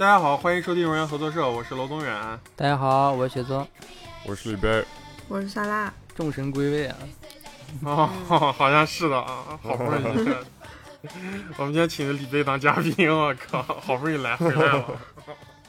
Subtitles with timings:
[0.00, 2.40] 大家好，欢迎收听荣源合作社，我是娄宗远。
[2.56, 3.68] 大家好，我是雪宗，
[4.24, 4.82] 我是李贝，
[5.28, 5.92] 我是萨拉。
[6.14, 6.96] 众神归位啊！
[7.84, 8.06] 哦，
[8.56, 10.36] 好像是的啊，好不容易是。
[11.58, 14.84] 我们今天请的李贝当嘉宾，我靠， 好不容易来回来了。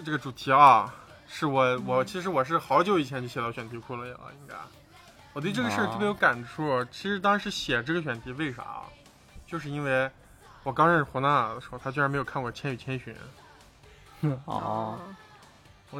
[0.01, 0.95] 这个主题啊，
[1.27, 4.55] 是我我其实我是好久以前就写到选题库了呀，应该。
[5.33, 6.85] 我对这个事儿特别有感触。
[6.85, 8.83] 其实当时写这个选题，为啥？
[9.45, 10.09] 就是因为
[10.63, 13.13] 我刚认识胡娜的时候，她居然没有看过《千与千寻》。
[14.45, 14.97] 哦，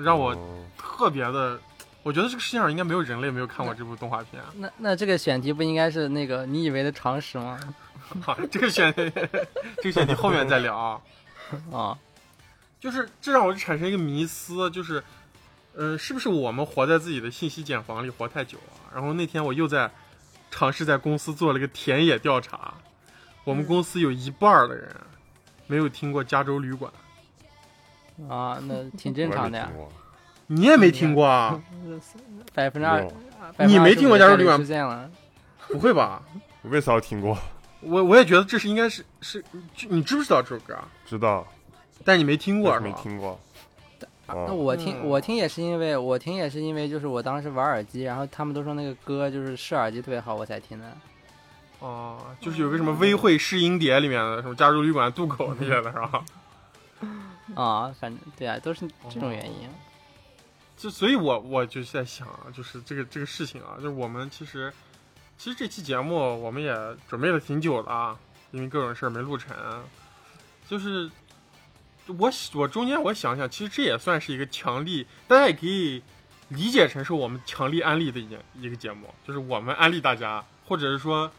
[0.04, 0.36] 让我
[0.78, 1.60] 特别的，
[2.04, 4.42] 我觉得这个世界上应该没有人类没有看过这部动画片。
[4.56, 7.60] 那那这个选题不应该是那个你以为的常识吗？
[8.22, 9.12] 好，这个选题
[9.82, 11.02] 这个选题后面再聊啊。
[11.72, 11.98] 啊，
[12.80, 15.04] 就是这让我产生一个迷思，就是，
[15.76, 18.74] 呃，是不是我们活在自己的信息茧房里活太久了？
[18.94, 19.92] 然后那天我又在
[20.50, 22.74] 尝试在公司做了个田野调查，
[23.44, 24.96] 我们公司有一半的人
[25.68, 26.92] 没有听过《加州旅馆》。
[28.30, 29.72] 啊，那挺 正常的呀。
[30.48, 31.62] 你也没听过啊？
[32.54, 33.08] 百分之二，
[33.66, 34.58] 你没听过《加州旅馆》？
[34.62, 35.10] 出现了？
[35.68, 36.22] 不会吧？
[36.62, 37.38] 我为啥听过？
[37.80, 39.44] 我我也觉得这是应该是是，
[39.90, 40.88] 你知不知道这首歌啊？
[41.06, 41.48] 知道，
[42.04, 42.86] 但你没听过是吧？
[42.86, 43.40] 没听过。
[44.28, 50.86] 那我听我听也是因为我听也是因为就是我当时玩耳机，然后他们都说那个歌就是试耳机特别好，我才听的。
[51.80, 56.24] 哦，就是有个什么微会试音碟里面的什么《加州旅馆》渡口那些的是吧？
[57.56, 59.70] 啊，反正对啊，都是这种原因。
[60.78, 64.74] 就所以，我我就在想啊，就是这个这个事情啊，就是我们其实，
[65.38, 66.74] 其实这期节目我们也
[67.08, 68.18] 准备了挺久了啊，
[68.50, 69.56] 因为各种事儿没录成。
[70.68, 71.08] 就是
[72.08, 76.02] 我我中间我想想，其实这也算是一个强力，大家也可以
[76.48, 81.32] 理解成是我们强力安利的一一个节目，就是我们安利大家，或者是说，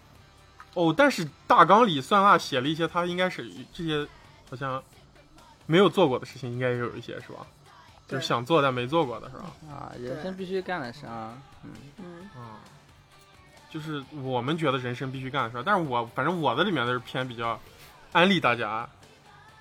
[0.74, 4.06] 哦，但是大纲里酸辣写了一些，他应该是这些
[4.48, 4.80] 好像。
[5.72, 7.46] 没有做过的事情应该也有一些是吧？
[8.06, 9.44] 就是想做但没做过的是吧？
[9.70, 11.32] 啊，人生必须干的事啊，
[11.64, 11.70] 嗯。
[11.96, 12.04] 嗯。
[12.36, 12.60] 啊，
[13.70, 17.58] 就是我们觉得人生必须干的事，但是我反正我的里面的是偏比较
[18.12, 18.86] 安利大家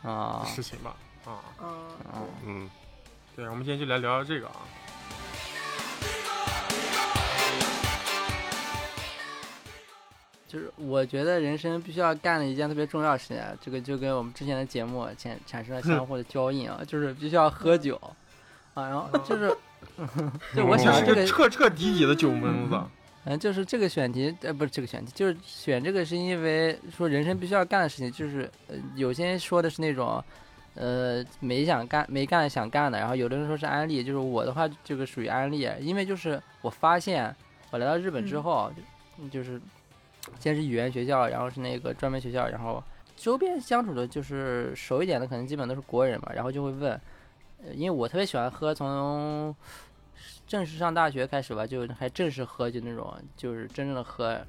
[0.03, 1.31] 啊事情吧，啊。
[1.57, 1.63] 啊
[2.45, 2.69] 嗯，
[3.33, 4.57] 对，我们今天就来聊聊这个啊。
[10.51, 17.95] 就是我觉得人生必须要干的一件特别重要的事情，这个就跟我们之前的节目产产生了相互的交印啊，就是必须要喝酒
[18.73, 19.55] 啊，然后 就是，
[20.53, 22.77] 就我想这个彻彻底底的酒蒙子，
[23.23, 30.21] 嗯，就是这个选题，呃，不是这个选题，就是选这个是因为说人生必须要干的事情，就是呃，有些人说的是那种，
[30.75, 37.33] 呃，没想干没干想干的，然后有的人说是安利，就是我的话这个属于安利，因为就是我发现
[37.69, 38.69] 我来到日本之后，
[39.31, 39.57] 就是。
[40.39, 42.83] 先是语言学校，然后是那个专门学校，然后
[43.15, 46.31] 周边相处的就是熟一点的，可能基本都是国人嘛。
[46.33, 46.99] 然后就会问，
[47.73, 49.55] 因为我特别喜欢喝，从
[50.47, 54.39] 正式上大学开始吧，就还正式喝，就那种就是真正的喝，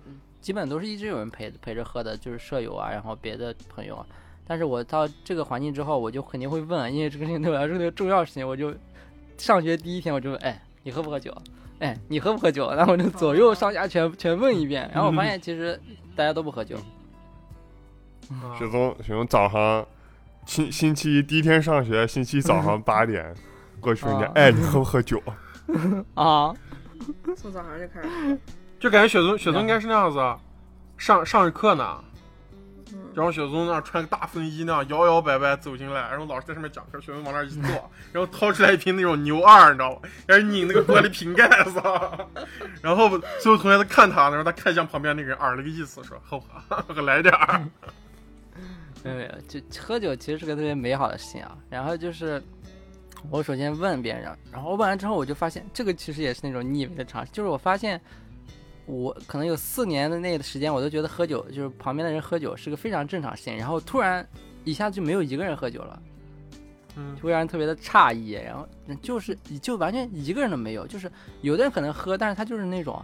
[0.41, 4.05] 基本都是一直有人陪陪着喝的，就是舍友啊，然后别的朋友。
[4.45, 8.75] 但是我到这个环境之后，我就肯定会问，因为这个事情对我来说特别重要事情，我就
[9.39, 11.33] 上学第一天我就问，哎，你喝不喝酒？
[11.83, 12.73] 哎，你喝不喝酒？
[12.73, 15.79] 然后我就左右上下全全问一遍，然后我发现其实
[16.15, 16.77] 大家都不喝酒。
[18.57, 19.85] 雪松，雪松早上
[20.47, 23.35] 星星期一第一天上学，星期一早上八点
[23.81, 25.21] 过去人家，哎，你喝不喝酒？
[26.15, 26.55] 啊，
[27.37, 28.39] 从早上就开始，
[28.79, 30.19] 就感觉雪松雪松应该是那样子，
[30.97, 31.99] 上上着课呢。
[33.15, 40.01] 然后雪松那穿个大风衣那样摇摇摆摆走进来，然后老师在上面讲课，雪松往那一坐，然后掏出来一瓶那种牛二，你知道吗？
[40.27, 41.81] 开始拧那个玻璃瓶盖子，
[42.81, 47.63] 然后所有同学都看他，然后他看向旁边那个人，耳了个意思，说喝喝，来点儿。
[49.05, 51.57] 没有没有，就喝酒其实是个特别美好的事情啊。
[51.69, 52.43] 然后就是
[53.31, 58.01] 我首先问别人，然后问完之后，我就发现这个其实也是那种你以为的常识，就是我发现。
[58.87, 64.27] 我可能有四年的那个时间，我都觉得喝酒就是旁边的人喝酒是个非常正常事情，然后突然
[64.65, 66.03] 一下子就没有一个人喝酒了，
[66.97, 68.69] 嗯，就会让人特别的诧异，然后
[69.01, 73.03] 就是就完全一个人都没有，就是有的人可能喝，但是他就是那种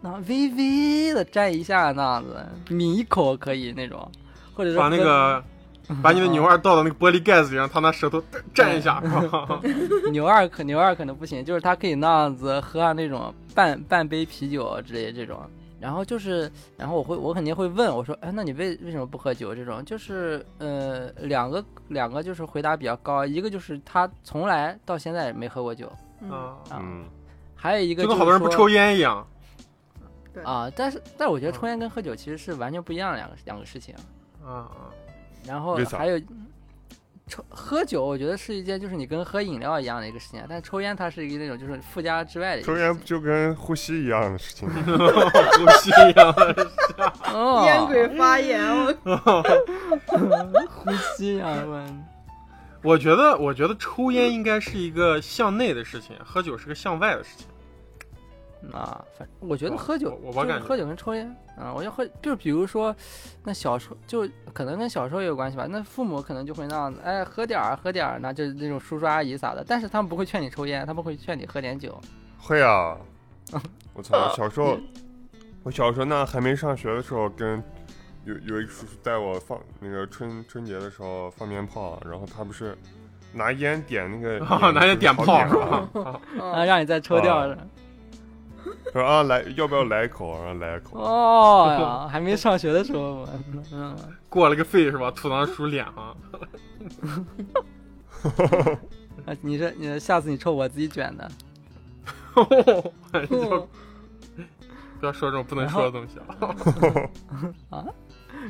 [0.00, 4.10] 那微微的沾一下那样子，抿一口可以那种，
[4.54, 5.42] 或者是把那个。
[6.02, 8.22] 把你的牛二倒到那个玻璃盖子里，让他拿舌头
[8.54, 9.02] 蘸一下。
[10.12, 15.40] 牛二可牛二可能不行，就是他可以那样子喝上那种半半杯啤酒之类这种。
[15.80, 19.54] 然后就是，然后我会我肯定会问我说，哎，那你为为什么不喝酒？
[19.54, 25.90] 这种就是呃两个两个就是回答比较高，一个就是他从来到现在没喝过酒
[26.30, 27.04] 啊，嗯，
[27.54, 29.26] 还有一个就跟好多人不抽烟一样。
[30.44, 33.94] 啊，但是但是我觉得抽烟跟喝酒其实是完全不一样的两个两个事情
[34.44, 34.70] 啊啊。
[35.46, 36.18] 然后还有，
[37.26, 42.86] 抽喝酒，我觉得是一件就是你跟喝饮料一样的一个事情，但抽烟它是一个那种就是附加之外的一个抽事情。
[42.88, 44.68] 烟就跟呼吸一样的事情。
[44.68, 46.70] 呼吸一样的。
[47.32, 48.92] 哦，烟鬼发言，我
[50.68, 51.86] 呼吸啊，我
[52.82, 57.46] 我觉得，我觉得抽烟应该是一个向内的事情，喝酒是个向外的事情。
[58.72, 61.26] 啊，反我觉得喝酒，我我感觉就是喝酒跟抽烟
[61.56, 62.94] 啊，我要喝，就是比如说，
[63.42, 65.66] 那小时候就可能跟小时候也有关系吧。
[65.68, 72.00] 那父母可能就会那样子，哎，喝点儿，喝点儿，那就是那种叔叔阿姨啥的，但是他们不会劝你抽烟，他们会劝你喝点酒。
[72.38, 72.96] 会啊，
[73.94, 74.28] 我操！
[74.34, 74.76] 小时候，
[75.62, 77.62] 我小时候那还没上学的时候，跟
[78.24, 82.76] 有有一个叔叔带我放那个春春节的时候放鞭炮，然后他不是
[83.32, 85.88] 拿烟点那个 啊，拿烟点炮是吧？
[85.92, 86.20] 吧？
[86.40, 87.56] 啊让你再抽掉啊
[88.64, 88.76] 是。
[88.92, 90.32] 说啊来要不要来一口？
[90.44, 90.98] 然后来一口。
[90.98, 93.28] 哦呀， 还没上学的时候，我
[93.72, 93.96] 嗯，
[94.28, 95.10] 过了个肺是吧？
[95.10, 96.16] 吐到叔脸上。
[99.26, 101.30] 啊 你这你下次你抽我自己卷的。
[105.00, 106.18] 不要说这种不能说的东西
[107.70, 107.84] 啊！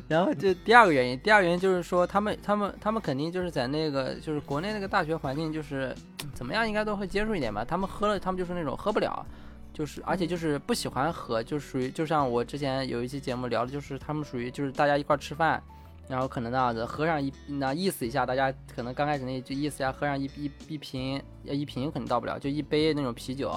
[0.09, 5.95] 然后这第二个原因，第二个原因就是说，他们他们他们肯定就是在那个就是国内那个大学环境，就是
[6.35, 7.65] 怎么样应该都会接触一点吧。
[7.65, 9.25] 他们喝了，他们就是那种喝不了，
[9.73, 15.63] 就是而且就是不喜欢喝，就属于就像我之前有一期节目聊的，就是他们属于就是大家一块儿吃饭，
[16.09, 23.53] 然后可能那样子喝上一那意思一下，大家可能刚开始那就意思一下喝上一一一瓶呃一瓶可能到不了，就一杯那种啤酒。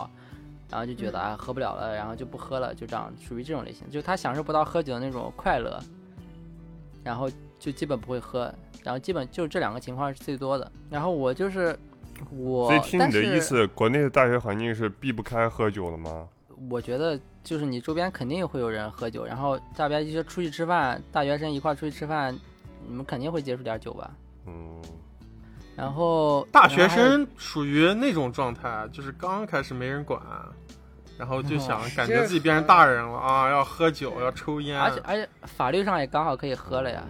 [0.72, 5.80] 然后就觉得啊喝不了了，然后就不喝了，就这样属于这种类型，就他享受不到喝酒的那种快乐，
[7.04, 7.30] 然后
[7.60, 8.52] 就基本不会喝，
[8.82, 10.72] 然后基本就这两个情况是最多的。
[10.90, 11.78] 然后我就是
[12.32, 16.28] 我，所以听你的意思，国内的大学环境是避不开喝酒的吗？
[16.70, 22.38] 我觉得就是你周边肯定会有人喝酒，然后大家一些出去吃饭，大学生一块出去吃饭，
[22.88, 24.12] 你们肯定会接触点酒吧。
[24.46, 24.82] 嗯，
[25.76, 30.22] 然后大学生属于那种状态，就是刚开始没人管，
[31.18, 37.04] 然后就想哦感觉自己变成大人了啊，要喝酒，要抽烟而且而且法律上也刚好可以喝了呀。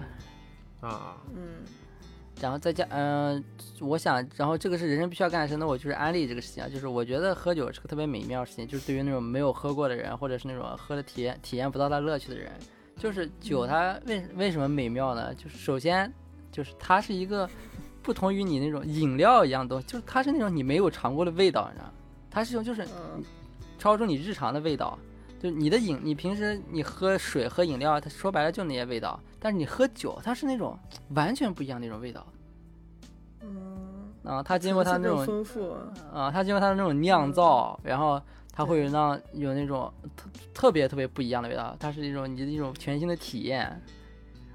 [0.82, 1.18] 啊。
[1.36, 1.42] 嗯
[2.42, 3.42] 然后再加，嗯、
[3.80, 12.52] 我想，然后这个是人生必须要干的事，那我就是安利这个事情啊，就是我觉得喝酒是个特别美妙的事情，就是对于那种没有喝过的人，或者是那种喝的体验体验不到它乐趣的人，
[12.98, 15.34] 就是酒它为为什么美妙呢？
[15.34, 16.12] 就是首先
[16.52, 17.50] 就是它是一个
[18.02, 21.94] 不同于你那种饮料一样的东西，就是它是那种你没有尝过的味道，你知道吗？
[22.30, 23.24] 它是一种就是嗯
[23.80, 24.98] 超出你日常的味道。
[25.40, 30.80] 就是你的饮，你平时你喝水喝饮料，它说白了就那些味道，但是你喝酒，它是那种
[31.10, 32.26] 完全不一样的那种味道
[34.24, 34.44] 嗯，啊！
[34.44, 35.74] 它经过它那种丰富，
[36.14, 38.22] 啊，它经过它的那种酿造，然后
[38.52, 43.82] 它会有那有那种特特别特别不一样的味道，它是一种你的一种全新的体验。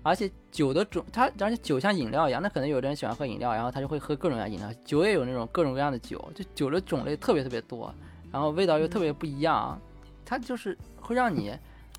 [0.04, 4.72] 而且酒的种，它而且酒像饮料一样，那可能有的人喜欢喝饮料，然后他就会喝各种各样的饮料。
[4.84, 7.92] 酒也有那种各种各样的酒，就酒的种类特别特别多，
[8.32, 9.78] 然后味道又特别不一样，
[10.24, 11.52] 它就是会让你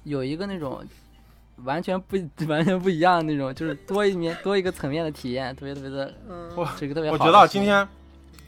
[0.05, 0.81] 有一个那种
[1.63, 2.17] 完全不
[2.47, 7.87] 完全不一样的那种，就是多一面 多一个层面的体验，特别特别的嗯，我这个特别好我觉得今天，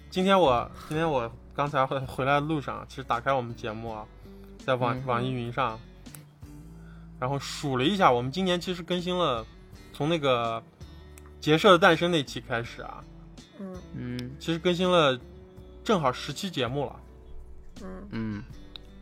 [0.10, 4.06] 今天我今天我刚才回回来的路上，其实打开我们节目啊，
[4.66, 5.04] 在网、嗯。
[5.06, 5.80] 网易云上，
[7.20, 9.46] 然后数了一下，我们今年其实更新了，
[9.94, 10.62] 从那个
[11.40, 13.04] 结社的诞生那期开始啊，
[13.60, 13.76] 嗯。
[13.96, 14.32] 嗯。
[14.40, 15.20] 其实更新了
[15.84, 16.96] 正好十期节目了。
[17.82, 18.08] 嗯。
[18.12, 18.44] 嗯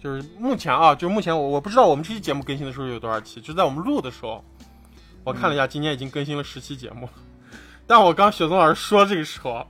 [0.01, 4.44] 就是目前啊，就是目前我我不知道我们这期节目更新的时候有多少期，就在我们录的时候，
[5.24, 7.10] 我看了一下，今年已经更新了十期节目。
[7.86, 9.68] 但我刚雪松老师说这个时候，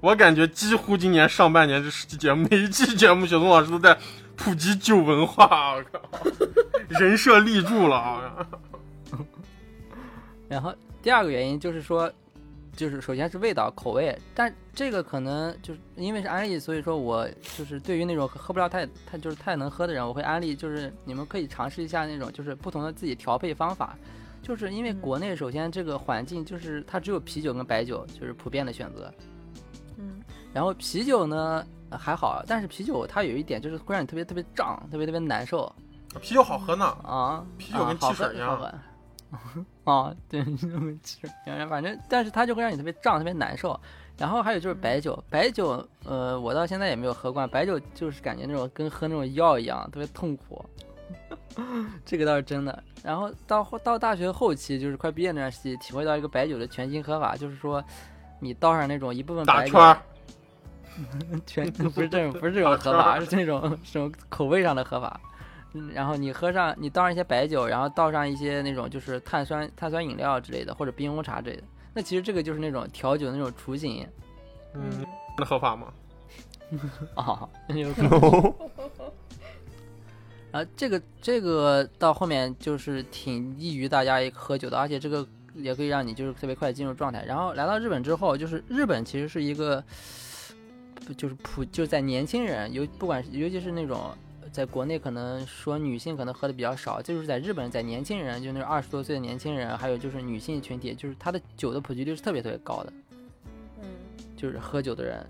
[0.00, 3.98] 我感觉几乎今年上半年这十期节目，每一期节目雪松老师都在
[4.36, 6.00] 普及酒文化，我靠，
[6.88, 8.46] 人设立住了啊！
[10.48, 12.12] 然后第二个原因就是说，
[12.74, 23.96] 就是首先是味道口味，但这个可能就是因为是安利，所以说我就是对于那种喝不了太太就是太能喝的人，我会安利，就是你们可以尝试一下那种就是不同的自己调配方法。
[24.42, 29.12] 就是因为嗯国内首先这个环境就是它只有啤酒跟白酒就是普遍的选择，
[29.98, 30.20] 嗯
[30.52, 35.72] 然后啤酒呢呃还好，但是啤酒它有一点就是会让你特别特别胀，特别特别难受。
[36.20, 38.74] 啤酒好喝呢，啊，啤酒跟汽水一样喝
[39.84, 43.78] 哦，对，就跟汽水一样，反正但是它就会让你特别胀，特别难受。
[44.18, 50.64] 然后还有就是白酒，白酒，呃，我到现在也没有喝惯，白酒就是感觉那种跟喝那种药一样，特别痛苦。
[52.04, 52.82] 这个倒是真的。
[53.02, 57.82] 然后到后到大学后期，就是快毕业那段时期，体会到一个白酒的全新喝法，就是说，
[58.38, 59.78] 你倒上那种一部分白酒
[61.46, 65.18] 全不是这种不是这种喝法，是那种什么口味上的喝法。
[65.74, 71.62] 嗯，然后你喝上，你倒上一些白酒，然后倒上一些那种就是碳酸碳酸饮料之类的，或者冰红茶之类的。
[71.94, 74.06] 那其实这个就是那种调酒的那种雏形
[74.74, 75.04] 嗯，
[75.38, 75.92] 那合法吗？
[77.14, 78.10] 啊，有可能。
[80.50, 87.24] 然后这个这个到后面就是挺易于大家喝酒的，而且这个也可以让你就是特别快进入状态。
[87.24, 89.82] 然后来到日本之后，就是日本其实是一个，
[91.16, 94.10] 就是普就在年轻人，尤不管尤其是那种
[94.52, 102.92] 在国内可能说女性可能喝的比较少，就是在日本在年轻人，就那种二十多岁的年轻人，还有就是女性群体，就是他的酒的普及率是特别特别高的。
[103.80, 103.88] 嗯
[104.36, 105.24] 就是喝酒的人，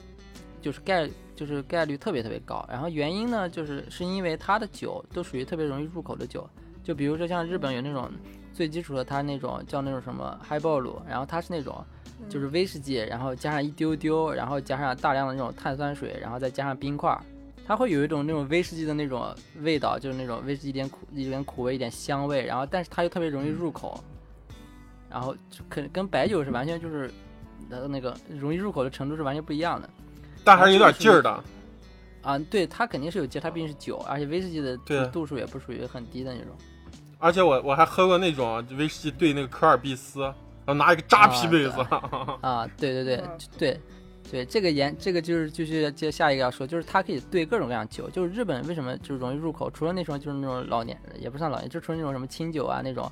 [0.61, 2.67] 就是概就是概率特别特别高。
[2.69, 6.49] 然后原因呢，就是是因为它的酒都属于特别容易入口的酒，
[6.83, 8.11] 就比如说像日本有那种
[8.52, 11.85] 最基础的，它那种叫那种什么 highball，然后它是那种
[12.29, 17.23] 就是威士忌，然后加上一丢丢，然后加上大量的那种碳酸水，然后再加上冰块儿。
[17.66, 24.02] 它会有一种那种威士忌的那种味道，就是那种威士忌一点苦一点苦味一点香味，然后但是它又特别容易入口，
[25.09, 27.11] 然后就可跟白酒是完全就是
[27.71, 29.88] 呃那个容易入口的程度是完全不一样的。
[30.45, 31.42] 但还是有点劲儿的。
[32.23, 34.76] 啊，对，它肯定是有劲，它毕竟是酒，而且威士忌的
[35.09, 36.50] 度数也不属于很低的那种。
[37.19, 40.35] 而且我我还喝过那种威士忌兑那个科尔必斯，然
[40.66, 41.81] 后拿一个扎啤杯子。
[42.40, 43.81] 啊，对对对嗯对
[44.31, 48.09] 对，这个研这个就是继续接下一个要说，就是它可以兑各种各样酒。
[48.09, 53.11] 就是日本为什么就是容易入口，除了那种就是那种老年也不算老年，就除了那种什么清酒啊那种，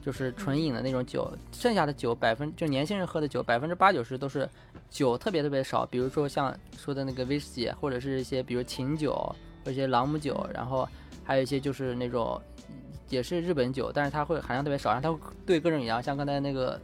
[0.00, 4.48] 就是纯饮的那种酒，剩下的酒百分就年轻人喝的酒百分之八九十都是
[4.90, 9.12] 酒特别特别少，比如说像说的那个威士忌，或者是一些比如琴酒
[9.64, 10.88] 或者一些朗姆酒，然后
[11.24, 12.40] 还有一些就是那种
[13.08, 16.80] 也是日本酒，但是它会含量特别少，然后它会兑各种饮料，像刚才那个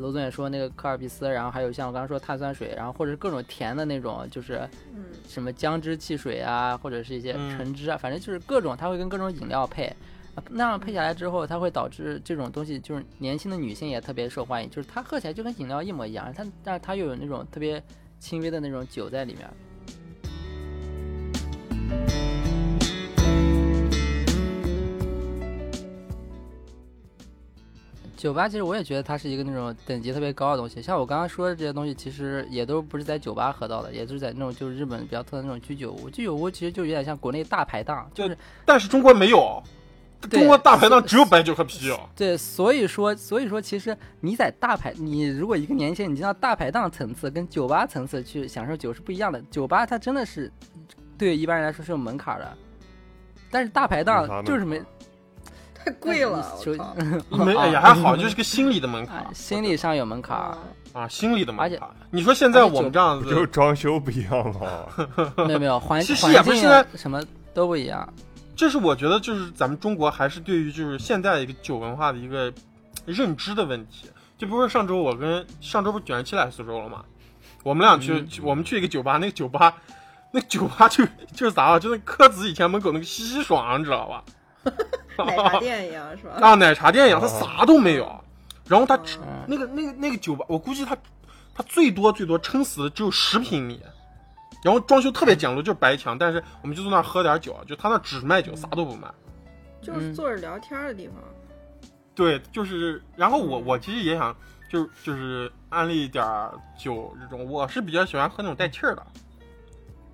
[0.00, 9.84] 罗总也说那个科尔必斯，然后还有像我刚刚说碳酸水，然后或者是各种甜的那种，就是嗯什么姜汁汽水啊，或者是一些嗯橙汁啊，反正就是各种，它会跟各种饮料配。
[10.34, 17.82] 啊那样配下来之后，它会导致这种东西就是年轻的女性也特别受欢迎，就是它喝起来就跟饮料一模一样，它但是它又有那种特别
[18.20, 19.50] 轻微的那种酒在里面。
[28.20, 36.10] 酒吧其实我也觉得它是一个那种等级特别高的东西，像我刚刚说的这些东西，其实也都不是在酒吧喝到的，也就是在那种就是日本比较特的那种居酒屋。
[36.10, 38.36] 居酒屋其实就有点像国内大排档，就是
[38.66, 39.62] 但是中国没有，
[40.28, 41.98] 中国大排档只有白酒和啤酒。
[42.14, 49.40] 对，所以说，所以说，其实你在大排，你如果一个年轻人，你进到大排档层次跟酒吧层次去享受酒是不一样的。
[49.50, 50.52] 酒吧它真的是
[51.16, 52.54] 对一般人来说是有门槛的，
[53.50, 54.82] 但是大排档就是没
[55.84, 56.44] 太贵了！
[57.30, 60.36] 没，哎呀，还好，就是个心理的门槛啊，心理上有门槛。
[60.36, 60.58] 啊
[60.92, 61.88] 啊，心理的门槛。
[62.10, 64.88] 你说现在我们这样子就子，装修不一样了？
[65.46, 67.22] 没有没有环 其实也不是现在什么
[67.54, 68.12] 都不一样。
[68.56, 72.52] 这是我觉得就是咱们中国还是对于就是现在一个酒文化的一个
[73.06, 74.10] 认知的问题。
[74.36, 77.04] 就比如说上周我跟上周不是卷人七来苏州了吗？
[77.62, 79.74] 我们俩去，嗯我们去一个酒吧，那个酒吧，
[80.32, 81.78] 那个酒吧就就是咋啊？
[81.78, 84.24] 就那柯子以前门口那个西西爽，你知道吧？
[85.18, 86.32] 奶茶店一样是吧？
[86.40, 88.08] 啊，奶茶店一样，它啥都没有。
[88.66, 88.98] 然后它
[89.46, 90.96] 那个那个那个酒吧，我估计它
[91.54, 93.82] 它最多最多撑死的只有十平米，
[94.62, 99.08] 然后装修特别简陋，就是白墙，但是我们就坐那儿喝点酒，就他那只卖酒，啥都不卖。
[99.82, 101.16] 就是坐着聊天的地方。
[102.14, 104.36] 对，就是，然后我我其实也想
[104.70, 109.06] 就就是安利一点儿酒这种，我是比较喜欢喝那种带气儿的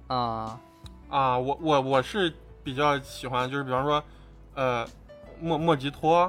[0.06, 0.58] 啊，
[1.08, 4.02] 啊，我我我是比较喜欢就是比方说，
[4.56, 4.84] 呃，
[5.40, 6.28] 莫莫吉托、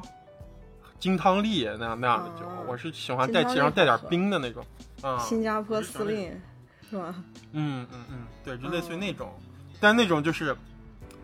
[1.00, 4.64] 金汤力那样那样的酒，啊我是喜欢带气，然后带点冰的那种
[5.02, 5.18] 啊。
[5.18, 6.32] 新加坡司令
[6.90, 7.16] 是吧？
[7.54, 9.34] 嗯嗯嗯，对，就类似于那种，
[9.80, 10.56] 但那种就是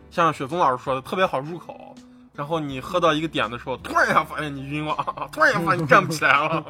[0.10, 1.94] 像雪松老师说的，特别好入口。
[2.36, 4.96] 然后你喝到一个点的时候，突然一下发现你晕了，
[5.32, 6.66] 突然一下发现你站不起来了。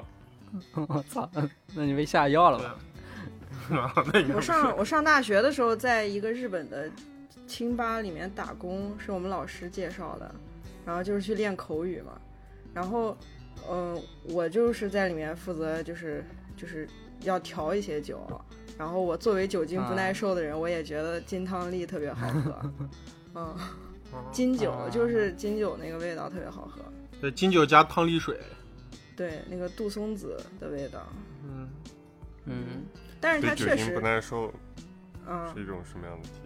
[0.90, 1.30] 我操，
[1.74, 2.76] 那你被下药了吧？
[4.36, 6.90] 我上我上大学的时候，在一个日本的
[7.54, 10.34] 清吧里面打工，是我们老师介绍的，
[10.84, 12.20] 然后就是去练口语嘛。
[12.74, 13.16] 然后，
[13.70, 16.26] 嗯、我就是在里面负责就是
[16.58, 16.90] 就是
[17.22, 18.20] 要调一些酒，
[18.76, 22.72] 然后我作为酒精不耐受的人，我也觉得金汤力特别好喝。
[23.36, 23.56] 嗯，
[24.32, 26.82] 金酒啊就是金酒那个味道特别好喝，
[27.22, 28.40] 对金酒加汤力水，
[29.16, 31.08] 对那个杜松子的味道。
[31.44, 31.70] 嗯，
[32.46, 32.86] 嗯，
[33.22, 34.52] 但是它确实酒精不，耐受
[35.28, 36.43] 嗯是，一种什么样的体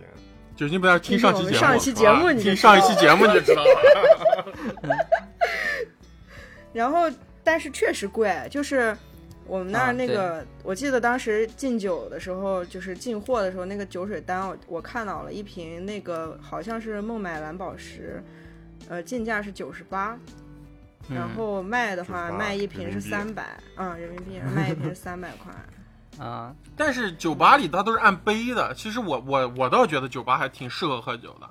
[0.57, 0.59] 验？
[0.59, 3.69] 酒精不要听上期节目，听我们上一期节目就听上一知道期节目你就知道了。
[6.73, 7.09] 然后
[7.43, 8.95] 但是确实贵，就是
[9.45, 18.21] 我们那啊儿那个，我记得当时进酒的时候，就是进货的时候，那个酒水单我我看到了一瓶那个好像是孟买蓝宝石，
[18.89, 20.17] 呃，进价是九十八，
[21.09, 25.53] 然嗯后卖的话卖一瓶是三百，嗯，人民币卖一瓶是三百块。
[26.19, 31.49] 啊，但是酒吧里它都是按杯的，其实我我我倒觉得酒吧还挺适合喝酒的，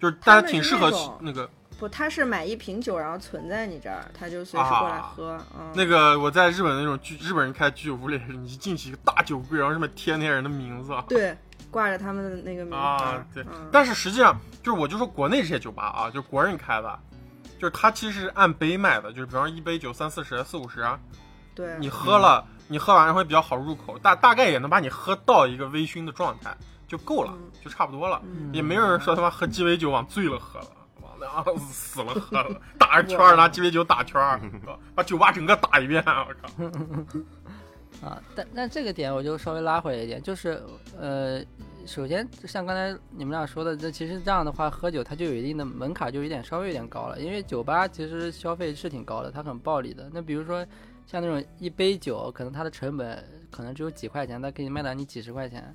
[0.00, 1.48] 就是大家挺适合那那个
[1.78, 5.38] 不，他是买一瓶酒，然后存在你这儿，他就随时过来喝。
[5.56, 10.92] 嗯，那个我在日本那种居日本人开居酒屋里，你一进去一个大酒柜，然后上面贴那些人的名字。
[11.08, 11.36] 对，
[11.70, 12.76] 挂着他们的那个名字。
[12.76, 16.98] 啊，对，嗯、但是实际上就是我就说国内这些酒吧啊，就国人开的，
[17.58, 20.98] 就是他其实是按杯卖的，就是比方说一杯酒三四十、四五十，啊
[21.54, 26.56] 对，你喝了，你喝完会比较好入口，大大概也能把你喝到一个微醺的状态
[26.86, 28.22] 就够了，嗯就差不多了。
[28.24, 30.66] 嗯也没有人说他妈喝鸡尾酒往醉了喝了，
[31.02, 34.40] 往那样死了喝了， 打着圈儿拿鸡尾酒打圈儿，
[34.94, 37.26] 把酒吧整个打一遍，我靠！
[38.06, 40.62] 啊，但但这个点我就稍微拉回来一点，就是
[40.96, 41.42] 呃，
[41.84, 50.08] 首先像刚才你们俩说的，这其实这样的话，喝酒它就有一定的门槛，就有点稍微有点高了，因为酒吧其实消费是挺高的，它很暴利的。
[50.12, 50.64] 那比如说
[51.10, 55.72] 像那种一杯酒，可能它的成本可能只有几块钱，它可以卖到你几十块钱。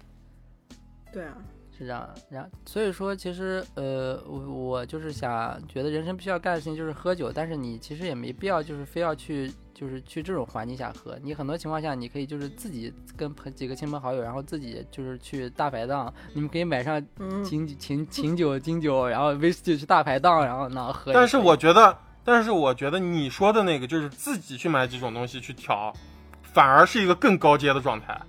[1.11, 1.35] 对啊，
[1.75, 21.13] 是这样，然后所以说，其实呃，我我就是想觉得人生必须要干的事情就是喝酒，但是你其实也没必要就是非要去就是去这种环境下喝，你很多情况下你可以就是自己跟朋几个亲朋好友，然后自己就是去大排档，你们可以买上嗯，琴琴琴酒、金酒，然后威士忌去大排档，然后那喝也可以。
[21.15, 25.93] 但是我觉得，但是我觉得你说的那个就是自己去买几种东西去调，
[26.41, 28.21] 反而是一个更高阶的状态。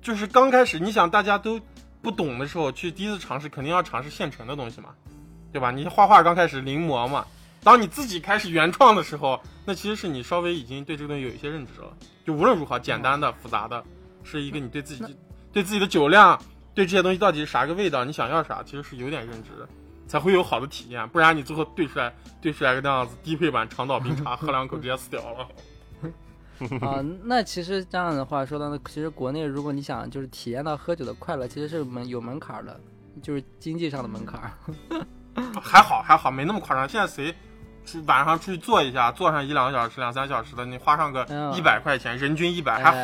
[0.00, 1.60] 就是刚开始，你想大家都
[2.00, 4.90] 不懂的时候，去第一次尝试，肯定要尝试现成的东西嘛，
[5.52, 5.70] 对吧？
[5.70, 7.26] 你画画刚开始临摹嘛，
[7.62, 11.94] 当你自己开始原创的时候，那其实是你稍微已经对这个东西有一些认知了。
[12.24, 13.84] 就无论如何，简单的、复杂的，
[14.24, 15.16] 是一个你对自己、
[15.52, 16.40] 对自己的酒量、
[16.74, 19.68] 对这些东西到底是啥个味道，你想要啥，其实是有点认知的，
[20.10, 21.08] 才会有好的体验。
[21.10, 25.48] 不然你最后兑出来兑出来个那样子低配版长岛冰茶，喝两口直接死掉了。
[26.84, 32.80] 啊，那其实这样的话说到呢，其实国内如果你想就是体验到喝酒的快乐，其实是门有门槛儿的，
[33.22, 34.50] 就是经济上的门槛儿。
[35.62, 36.88] 还好还好，没那么夸张。
[36.88, 37.32] 现在谁
[37.84, 42.96] 出晚上出去坐一下，坐上一两个小时、两三小时的，你花上个嗯一百块钱，人均一百还好。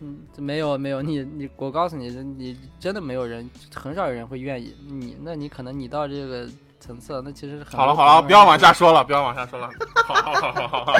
[0.00, 6.48] 嗯，没有没有，你你，我告诉你，你真的没有人，很少有人会愿意你，那你可能你到这个
[6.80, 9.68] 层次，那其实很好了好了，不要往下说了，不要往下说了。
[10.04, 10.92] 好好好好好好。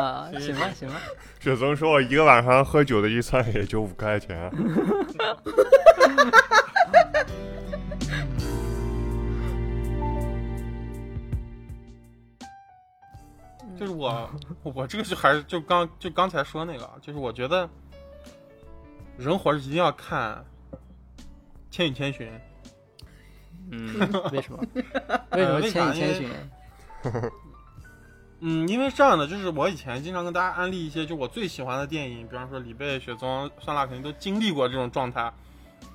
[0.00, 0.96] 啊，行吧行吧，
[1.40, 4.50] 雪松说，我一个晚上喝酒的预算也就五块钱。
[13.82, 14.30] 就是我，
[14.62, 17.68] 我这个是还是就刚就刚才说那个，啊就是我觉得
[19.18, 20.44] 人活着一定要看
[21.68, 22.28] 《千与千寻》。
[23.72, 23.98] 嗯，
[24.30, 24.64] 为什么？
[25.32, 26.30] 为什么千与千寻？
[28.38, 35.32] 嗯，因为这样的，就是我以前经常跟大家安利一些就我最喜欢的电影，比方说李贝、雪松、酸辣肯定都经历过这种状态。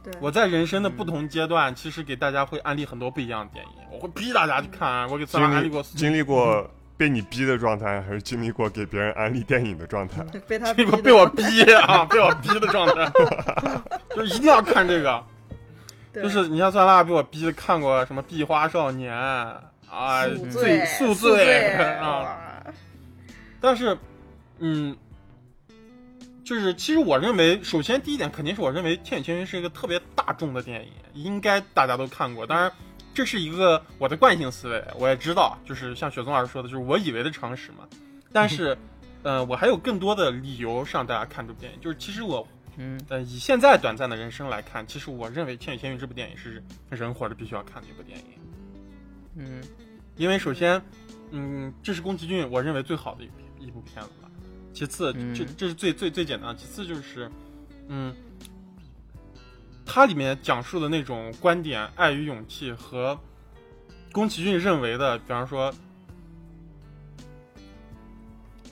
[0.04, 5.10] 对，我在人生的不同阶段，其实给大家会安利很多不一样的电影，我会逼大家去看。
[5.10, 10.24] 我给酸辣安利经过历经历过被你逼的状态，还是经历过给别人安利电影的状态？
[10.48, 11.44] 被他这个逼被我逼
[11.76, 13.12] 啊， 被我逼的状态，
[14.16, 15.24] 就是一定要看这个。
[16.14, 19.14] 就是你像酸辣被我逼的看过什么《壁花少年》
[19.88, 22.64] 啊，宿醉醉宿宿醉啊，
[23.62, 23.96] 但是，
[24.58, 24.98] 嗯，
[26.44, 32.48] 就是其实我认为，首先第一点肯定是我认为《千与千寻》是一个特别大众的电影，应该大家都看过。
[32.48, 32.72] 当然，
[33.18, 37.80] 这是一个我的惯性思维，我也知道，就是像雪松老师说的，就是我以为的常识嘛。
[38.32, 38.78] 但是，
[39.24, 48.26] 呃，我还有更多的理由让大家看这部电影，就是其实我嗯呃，以现在短暂的人生来看，其实我认为《千与千寻》这部电影是人活着必须要看的一部电影。
[49.38, 49.64] 嗯
[50.16, 50.80] 因为首先，
[51.32, 54.30] 嗯，这是宫崎骏我认为最好的一片一部片子了。
[54.72, 56.56] 其次，嗯这这是最最最简单的。
[56.56, 57.32] 其次就是，
[57.88, 58.14] 嗯，
[59.88, 63.18] 它里面讲述的那种观点、爱与勇气和
[64.12, 65.74] 宫崎骏认为的，比方说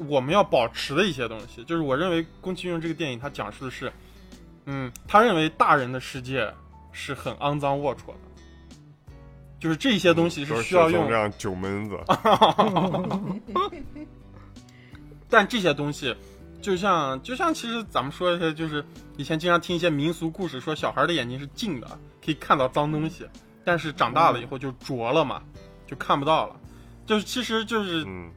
[0.07, 3.91] 我们要保持的一些东西，就是我认为宫崎骏这个电影它讲述的是，
[4.65, 6.53] 嗯，他认为大人的世界
[6.91, 8.13] 是很肮脏龌龊的。
[9.57, 11.97] 就是这些东西是需要用这样酒闷子。
[15.27, 16.15] 但这些东西，
[16.65, 18.83] 就像就像其实咱们说一些，就是
[19.17, 21.87] 以前经常听一些民俗故事，说小孩的眼睛是净的，
[22.25, 23.23] 可以看到脏东西，
[23.63, 25.43] 但是长大了以后就浊了嘛，
[25.85, 26.55] 就看不到了。
[27.05, 28.31] 就是其实就是嗯，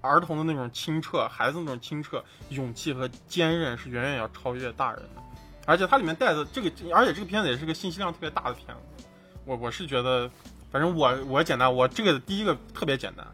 [0.00, 5.22] 儿童的那种清澈，孩子那种清澈、勇气和坚韧是远远要超越大人的。
[5.66, 9.04] 而且它里面带的这个，而且这个片子也是个信息量特别大的片子。
[9.44, 10.30] 我我是觉得
[10.70, 13.26] 反正我我简单，我这个第一个特别简单，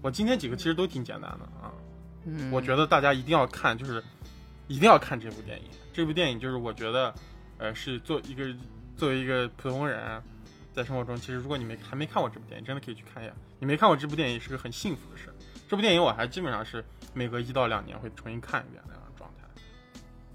[0.00, 1.74] 我今天几个其实都挺简单的啊。
[2.26, 4.02] 嗯，我觉得大家一定要看，就是
[4.66, 5.68] 一定要看这部电影。
[5.92, 7.14] 这部电影就是我觉得，
[7.58, 8.54] 呃，是做一个
[8.96, 10.22] 作为一个普通人，
[10.72, 13.32] 在生活中，其实如果你没还没看过这部电影，真的可以去看一下。
[13.58, 15.32] 你没看过这部电影是个很幸福的事。
[15.68, 16.84] 这部电影我还基本上是
[17.14, 19.62] 每隔一到两年会重新看一遍那样的状态。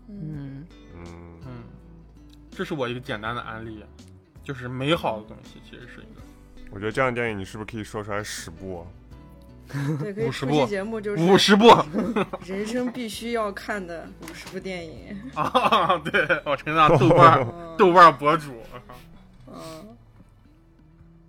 [0.07, 1.63] 嗯嗯，嗯，
[2.51, 3.83] 这是我一个简单的案例，
[4.43, 6.21] 就是美好的东西其实是一个
[6.71, 8.87] 我觉得这样的电影你是不是可以说出来十部？
[10.01, 11.67] 对，可以50部出期节目就是五十部
[12.45, 15.15] 人生必须要看的五十部电影。
[15.35, 15.97] 啊！
[15.99, 18.55] 对，我成了豆瓣 豆瓣儿博主。
[19.47, 19.95] 嗯，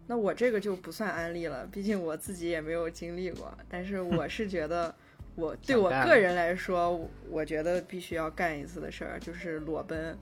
[0.06, 3.52] 那我这个就不算安利了，毕竟我自己也没有经历过。
[3.68, 4.94] 但是我是觉得，
[5.34, 10.16] 我对我个人来说，我我觉得必须要干一次的事儿就是裸奔。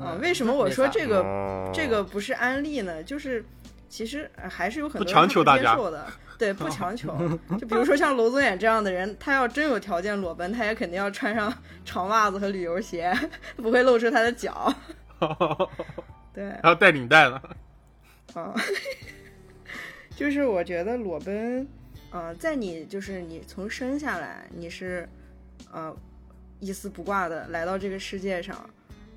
[0.00, 3.02] 啊，为什么我说这个啊这个不是安利呢？
[3.02, 3.44] 就是
[3.88, 6.06] 其实呃还是有很多人他不强求大家接受的，
[6.38, 7.12] 对，不强求。
[7.58, 11.52] 就比如说像娄宗远这样的人，他要真有条件裸奔，他也肯定要穿上
[11.84, 13.12] 长袜子和旅游鞋，
[13.56, 14.72] 不会露出他的脚。
[16.32, 17.42] 对，还要带领带呢。
[18.34, 18.54] 啊，
[20.14, 21.66] 就是我觉得裸奔，
[22.10, 25.08] 呃，在你就是你从生下来你是，
[25.72, 25.92] 呃，
[26.60, 28.68] 一丝不挂的来到这个世界上，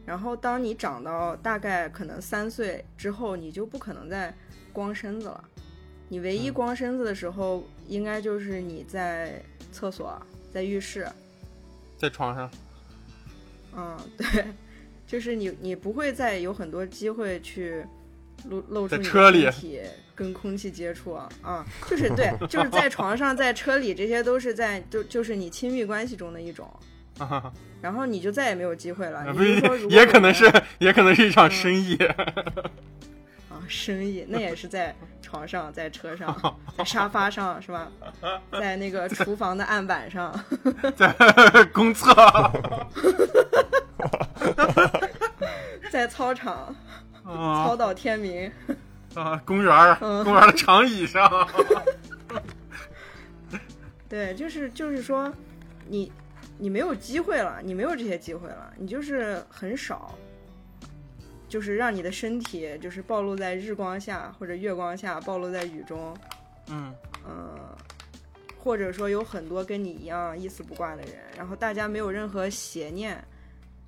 [0.07, 4.33] 然后当你长到大概可能三岁之后，你就不可能再
[4.73, 5.43] 光身子了。
[6.11, 10.21] 你唯一嗯光身子的时候，应该就是你在厕所、
[10.53, 11.07] 在浴室，
[11.97, 12.51] 在床上，
[13.73, 14.43] 嗯，对，
[15.07, 17.85] 就是你你不会再有很多机会去
[18.49, 19.79] 露露出你的在车里身体
[20.13, 26.69] 跟空气接触啊，啊，就是对，就是在床上、在车里，这些都是在就就是你亲密关系中的一种，
[27.19, 29.25] 啊，然后你就再也没有机会了。
[29.89, 31.97] 也可能是也可能是一场生意。
[33.61, 36.35] 啊生意， 那也是在床上、在车上、
[36.77, 37.87] 在沙发上是吧？
[38.51, 40.33] 在那个 厨房的案板上，
[40.95, 41.13] 在
[41.73, 42.13] 公厕，
[45.91, 46.75] 在操场
[47.23, 47.65] 啊。
[47.65, 48.51] 操到天明。
[49.13, 51.29] 啊，公园公园的长椅上，
[54.07, 55.29] 对，就是就是说，
[55.87, 56.09] 你
[56.57, 60.17] 你没有机会了，你没有这些机会了，你就是很少，
[61.51, 66.17] 就是让你的身体就是暴露在日光下或者月光下，暴露在雨中，
[66.69, 66.95] 嗯，
[67.27, 67.59] 嗯、
[68.57, 73.21] 或者说有很多跟你一样一丝不挂的人，然后大家没有任何邪念。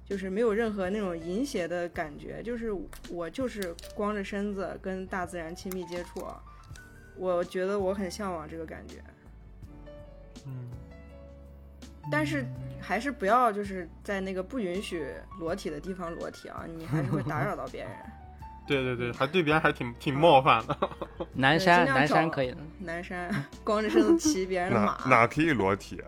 [0.06, 2.74] 就是没有任何那种淫邪的感觉，就是
[3.10, 6.28] 我就是光着身子跟大自然亲密接触，
[7.16, 8.96] 我觉得我很向往这个感觉。
[10.46, 10.70] 嗯，
[12.12, 12.46] 但是
[12.86, 15.08] 还是不要就是在那个不允许
[15.40, 17.92] 裸体的地方裸体啊，你还是会打扰到别人。
[18.68, 20.78] 对对对，还对别人还挺挺冒犯的。
[21.34, 23.30] 南山南山可以的， 南山
[23.64, 26.08] 光着身子骑别人的哪马，哪可以裸体啊？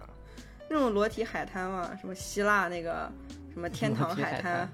[0.69, 3.11] 那种裸体海滩嘛，什么希腊那个
[3.53, 4.69] 什么天堂海海滩滩，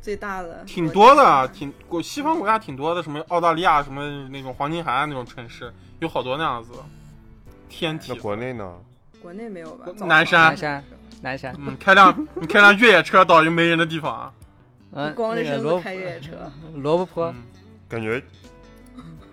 [0.00, 6.72] 最大的挺多的，啊挺国西方国家挺多的，什么澳大利亚什么那种黄金海岸那种城市，有好多那样子
[7.68, 8.20] 天体那。
[8.22, 8.74] 国内呢？
[9.20, 9.86] 国内没有吧？
[10.06, 10.84] 南山南山
[11.20, 14.32] 南山，嗯，开辆你开辆越野车到一个没人的地方啊，
[14.92, 17.42] 嗯，光着身子开越野车，萝卜坡，嗯，
[17.88, 18.20] 感觉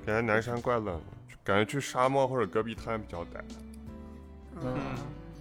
[0.05, 1.01] 感觉南山怪冷的，
[1.43, 3.43] 感觉去沙漠或者戈壁滩比较带。
[4.61, 4.75] 嗯，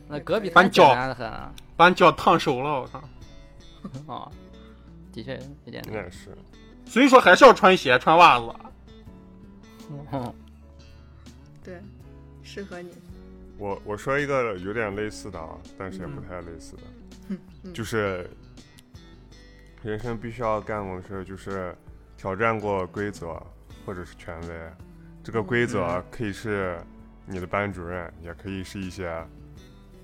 [0.08, 3.02] 那戈壁把滩简的很啊，把你脚烫熟了，我靠！
[4.06, 4.32] 哦，
[5.12, 6.36] 的确有点那也是，
[6.84, 8.54] 所以说还是要穿鞋穿袜子。
[10.12, 10.34] 嗯。
[11.64, 11.80] 对，
[12.42, 12.90] 适合你。
[13.58, 16.82] 我我说一个有点类似的啊，但是也不嗯太类似的，
[17.28, 18.28] 嗯就是
[19.82, 21.74] 人生必须要干过的事，就是
[22.16, 23.40] 挑战过规则
[23.84, 24.54] 或者是权威。
[25.24, 26.78] 这个规则嗯可以是
[27.24, 29.24] 你的班主任，也可以是一些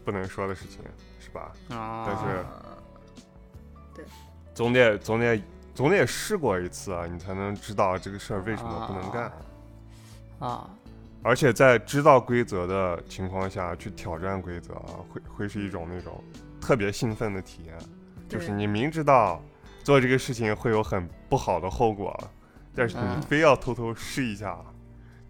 [0.04, 0.80] 不能说的事情，
[1.20, 1.52] 是吧？
[1.70, 2.44] 啊，但是
[3.94, 4.04] 对
[4.54, 5.42] 总得总得
[5.74, 9.32] 总得试过一次啊，你才能知道这个事儿为什么不能干。
[10.40, 10.68] 啊，
[11.22, 16.22] 而且在知道规则的情况下去挑战规则啊，会会是一种那种
[16.60, 17.74] 特别兴奋的体验。
[18.28, 19.42] 就是你明知道
[19.84, 22.18] 做这个事情会有很不好的后果，
[22.74, 24.58] 但是你嗯非要偷偷试一下，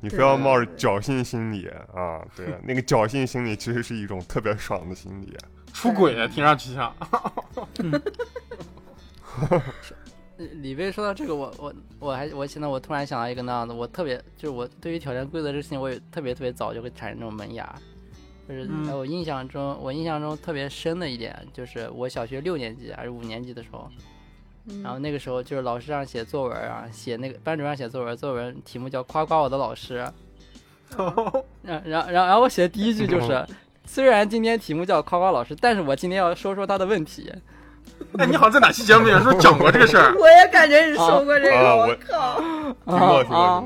[0.01, 5.37] 你非要冒着侥幸心理啊， 对，那个侥幸心理其实是一种特别爽的心理。
[5.73, 6.95] 出轨听上去像，
[10.61, 17.75] 李贝说到这个，我我我还我现在我突然想到一个那样的，我特别就是我对于挑战规则这事情，我也特别特别早就会产生这种萌芽，
[18.49, 23.89] 就是我印象中，我印象中特别深的一点就是我小学六年级还是五年级的时候，
[24.67, 30.07] 嗯然后那个时候就是老师让写作文啊，写那个班主任让写作文，作文题目叫夸夸我的老师。
[31.63, 33.47] 然然然然后我写的第一句就是，
[33.87, 37.33] 虽然今天题目叫夸夸老师，但是我今天要说说他的问题。
[38.19, 40.15] 哎，你好像在哪期节目里面说讲过这个事儿？
[40.21, 42.41] 我也感觉你说过这个，我啊我靠！
[42.99, 43.65] 听过听过啊。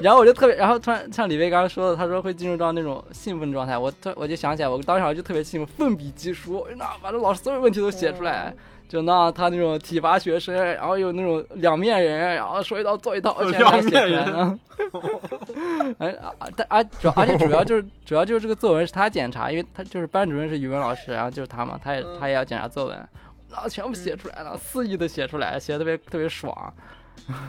[0.00, 8.54] 然后我就特别，然后突然像李威刚刚说的，他说会进入到那种兴奋状态，我特我就想起来，我当时好像就特别兴奋，奋笔疾书，那把这老师所有问题都写出来，
[8.88, 14.58] 就那他那种体罚学生，然后有那种两面人，然后说一套做一套，全部写出来呢。
[15.98, 23.08] 哎啊，但啊主而且主要就是主要就是这个作文是他检查，因为他就是班主任是语文老师，然后就是他嘛，他也他也要检查作文，
[23.50, 26.74] 然后全部写出来了，肆意的写出来，写的特别特别爽。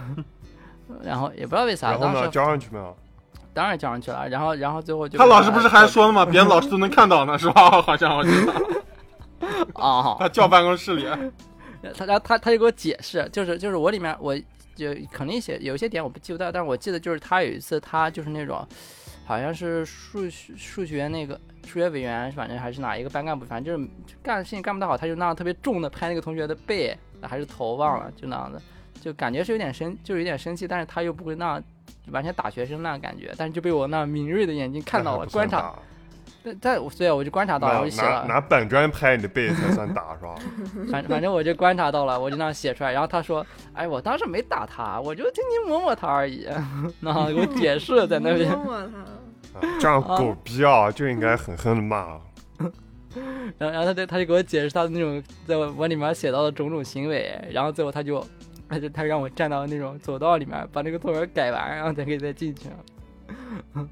[1.03, 2.95] 然后也不知道为啥，然后呢，交上去没有？
[3.53, 6.25] 当然交上去了，然后然后最后就他老师不是还说了吗？
[6.25, 7.69] 别的老师都能看到呢，是吧？
[7.81, 8.53] 好像我记得
[9.73, 11.07] 啊，他叫办公室里，
[11.97, 14.37] 他他他他就给我解释，就是就是我里面我
[14.75, 18.65] 就肯定写有些点我不记不到，但是我记得就是他有一次他就是那种
[19.29, 23.87] 好像是数学数学那个数学委员，反正还是哪一个班干部，反正就是
[24.23, 28.59] 干事情干不大好，他就那样特别重的拍那个同学的背还是头忘了，就那样的，
[28.99, 31.63] 就感觉是有点生，就有点生气，但是他又不会那样
[32.09, 35.75] 完全打学生那样感觉，但是就被我那敏锐的眼睛看到了，观察，打
[36.41, 38.25] 但但所以我就观察到了，拿我就写了。
[38.25, 40.35] 拿拿板砖拍你的背才算打是吧？
[40.89, 42.93] 反反正我就观察到了，我就那样写出来。
[42.93, 46.47] 然后他说：“哎，我当时没打他，我就轻轻摸摸他而已。
[47.01, 48.49] ”那给我解释在那边。
[48.51, 49.18] 摸摸他，啊
[49.79, 52.19] 这样狗逼啊，就应该狠狠的骂。
[53.57, 57.33] 然后然后他就他就给我解释他的那种在我我里面写到的种种行为。
[57.51, 58.23] 然后最后他就
[58.67, 62.69] 他就他让我站到那种走道里面，把那个作文改完，然后才可以再进去。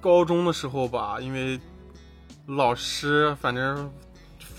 [0.00, 1.60] 高中的时候吧，因为
[2.46, 3.92] 老师反正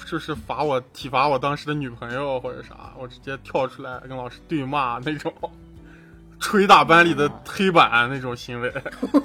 [0.05, 5.33] 就是罚我体罚我当时的女朋友或者啥，我直接跳出来跟老师对骂那种，
[6.41, 8.73] 捶打班里的黑板那种行为，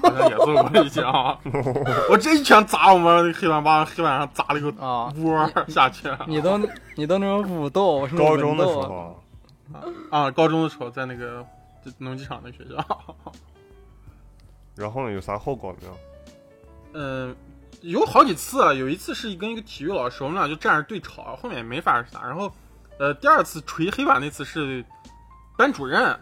[0.03, 1.37] 好像也做过一些啊。
[2.11, 6.09] 我这一拳砸我们黑板，把黑板上砸了一个啊、窝儿下去。
[6.27, 6.61] 你都
[6.95, 9.25] 你都那种武斗，我是高中的时候，
[10.11, 11.45] 啊，高中的时候在那个
[11.85, 13.27] 就农机厂那学校，
[14.77, 15.97] 然后呢，有啥后果没有？
[16.93, 17.35] 嗯，
[17.81, 22.23] 有好几次啊，有一次是跟一个体育老师，我们俩就站着对吵，后面也没发生啥。
[22.27, 22.53] 然后，
[22.99, 24.85] 呃，第二次捶黑板那次是
[25.57, 26.19] 班主任，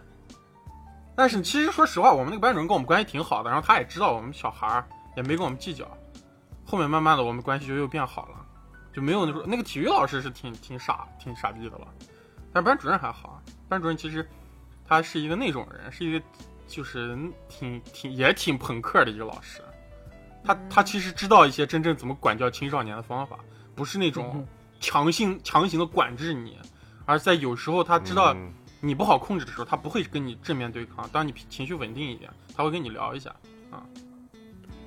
[1.15, 5.85] 但是其实说实话，我们那个班主任跟我们关系挺好的，然后他也知道我们小孩儿，也没跟我们计较。
[6.65, 8.45] 后面慢慢的，我们关系就又变好了，
[8.91, 11.87] 就没有那种那个体育老师是挺挺傻挺傻逼的了，
[12.51, 13.41] 但班主任还好。
[13.69, 14.27] 班主任其实
[14.87, 16.25] 他是一个那种人，是一个
[16.67, 19.61] 就是挺挺也挺朋克的一个老师。
[20.43, 23.39] 他他其实知道一些真正怎么管教青少年的方法，
[23.73, 24.45] 不是那种
[24.79, 26.57] 强行强行的管制你，
[27.05, 28.51] 而在有时候他知道嗯
[28.85, 31.09] 你不好控制的时候，他不会跟你正面对抗。
[31.11, 33.31] 当你情绪稳定一点，他会跟你聊一下
[33.71, 33.81] 啊，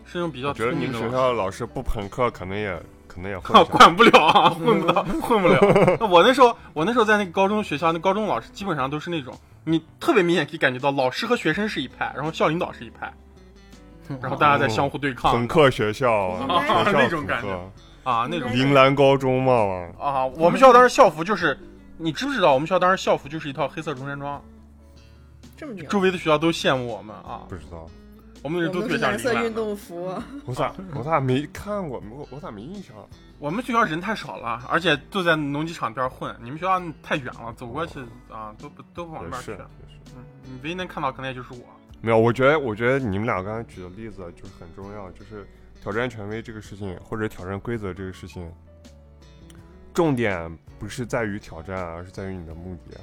[0.04, 1.66] 是那种比较我觉得你们学校的老师。
[1.66, 3.36] 不朋克，可能也可能也。
[3.68, 5.58] 管不了啊， 混不到，混不了。
[5.98, 13.12] 那我那时候，我那时候在那个高中学校，那高中老师基本上都是那种，你特别明显可以感觉到，老师和学生是一派，然后校领导是一派，
[14.22, 17.48] 然后大家在相互对抗朋克学校啊，啊学校那种感觉
[18.04, 19.52] 啊，那种铃兰高中嘛，
[19.98, 21.58] 啊，我们学校当时校服就是，
[21.98, 22.54] 你知不知道？
[22.54, 24.42] 我们学校当时校服就是一套黑色中山装，
[25.56, 27.86] 这么牛，周围的学校都羡慕我们啊，不知道，
[28.42, 29.10] 我们那人都我们是特别像。
[29.10, 30.14] 蓝色运动服，
[30.46, 32.00] 我咋我咋没看过？
[32.10, 32.94] 我我咋没印象？
[33.40, 36.34] 我们学校人太少了，而且都在农机厂边儿混。
[36.40, 39.62] 你们学校太远了，走过去啊都不都不往那边去也是。
[39.62, 40.00] 也是。
[40.16, 41.58] 嗯，你唯一能看到可能也就是我。
[42.00, 45.44] 没有，我觉得，我觉得你们俩刚才举的例子就是很重要，就是
[45.82, 48.48] 挑战权威这个事情，或者挑战规则这个事情，
[49.92, 52.98] 重点不是在于挑战，而是在于你的目的，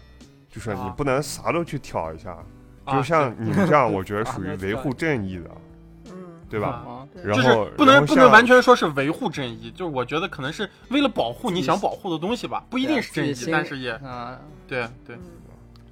[0.50, 2.38] 就是你啊不能啥都去挑一下，
[2.86, 5.50] 啊就像你们这样，我觉得啊属于维护正义的，
[6.12, 6.14] 嗯，
[6.50, 6.86] 对吧？
[7.24, 15.22] 然后就是不能不能完全说是维护正义，就是我觉得可能是为了保护你想保护的东西吧，不一定是正义但是也啊，对对嗯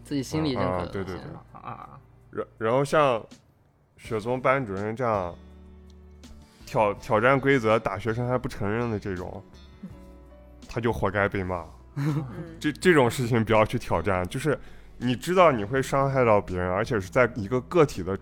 [0.04, 1.90] 自己心里认可啊对对对啊啊
[2.30, 3.24] 然然后像
[3.98, 5.34] 雪松班主任这样
[6.66, 9.42] 挑挑战规则、打学生还不承认的这种，
[10.74, 11.64] 他就活该被骂。
[11.96, 12.26] 嗯，
[12.60, 14.60] 这这种事情不要去挑战，就是
[14.98, 18.18] 你知道你会伤害到别人，而且是在一个个体的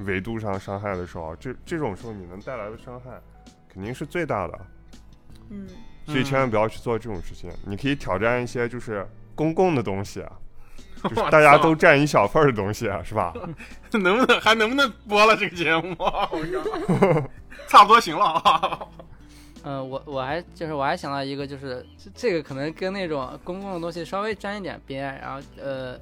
[0.00, 3.10] 维度上伤害的时候，这这种时候你能带来的伤害
[3.72, 4.58] 肯定是最大的，
[5.50, 5.68] 嗯，
[6.04, 7.48] 所以千万不要去做这种事情。
[7.64, 10.32] 你可以挑战一些就是公共的东西啊，
[11.04, 13.32] 就是大家都占一小份儿的东西啊，是吧？
[13.92, 15.96] 能不能还能不能播了这个节目？
[17.68, 18.80] 差不多行了啊。
[19.68, 25.98] 嗯，我我还就是我还想到一个，就是这这个可能跟那种公共的东西稍微沾一点边，然后呃，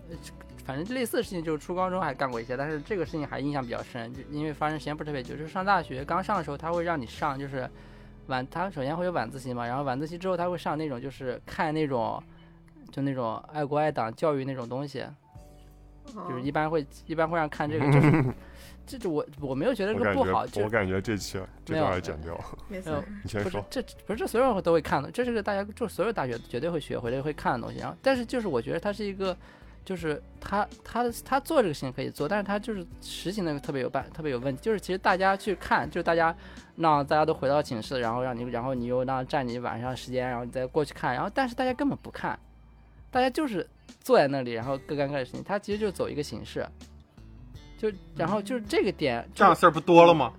[0.67, 7.67] 反正类似的事情就是初高中还干过一些，但是这个事情还印象比较深，就因为发生时间不是特别久，就是上大学刚上的时候，他会让你上就是
[8.27, 12.23] 晚，他首先会有晚自习嘛，然后晚自习之后他会上那种就是看那种
[12.93, 15.07] 就那种爱国爱党教育那种东西，
[16.29, 18.25] 就是一般会一般会让看这个，就是
[18.87, 22.39] 这这我我没有觉得这个不好，觉，我感觉这期这没有段要剪掉。
[22.69, 23.65] 没事没有，不是你先说。
[23.71, 27.81] 这不是这所有人都会看的，这是个大家就所有大学绝对会学会的会看的东西。
[27.81, 29.37] 然后，但是就是我觉得它是一个，
[29.85, 34.63] 就是他他他做这个事情可以做，但是他就是实行的特别有办特别有问题。
[34.63, 36.35] 就是其实大家去看，就是大家
[36.77, 42.39] 让大家都回到寝室，然后让你然后你又让占你晚上时间，然后你再过去看，然后但是大家根本不看，
[43.11, 43.67] 大家就是
[44.01, 45.43] 坐在那里，然后各干各的事情。
[45.43, 46.67] 他其实就走一个形式，
[47.91, 50.33] 就然后就是这个点，这样事儿不多了吗？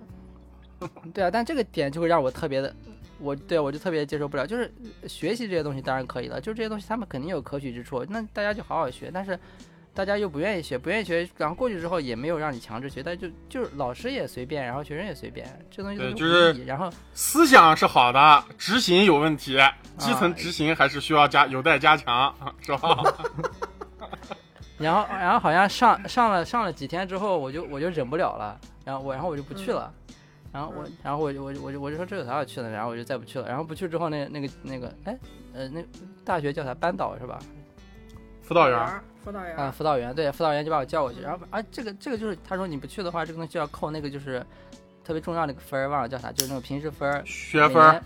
[1.14, 2.74] 对啊，但这个点就会让我特别的，
[3.20, 4.44] 我对我就特别接受不了。
[4.44, 4.72] 就是
[5.06, 9.12] 学习这些东西当然可以了，就这些东西他们肯定有可取之处，那大家就好好学。
[9.14, 9.38] 但是
[9.94, 19.56] 大家又不愿意学，不愿意学，然后过去之后也没有让你强制学，但就就是老师也随便，然后学生也随便，这东西就是然后思想是好的，执行有问题，
[19.98, 22.98] 基层执行还是需要加有待加强，是吧？
[24.78, 29.92] 然后然后好像上上了上了几天之后，我就我就忍不了了，然后我然后我就不去了。
[30.52, 33.46] 然后我，然后我就我就我就我就说这有啥要去的，然后我就再不去了。
[33.46, 35.18] 然后不去之后，那那个那个，哎，
[35.52, 35.84] 呃，那
[36.24, 37.38] 大学叫啥班导是吧？
[38.42, 44.42] 辅导员，辅导员啊，辅导员对，辅导员就把我叫过去，然后啊，这个这个就是他说你不去的话，这个东西就要扣那个就是
[45.04, 48.00] 特别重要的一个分儿，忘了叫啥，就是那种平时分儿，学分儿，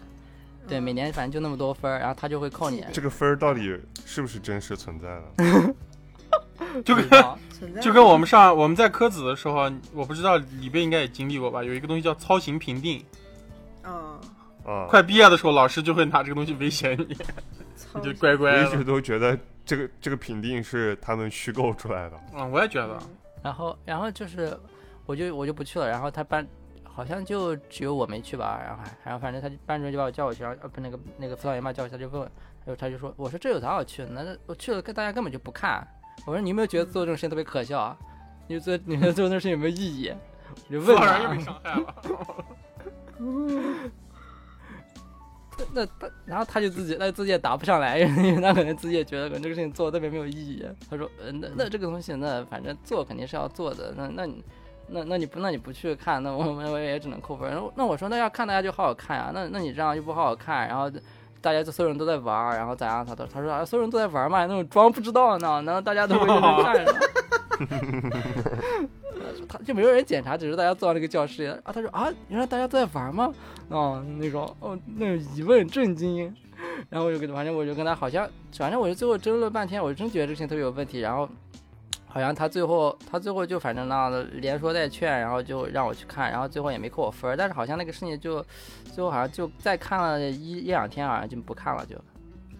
[0.66, 2.84] 对，每年反正就那么多分儿，然后他就会扣你。
[2.92, 5.74] 这个分儿到底是不是真实存在的？
[6.84, 7.08] 就跟
[7.82, 11.62] 就跟我们上我们在科子的时候，我不知道李贝应该也经历过吧？
[11.62, 13.04] 有一个东西叫操行评定，
[13.82, 14.18] 啊，
[14.64, 17.16] 啊，快毕业的时候，老师就会拿这个东西威胁你，
[17.94, 18.62] 你就乖乖我。
[18.62, 22.20] 一直都觉得这个这个评定是他们虚构出来的。
[22.34, 22.98] 嗯，我也觉得，
[23.42, 24.58] 然后然后就是
[25.04, 26.46] 我就我就不去了，然后他班
[26.82, 32.30] 好像就只有我没去吧，然后还然后反正他就班主任就把我叫过去，然后呃不那个那个辅导员把我叫过去，他就问我，
[32.64, 34.08] 他就他就说我说这有啥好去的？
[34.10, 35.86] 那我去了，跟大家根本就不看。
[36.26, 37.96] 我说你有没有觉得做这种事情特别可笑啊？
[38.46, 40.12] 你做你觉得做这种事情有没有意义？
[40.68, 41.94] 我就问他被，伤害了。
[45.72, 50.64] 那他然后他就自己那自己也答不上来，因为他可能自己也觉得可能这个事情做的特别没有意义。
[50.88, 54.42] 他说，呃，那那这个东西，那反正做肯定是要做的，那那你。
[54.92, 57.48] 那那你不那你不去看，那我们我也只能扣分。
[57.54, 60.90] 那那我说那要看大家就好好看呀、那那你这样又不好好看，然后
[61.40, 63.04] 大家就所有人都在玩儿，然后咋样？
[63.04, 66.94] 他都他说啊，所有人都在玩儿嘛，那种装不知道呢，然后大家都会认真 看着。
[69.48, 71.58] 他就没有人检查，只是大家坐到那个教室里啊。
[71.72, 73.32] 他说啊，原来大家都在玩吗？
[73.68, 76.34] 哦，那种哦，那种疑问震惊。
[76.88, 81.00] 然后我就跟反正我就跟他好像，反正我就最后争论半天，我真觉得这事情特别有问题。
[81.00, 81.28] 然后
[82.12, 87.36] 好像他最后他最后就反正那连说带劝，然后就让我去看，然后最后也没扣我分儿。
[87.36, 88.44] 但是好像那个事情就
[88.92, 91.96] 最后好像就再看了一一两天，好像就不看了就。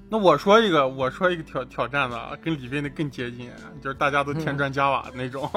[0.09, 3.51] 那我说一个，我说一个挑挑战的啊，跟李飞的更接近，
[3.83, 5.51] 就是大家都添砖加瓦的那种。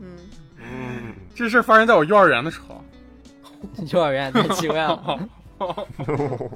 [0.00, 0.16] 嗯，
[0.58, 2.84] 嗯， 这事儿发生在我幼儿园的时候。
[3.92, 5.28] 幼儿园太奇怪了，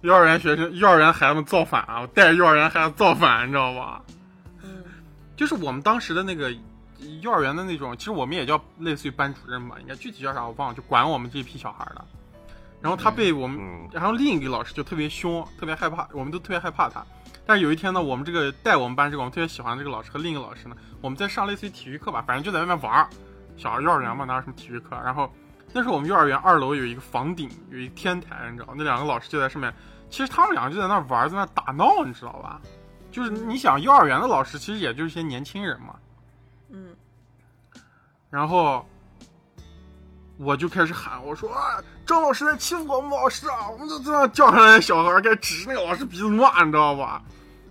[0.00, 2.00] 幼儿园学生、幼儿园孩子们造反啊！
[2.00, 4.02] 我带着幼儿园孩子造反，你知道吧？
[5.38, 6.52] 嗯，就是我们当时的那个
[7.22, 12.04] 幼儿园的那种，其实我们也叫类似于班主任吧，应该具体叫啥我忘了，就管我们这批小孩的。
[12.80, 17.04] 然后他被我们，嗯然后另一个老师就特别凶，特别害怕，我们都特别害怕他。
[17.44, 23.08] 但是有一天呢，我们这个带我们班这个我们特别喜欢的这个老师和另一个老师呢，我们在上类似于体育课吧，反正就在外面玩儿。
[23.56, 24.90] 小孩幼儿园嘛，哪有什么体育课？
[25.04, 25.32] 然后
[25.72, 29.72] 那时候我们幼儿园二楼有一个房顶，有一个天台，你知道，那两个老师就在上面。
[30.08, 32.60] 其实他们两个就在那儿玩儿，在那儿打闹，你知道吧？
[33.18, 35.96] 就是你想，幼儿园的老师其实也就是些年轻人嘛。
[36.70, 36.94] 嗯，
[38.30, 38.86] 然后
[40.36, 43.68] 我就开始喊，我说、啊、张老师在欺负我们老师啊！
[43.68, 47.20] 我们就这样叫上来，小孩儿该指着那个老师鼻子骂，你知道吧？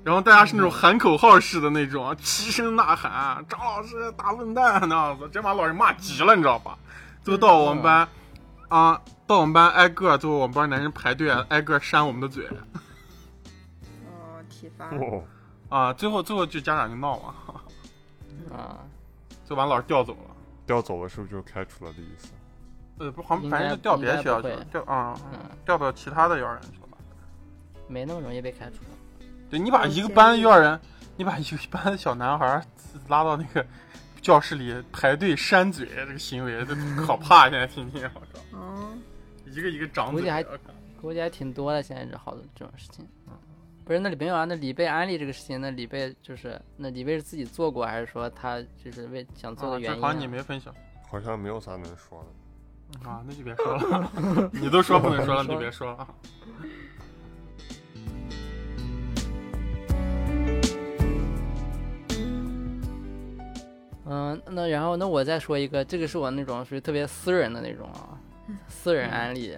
[0.04, 6.78] 然后大家是那种喊口号式的那种，齐声呐喊，张老师大笨蛋那样子，真把老师骂急了，你知道吧？
[7.24, 8.06] 最后到我们班，
[8.68, 12.46] 啊，到我们班挨个，最后我们班男生排队挨个扇我们的嘴，
[14.06, 15.24] 哦，体罚，哦，
[15.70, 17.36] 啊，最后最后就家长就闹嘛，
[18.56, 18.80] 啊，
[19.48, 20.36] 就把老师调走了。
[20.66, 22.30] 调走了是不是就开除了的意思？
[23.00, 26.98] 呃，不，好像反正就调别的学校去了，调啊，嗯调到其他的幼儿园去了吧？
[27.88, 28.78] 没那么容易被开除。
[29.50, 30.80] 对你把一个班幼儿园，
[31.16, 32.62] 你把一个班小男孩
[33.08, 33.66] 拉到那个
[34.22, 37.50] 教室里排队扇嘴，这个行为都可怕！
[37.50, 39.02] 现在听听，我靠，嗯，
[39.46, 40.16] 一个一个长嘴。
[40.16, 40.44] 估计还
[41.02, 43.08] 估计还挺多的，现在这好多这种事情。
[43.88, 44.44] 不是，那里没有啊？
[44.44, 50.76] 那李贝安利这个事情，那李贝就是那李贝是自己做过，还是说他就是为想做的原因、啊这好像你没分享
[51.10, 53.10] 好像没有啥能说的。
[53.10, 54.50] 啊，那就别说了。
[54.52, 56.08] 你都说不能说了，你别说了。
[64.04, 68.20] 嗯，那然后那我再说一个，这个是我那种属于特别私人的那种啊，
[68.68, 69.58] 私人案例，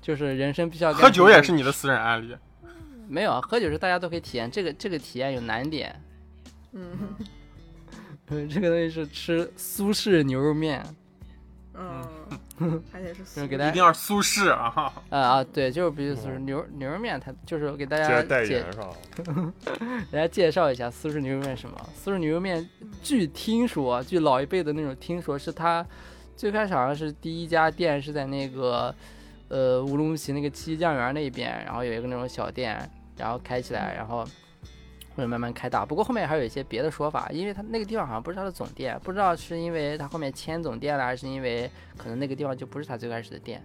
[0.00, 2.34] 就是人生必须要喝酒也是你的私人案例。
[3.10, 5.94] 没有啊，喝酒是大家都可以体验，这个这个体验有难点。
[6.72, 7.16] 嗯
[8.28, 10.80] 嗯，这个东西是吃苏式牛肉面，
[11.74, 14.92] 嗯，还得是素给大家一定要苏式啊！
[15.08, 21.76] 啊啊，对，就是比如说牛牛肉面，它就是给大家介言上，给大家介绍一下苏式牛肉面什么。
[21.96, 22.64] 苏式牛肉面，
[23.02, 25.84] 据听说，据老一辈的那种听说，是它
[26.36, 28.94] 最开始好像是第一家店是在那个
[29.48, 32.88] 呃乌鲁木齐那个七酱园那边，然后有一个那种小店，
[33.20, 34.24] 然后开起来，然后
[35.14, 35.84] 或者慢慢开大。
[35.84, 43.62] 不过后面还有一些别的说法，因为它那个地方好像不是它的总店，不知道是因为它后面迁总店了，还是因为可能那个地方就不是它最开始的店。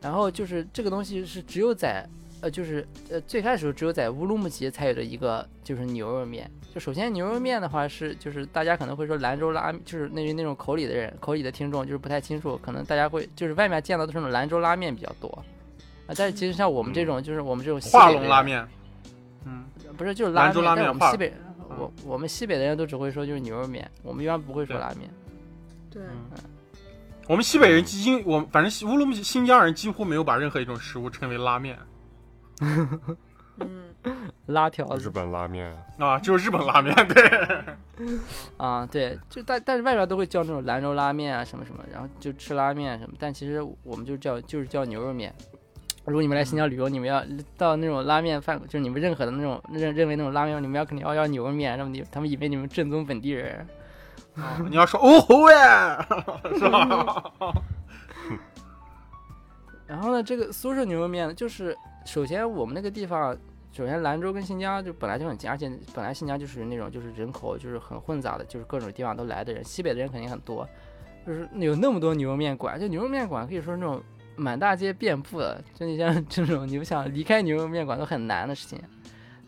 [0.00, 2.04] 然后就是这个东西是只有在
[2.40, 6.50] 呃，就是呃，最开始只有在乌鲁木齐才有的一个就是牛肉面。
[6.74, 15.44] 就首先牛肉面的话是就是大家可能会说兰州拉面，就是那那种口里的人口里的听众就是不太清楚，可能大家会就是外面见到都是那种兰州拉面比较多
[16.06, 18.66] 啊，但是其实像我们这种就是我们这种西化龙拉面，
[19.44, 19.64] 嗯，
[19.96, 21.32] 不是就是兰州拉面我们西北
[21.78, 25.08] 我我们西北的人都只会说就是牛肉面，我们一般不会说拉面。
[25.90, 26.02] 对，
[27.28, 31.78] 我们西北人几乎，我们反正乌鲁木齐新疆人几乎没有把任何一种食物称为拉面
[33.58, 33.94] 嗯，
[34.46, 36.94] 拉条子日本拉面，啊，就是日本拉面。
[37.08, 38.16] 对，
[38.56, 45.34] 啊，对，就但但是外边都会叫那种兰州拉面啊什么什么，然后就吃拉面什么，但其实我们就叫就是叫牛肉面。
[46.04, 47.22] 如果你们来新疆旅游，你们要
[47.56, 53.66] 到那种拉面饭，就是你们任何的那种认认为那种拉面，你们要肯定要要牛肉面，让你他们以为你们正宗本地人。
[54.34, 56.06] 啊你要说哦吼哎，
[56.58, 57.32] 是吧？
[59.86, 61.76] 然后呢，这个苏式牛肉面呢，就是
[62.06, 63.36] 首先我们那个地方，
[63.72, 70.66] 首先兰州跟新疆就本来就很近，而且本来新疆就是那种就是人口就是很混杂的，就是各种地方都来的人，西北的人肯定很多，
[71.26, 74.02] 就是有那么多牛肉面馆，就牛肉面馆可以说是那种
[74.36, 78.78] 满大街遍布的，就你像这种你们想离开牛肉面馆都很难的事情。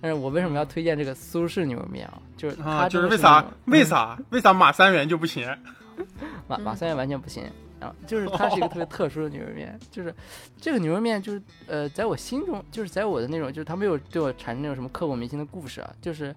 [0.01, 2.21] 但是我为什么要推荐这个苏式牛肉面啊？
[2.37, 3.51] 就是它啊，就是为啥种？
[3.67, 4.19] 为啥？
[4.31, 5.49] 为啥马三元就不行？
[6.47, 7.43] 马马三元完全不行。
[7.81, 10.15] 然后就是它是一个特别特殊的牛肉面，就是
[10.59, 16.35] 这个牛肉面就是呃，在我心中，就是在我的那种，就是它没有对我产生那种什么刻骨铭心的故事啊，就是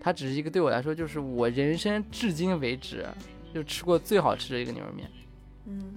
[0.00, 3.06] 它只是一个对我来说，就是我人生至今为止
[3.54, 5.08] 就吃过最好吃的一个牛肉面，
[5.66, 5.94] 嗯，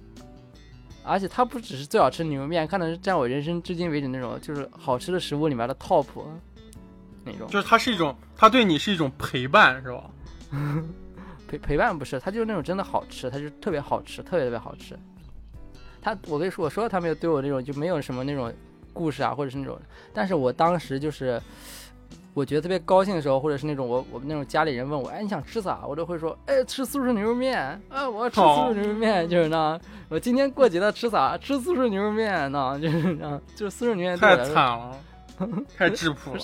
[1.04, 6.06] 而且它不只是最好吃的牛肉面，可能是占我人生至今为止那种就是好吃的食物里面的 top
[7.24, 7.46] 那种。
[7.48, 10.04] 就是它是一种，它对你是一种陪伴，是吧？
[11.48, 14.98] 陪陪伴不是，它就是那种真的好吃，它就特别好吃，特别特别好吃。
[16.00, 18.52] 他，我跟你说，我说他没有对我那种就没有什么那种
[18.92, 19.78] 故事啊，或者是那种，
[20.12, 21.40] 但是我当时就是
[22.34, 25.80] 我觉得特别高兴的时候，或者是那种我我们那种家里人问我，哎，你想吃啥？
[25.86, 27.58] 我都会说，哎，吃素食牛肉面，
[27.90, 29.78] 啊，我要吃素食牛肉面，就是那，
[30.08, 31.36] 我今天过节了吃啥？
[31.36, 34.96] 吃素食牛肉面，那就是那，就是素食牛肉面太惨了，
[35.76, 36.40] 太质朴了。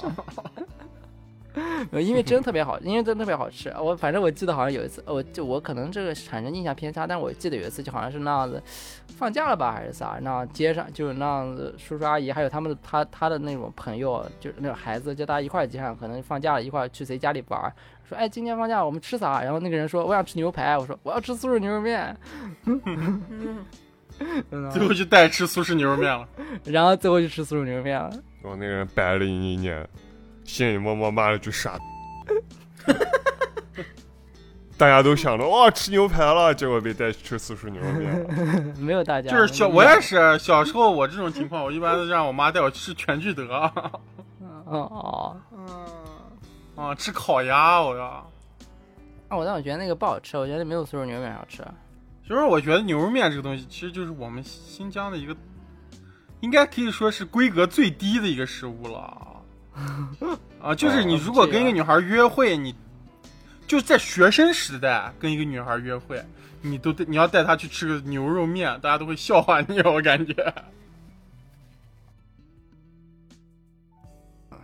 [1.90, 3.72] 呃，因为真特别好，因为真特别好吃。
[3.80, 8.62] 我反正我记得好像有一次，我就我可能这个产生印象偏差，但我记得有一次就好像是那样子，
[9.16, 17.72] 放假了吧还是啥，那样街上就是那样子，叔叔阿姨还有他们的他他的那种朋友，就是那种孩子，就大家一块儿街上，可能放假了一块儿去谁家里玩儿，
[18.08, 19.42] 说哎今天放假我们吃啥？
[19.42, 22.16] 然后那个人说我想吃牛排，我说我要吃苏式牛肉面，
[24.72, 26.26] 最后就带吃苏式牛肉面了。
[26.64, 28.10] 然后最后就吃苏式牛肉面了。
[28.42, 29.86] 我那个人白了你一年，
[30.48, 31.78] 心里默默骂了句傻。
[34.78, 38.74] 大家都想着哇吃牛排了，结果被带去吃苏式牛肉面了。
[38.80, 43.92] 没有大家，就是小，我也是小时候，我这种情况，我一般都让我妈带我去吃全聚德哦
[44.66, 45.86] 哦，嗯，
[46.76, 48.04] 啊，吃烤鸭，我要。
[48.06, 48.24] 啊
[49.36, 51.62] 我但我觉得那个不好吃，我觉得没有苏式牛肉面好吃。
[52.22, 55.36] 其实我觉得牛肉面这个东西，其实就是我们新疆的一个，
[56.40, 59.37] 应该可以说是规格最低的一个食物了。
[60.60, 62.74] 啊，就是你如果跟一个女孩约会，你
[63.66, 66.22] 就在学生时代跟一个女孩约会，
[66.62, 70.54] 你都得你要带她去吃个牛肉面，大家都会笑话你， 我感觉。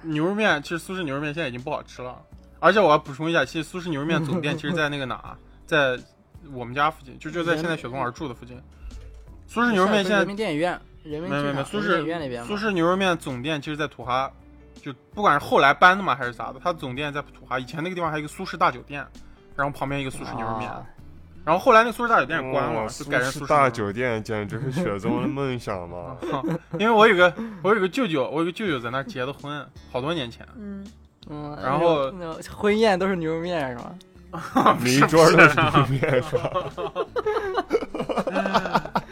[0.02, 2.20] 牛肉面其实苏式牛肉面现在已经不好吃了，
[2.60, 5.98] 而且我要补充一下，其实苏式牛肉面总店其实在那个哪， 在
[6.52, 8.60] 我们家附近，就就在现在雪松儿住的附近。
[9.46, 14.30] 苏式牛肉面现人在民电影院，人民没有没有没苏式影院那边苏式牛肉面总店其实，在土哈，
[14.80, 17.58] 就不管是后来搬的嘛还是咋的，它总店在土哈。
[17.58, 19.06] 以前那个地方还有一个苏式大酒店，
[19.56, 20.84] 然后旁边一个苏式牛肉面，啊
[21.44, 26.16] 然后后来那个苏式大酒店也关了，就改成苏式大酒店简直是雪中的梦想嘛！
[26.80, 27.30] 因为我有个
[27.62, 29.62] 我有个舅舅，我有个舅舅在那儿结的婚，
[29.92, 30.46] 好多年前。
[30.56, 30.86] 嗯，
[31.28, 32.10] 嗯，然后
[32.50, 33.94] 婚宴都是牛肉面是吧？
[34.80, 36.50] 每一桌都是牛肉面是吧？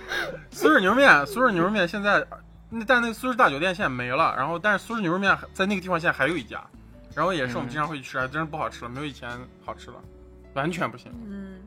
[0.50, 2.24] 苏式牛肉面，苏式牛肉面现在，
[2.72, 4.34] 那但那个苏式大酒店现在没了。
[4.36, 6.64] 然后，但是苏式牛肉面在那个地方现在还有一家，
[7.14, 9.28] 然后也是我们经常会去吃，还真是不好吃了，没有以前
[9.64, 9.96] 好吃了，
[10.54, 11.12] 完全不行。
[11.26, 11.60] 嗯，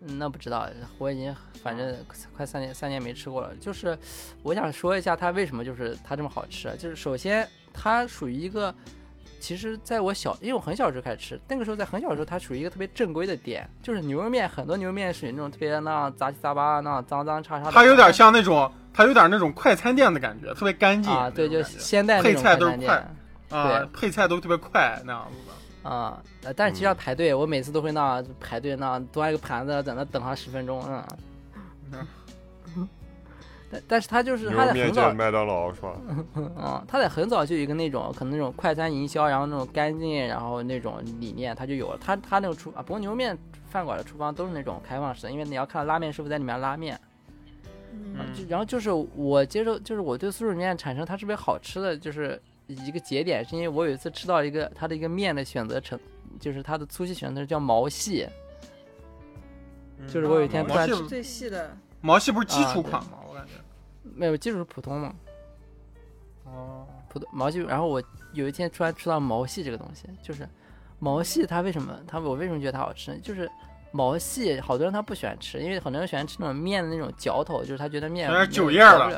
[0.00, 1.96] 嗯那不知道，我已经反正
[2.36, 3.54] 快三年三年没吃过了。
[3.60, 3.96] 就是
[4.42, 8.74] 我想说一下它为什么就是它这么好吃，就是首先它属于一个，
[9.38, 22.90] 其实在我小，因为我很小时候开始吃，那个时候在很小的时候它属于一个特别正规的店，就是牛肉面很多牛肉面属于那种特别那样杂七杂八那样脏脏叉叉的，它有点像那种，它有点那种快餐店的感觉，特别干净啊，对，就现代那配种快餐菜都是快店。
[23.48, 25.88] 啊对，配菜都特别快那样子的。
[25.88, 30.82] 啊、呃但是其实要排队，我每次都会那样排队那端一个盘子，在那等上十分钟，
[31.92, 32.04] 嗯。
[33.70, 35.92] 但但是他就是他在很早，麦当劳是吧？
[36.34, 41.98] 嗯， 他在很早就有一个那种可能那种快餐营销，然后那种干净，然后那种理念他就有了。
[42.04, 43.38] 他他那种厨啊，不过牛肉面
[43.70, 47.00] 饭馆的厨房都是那种开放式的，因为你要看拉面师傅在里面拉面。
[48.00, 55.98] 嗯啊就然后就是我接受，就是我对素食面产生它是不是好吃的，就是一个节点，是因为我有一次吃到一个它的一个面的选择成，
[56.38, 58.26] 就是它的粗细选择叫毛细，
[60.06, 63.18] 就是我有一天突然吃毛细最细的，毛细不是基础款吗？
[63.28, 63.52] 我感觉。
[64.14, 65.14] 没有基础是普通嘛，
[66.44, 70.48] 哦，普通毛细，然后我有一天突然吃到毛细这个东西，就是
[70.98, 73.18] 毛细它为什么它我为什么觉得它好吃呢？
[73.22, 73.48] 就是
[73.90, 79.10] 毛细好多人他不喜欢吃，因为很多人喜欢吃那种面的那种嚼头，就是他觉得面有点面酒叶儿了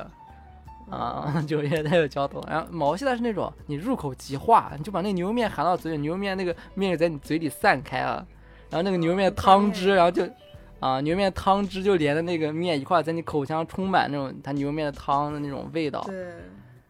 [0.91, 8.27] 嚼啊，酒叶带有嚼头，然后毛细它是那种你入口即化，你就把那牛肉面含到嘴里，牛肉面那个面在你嘴里散开了，
[8.69, 10.29] 然后那个牛肉面汤汁，然后就
[10.81, 16.27] 啊牛肉面汤汁就连着那个面一块在你口腔充满那种它牛肉面的汤的那种味道，对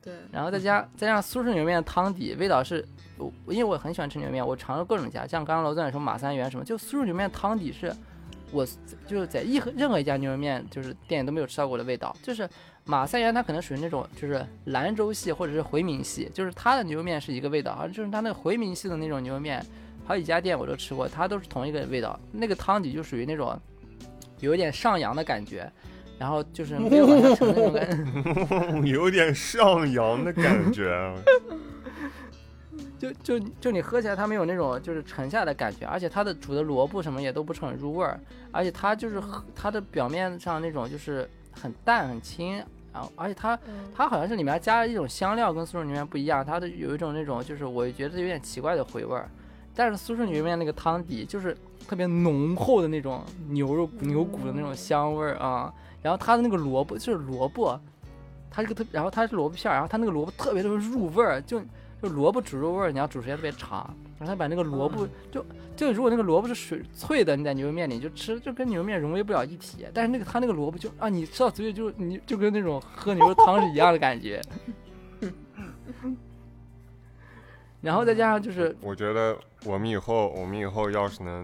[0.03, 2.83] 对，然后再加再加上苏式牛肉面的汤底，味道是，
[3.19, 7.95] 我因为我很喜欢吃牛肉面，我尝了各种家，像刚刚楼总也说马三元什么，就苏式牛肉面汤底是，
[8.51, 8.67] 我
[9.07, 12.49] 就是在一任何一家牛肉面就是店都没有吃到过的味道，就是
[12.85, 19.63] 马三元它可能属于那种就是兰州系或者是回民系，就是它的牛肉面是一个味道，好像就是它那回民系的那种牛肉面，
[20.07, 23.55] 好几家店我都吃过，它都是同一个味道，那个汤底就属于那种
[24.39, 25.71] 有一点上扬的感觉。
[26.21, 30.93] 然后就是 没有往下沉的那种感觉， 有点上扬的感觉。
[30.95, 31.17] 啊。
[32.99, 38.21] 就就就你喝起来，它没有那种就是沉下的感觉，而且它的煮的萝卜什么也都不是很入味儿，
[38.53, 42.57] 而且它就是喝它的表面上那种就是很淡很轻，
[42.93, 43.91] 然后而且它嗯。
[43.97, 49.31] 它好像是里面加了一种香料，跟苏式牛肉面不一样，它的有一种那种就是我觉得有点奇怪的回味儿，
[49.75, 51.57] 但是苏式牛肉面那个汤底就是
[51.89, 57.79] 特别浓厚的那种牛肉牛骨的那种香味儿啊，然后它的那个萝卜就是萝卜，
[58.51, 61.61] 它这个特，然后它是萝卜片儿，然后它那个萝卜特别特别入味儿，就
[62.03, 65.45] 就萝卜煮肉味儿，你要煮时间特别长，然后它把那个萝卜就
[65.77, 74.41] 就如果那个萝卜是水脆的，你在牛肉面里就吃就跟牛肉面融为不了一体，但是那个它那个萝卜就啊，你吃到嘴里就你就跟那种喝牛肉汤是一样的感觉。
[77.83, 79.35] 然后再加上就是我觉得
[79.65, 81.43] 我们以后，我们以后要是能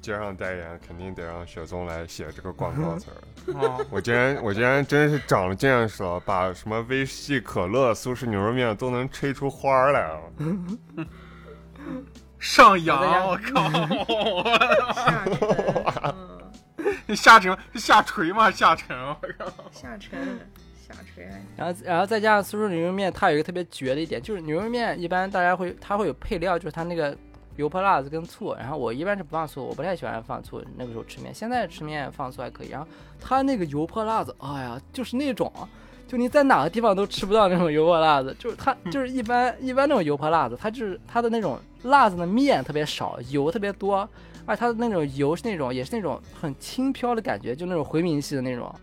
[0.00, 3.54] 接上代言，肯定得让雪松来写这个广告词儿。
[3.54, 10.20] 哦，我竟然，我竟然真是长了见识了，把什么威士忌、可乐、苏式牛肉面都能吹出花儿来了。
[12.38, 13.68] 上扬，我我靠！
[14.94, 15.38] 下沉，
[17.06, 18.50] 嗯，下沉下垂吗？
[18.50, 19.46] 下沉，我靠！
[19.70, 20.18] 下沉，
[20.74, 27.14] 下垂，然后然后再加上苏式牛肉面，它有一个特别绝的一点，就是牛肉面一般大家会它会有配料，就是它那个
[27.56, 28.54] 油泼辣子跟醋。
[28.54, 30.62] 然后我一般是不放醋，我不太喜欢放醋。
[30.76, 32.68] 那个时候吃面，现在吃面放醋还可以。
[32.68, 32.86] 然后
[33.20, 35.52] 它那个油泼辣子，哎呀，就是那种，
[36.06, 44.08] 就你在哪个地方都吃不到那种油泼辣子，就是它就是一般一般那种油泼辣子，它就是它的那种辣子的面特别少，油特别多，
[44.46, 48.74] 而且它的那种油是那种也是那种很轻飘的感觉，就那种回民系的那种。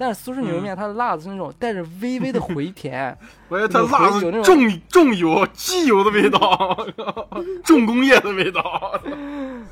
[0.00, 3.14] 但是苏式牛肉面它的辣子是那种带着微微的回甜，
[3.50, 6.86] 我觉得它辣子有那种重重油、机油的味道，
[7.64, 9.00] 重工业的味道。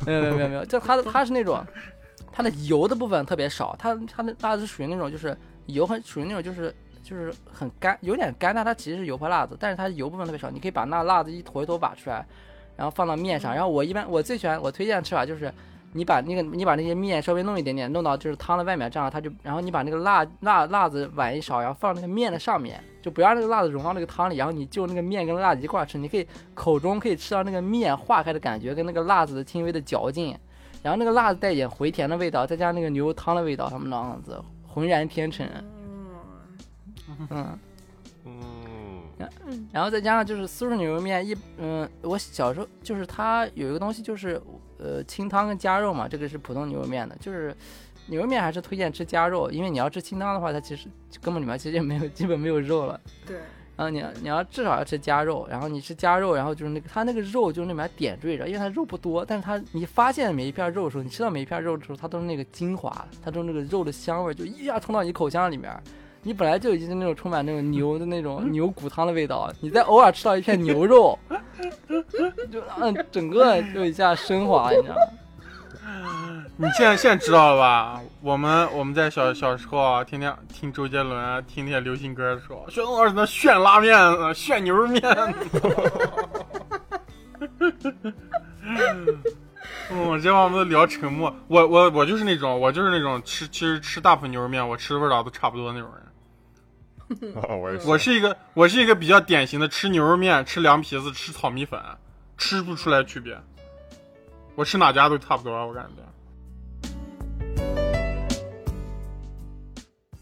[0.04, 1.64] 没有没有没有没有，就它的它是那种，
[2.32, 6.74] 它的油的部分特别少，它它的辣子属于那种就是油很属于那种就是
[7.04, 12.26] 就是很干，有点干，但它其实是油泼辣子，但是它油部分特别少，你可以把那辣子一坨一坨挖出来，
[12.76, 13.54] 然后放到面上。
[13.54, 15.52] 然后我一般我最喜欢我推荐的吃法就是
[15.96, 30.36] 你把那个你把那些面稍微弄一点点，弄到就是汤的外面，这样它就，然后你把那个辣辣辣子碗一勺，然后放那个面的上面，就不让那个辣子融到那个汤里，然后你就那个面跟辣子一块吃，你可以口中可以吃到那个面化开的感觉跟那个辣子的轻微的嚼劲，
[30.82, 35.48] 然后那个辣子带一点回甜的味道，再加上那个牛肉汤的味道，他们那样子浑然天成，
[37.08, 37.58] 嗯，嗯。
[39.48, 44.38] 嗯，然后再加上就是苏式牛肉面一，嗯，我小时候就是它有一个东西就是，
[44.78, 47.54] 呃，清汤跟加肉嘛，这个是普通牛肉面的，就是
[48.06, 50.88] 牛肉面还是推荐吃加肉，因为你要吃清汤的话，它其实
[51.20, 53.00] 根本里面其实也没有基本没有肉了。
[53.26, 53.36] 对，
[53.76, 65.72] 然后你要你要至少要吃加肉，然后你吃加肉，然后就是那个它那个肉就是那里面点缀着，因为它肉不多，但是它你发现每一片肉的时候，你吃到每一片肉的时候，它都是那个精华，它都是那个肉的香味儿，就一下冲到你口腔里面。
[66.26, 71.16] 你本来就已经是那种充满那种牛的那种牛骨汤的味道，你再偶尔吃到一片牛肉，
[72.50, 76.44] 就让整个就一下升华，你知道吗？
[76.56, 78.00] 你现在现在知道了吧？
[78.22, 85.00] 我们我们在小小时候啊，天天听周杰伦，听那些流行歌的时候，薛东老师那炫拉面、呃炫牛肉面。
[89.92, 91.32] 嗯，这把我们都聊沉默。
[91.46, 96.02] 我我我就是那种，我就是那种吃其实吃大部分牛肉面，我吃的味道都差不多那种人。
[97.36, 97.86] 啊，我也是。
[97.88, 101.80] 我是一个我是一个比较典型的吃牛肉面、吃凉皮子、吃炒米粉，
[102.36, 103.38] 吃不出来区别。
[104.54, 106.02] 我吃哪家都差不多，我感觉。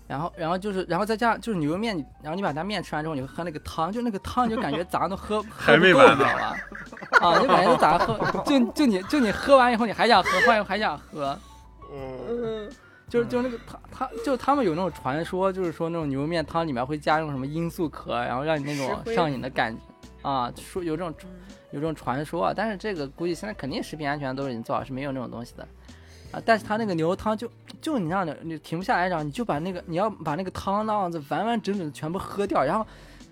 [0.07, 7.29] 然后，然后就是，然后再加上就是牛肉面，然后你把它面吃完之后，你会喝那个汤，就那个汤，你就感觉咋都喝喝 还不够，没完呢你知道吧？
[7.29, 11.37] 啊，就感觉咋喝，就就你就你喝完以后，你还想喝，换又还想喝，
[11.93, 12.71] 嗯，嗯，
[13.15, 19.81] 就是就是那个他他就他们有那种传说，就是说那种牛肉面汤里面会加那种什么罂粟壳，然后让你那种上瘾的感觉
[20.29, 21.15] 啊，说有这种
[21.71, 25.63] 有这种传说，啊，但是这个估计现在肯定食品安全都已经做好，是没有那种东西的。
[26.33, 27.49] 啊，但是它那个牛肉汤就
[27.81, 32.85] 就你让你你停不下来，然后你就把那个你要把那个汤那样子完完整整的全部喝掉，然后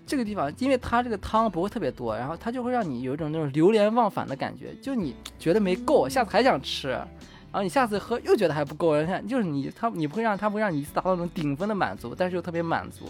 [0.07, 6.97] 这个地方因为它这个汤不会特别多，然后它就会让你有一种那种流连忘返的感觉，就你觉得没够，下次还想吃，
[7.53, 13.05] 然后你下次喝又觉得还不够，然后就是你他你不会让他不会让你一次达到那种顶峰的满足，但是又特别满足。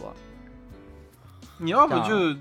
[1.58, 2.38] 你要不就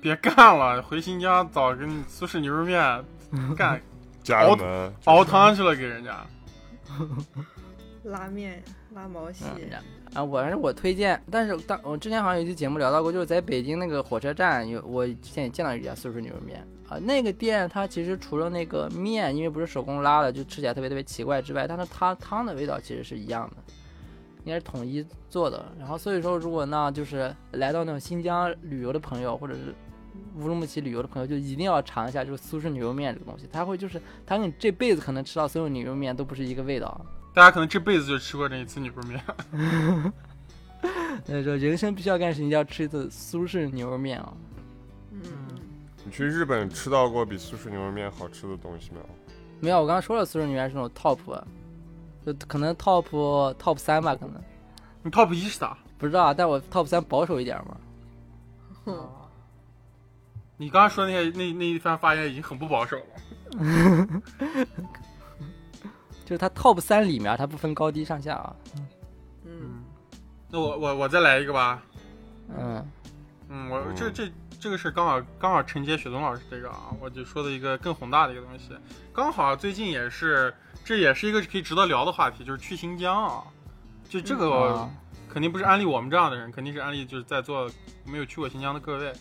[0.00, 3.04] 别干了，回新疆找个苏式牛肉面
[3.56, 3.82] 干
[4.22, 6.24] 家人们熬汤去了，给人家。
[8.04, 8.62] 拉面、
[8.94, 9.78] 拉毛细，嗯，
[10.14, 23.56] 啊，我还是我推荐，但是当我之前好像有一期节目聊到过，就是在北京那个火车站有，我之前也见到一家苏式牛肉面啊，那个店它其实除了那个面，因为不是手工拉的，就吃起来特别特别奇怪之外，它的汤汤的味道其实是一样的，
[24.44, 25.64] 应该是统一做的。
[25.78, 29.74] 然后所以说，如果呢就是来到那种新疆旅游的朋友，或者是
[30.38, 37.00] 乌鲁木齐旅游的朋友，就一定要尝一下就是苏式牛肉面这个东西，它会就是它跟你这辈子可能吃到所有牛肉面都不是一个味道。
[37.32, 39.20] 大家可能这辈子就吃过这一次牛肉面。
[41.24, 44.34] 所以说，人生必须要干的事情，要吃一次苏式牛肉面啊！
[44.51, 44.51] 嗯，
[46.12, 49.08] 你去日本吃到过比苏式牛肉面好吃的东西没有？
[49.60, 51.18] 没有，我刚刚说了，苏式牛肉面是那种 top，
[52.26, 54.34] 就可能 top top 三吧，可能
[55.02, 55.74] 你 top 一是啥？
[55.96, 57.76] 不知道啊，但我 top 三保守一点嘛。
[58.84, 59.08] 哼
[60.58, 63.04] 你刚刚说那些那那一番发言已经很不保守了。
[66.26, 68.54] 就是它 top 三里面，它不分高低上下啊。
[69.46, 69.82] 嗯，
[70.50, 71.82] 那我我我再来一个吧。
[72.54, 72.86] 嗯
[73.48, 74.30] 嗯，我这嗯这
[74.62, 78.68] 这个是刚好刚好承接雪松老师这个啊，我就说的一个更宏大的一个东西。
[79.12, 80.54] 刚好最近也是，
[80.84, 83.42] 这也是一个可以值得聊的话题，就是去新疆啊。
[84.08, 84.88] 就这个啊
[85.28, 87.68] 肯定不是安利我们这样的人，肯定是安利就是在座
[88.04, 89.12] 没有去过新疆的各位。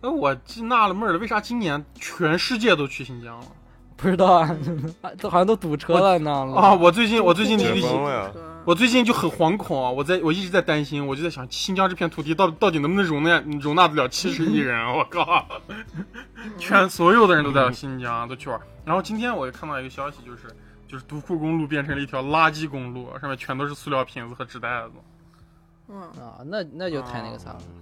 [0.00, 3.46] 呃，我就纳了闷儿了，为啥今年全世界都去新疆了？
[3.96, 4.56] 不知道啊，
[5.02, 6.60] 啊 都好像都堵车了，你知道吗？
[6.60, 8.40] 啊，我最近我最近的一个解封了呀车
[8.70, 9.90] 我最近就很惶恐啊！
[9.90, 14.86] 我在我一直在担心，我就在想，新疆这片土地到到底能不能容纳容纳得了七十亿人？
[14.92, 15.44] 我靠！
[16.56, 18.60] 全所有的人都在新疆都去玩。
[18.84, 20.54] 然后今天我又看到一个消息，就是
[20.86, 24.92] 就是独库公路变成了一条垃圾公路，上面全都是塑料瓶子和纸袋子。
[25.88, 27.58] 嗯，啊，那那就太那个啥了。
[27.62, 27.74] 嗯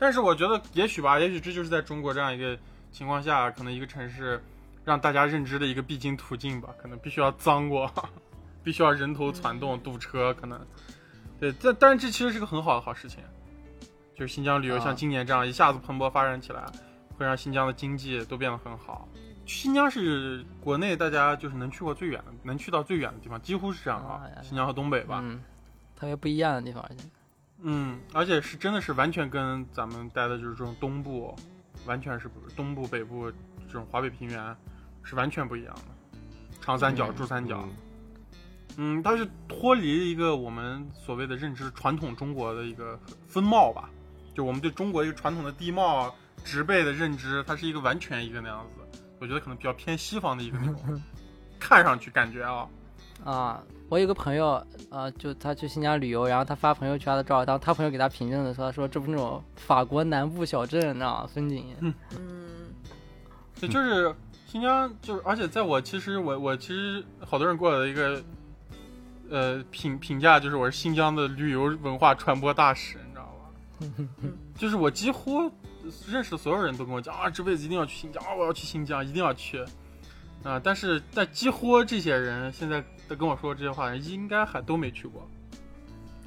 [0.00, 2.56] 但是我觉得，也许吧，也许这就是在中国这样一个
[2.92, 4.40] 情况下，可能一个城市
[4.84, 7.90] 让大家认知的一个必经途径吧，可能必须要脏过，
[8.62, 10.60] 必须要人头攒动、堵车，可能。
[11.40, 13.22] 对，这但是这其实是个很好的好事情，
[14.14, 16.66] 就是新疆旅游啊像今年这样一下子蓬勃发展起来，
[17.16, 19.08] 会让新疆的经济都变得很好。
[19.46, 24.22] 新疆是国内大家就是能去过最远的，能去到最远的地方，几乎是这样啊。
[24.42, 25.40] 新疆和东北吧，嗯，
[25.96, 27.04] 特别不一样的地方，而且
[27.62, 31.34] 嗯，而且是真的是完全跟咱们待的就是这种东部，
[31.86, 33.30] 完全是不东部、北部
[33.66, 34.56] 这种华北平原
[35.02, 36.18] 是完全不一样的，
[36.60, 37.60] 长三角、嗯珠三角。
[37.62, 37.87] 嗯
[38.80, 43.90] 嗯，它是脱离一个我们所谓的认知传统中国的一个风貌吧，
[44.34, 46.14] 就我们对中国一个传统的地貌、
[46.44, 48.98] 植被的认知，它是一个完全一个那样子。
[49.20, 51.02] 我觉得可能比较偏西方的一个那种，
[51.58, 52.68] 看上去感觉啊，
[53.24, 61.26] 啊，我有个朋友，呃，就他去新疆旅游，然后他发朋友圈的照，当他朋友给他评论的时候，他说这不是那种法国南部小镇，你知道吗？
[61.26, 61.94] 风景，嗯，
[63.58, 64.14] 对，就是
[64.46, 68.22] 新疆，就是而且在我其实我我其实好多人给我的一个
[69.30, 74.34] 呃评评价就是我是新疆的旅游文化传播大使，你知道吧？
[74.56, 75.50] 就是我几乎
[76.06, 79.64] 认识的所有人都跟我讲啊，这辈子一定要去新疆，啊，我要去新疆，一定要去
[80.42, 80.60] 啊！
[80.62, 85.28] 但是但几乎这些人现在都跟我说这些话，应该还都没去过，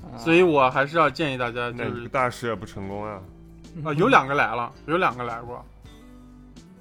[0.04, 3.22] 啊所以我还是要建议大家就是大使也不成功啊。
[3.86, 5.66] 啊，有两个来了，有两个来过，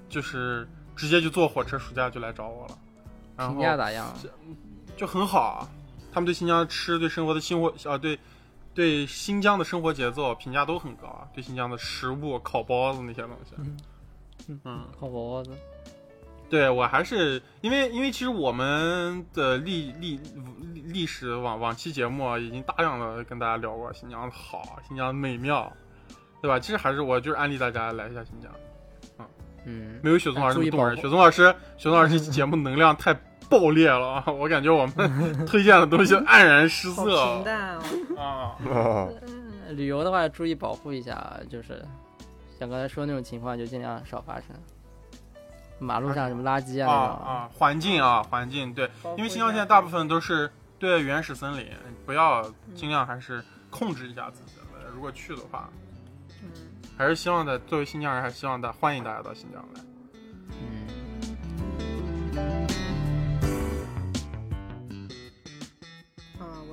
[0.08, 2.78] 就是直接就坐火车，暑假就来找我了，
[3.36, 4.12] 然评价咋样？
[4.96, 5.68] 就很好啊。
[6.12, 8.18] 他们对新疆吃、对生活的生活啊，对
[8.74, 11.26] 对新疆的生活节奏评价都很高啊。
[11.34, 13.54] 对新疆的食物、烤包子那些东西，
[14.64, 15.50] 嗯，烤包子，
[16.48, 20.20] 对我还是因为因为其实我们的历历
[20.74, 25.72] 历历史往往期节目啊已经大量的跟大家聊过新疆的好，新疆的美妙，
[26.42, 26.58] 对吧？
[26.58, 28.50] 其实还是我就是安利大家来一下新疆。
[29.66, 30.96] 嗯，没有雪松老师那么动人。
[30.96, 33.12] 雪松老师，雪松老师这期节目能量太
[33.50, 34.24] 爆裂了啊！
[34.32, 37.82] 我感觉我们推荐的东西黯然失色平淡啊。
[38.16, 38.24] 啊。
[38.72, 39.08] 啊
[39.70, 41.84] 旅游的话注意保护一下，就是
[42.58, 44.46] 像刚才说那种情况就尽量少发生。
[45.78, 51.66] 马路上什么垃圾啊啊那种，啊，环境啊，环境对，因为新疆现在大部分都是对原始森林，
[52.04, 52.44] 不要
[52.74, 54.52] 尽量还是控制一下自己。
[54.94, 55.70] 如果去的话，
[56.42, 56.50] 嗯，
[56.98, 59.80] 还是希望的，作为新疆人，还是希望大欢迎大家到新疆来。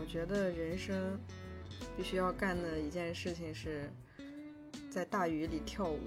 [0.07, 1.19] 觉得人生
[1.95, 3.91] 必须要干的一件事情是
[4.89, 5.99] 在大雨里跳舞。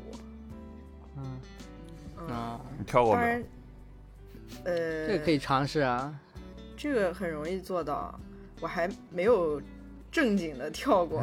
[1.16, 1.40] 嗯，
[2.18, 3.44] 嗯，啊，你跳过没有当然？，
[4.64, 6.18] 呃，这个可以尝试啊。
[6.76, 8.18] 这个很容易做到，
[8.60, 9.60] 我还没有
[10.10, 11.22] 正经的跳过，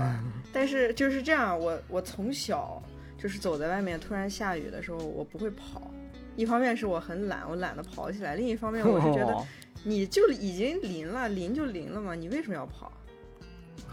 [0.54, 2.82] 但是就是这样，我我从小
[3.18, 5.92] 就是走在外面，突然下雨的时候，我不会跑。
[6.36, 9.36] 一方面是我很懒，我懒得跑起来；另一方面，我是觉得
[9.84, 12.92] 你就已经淋了，淋就淋了嘛，你为什么要跑？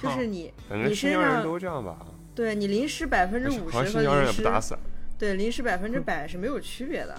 [0.03, 1.97] 就是你，感觉你身新疆人上都这样吧？
[2.35, 4.79] 对你淋湿百分之五十和好像新疆人淋湿也不打伞。
[5.17, 7.17] 对淋湿百分之百是没有区别的。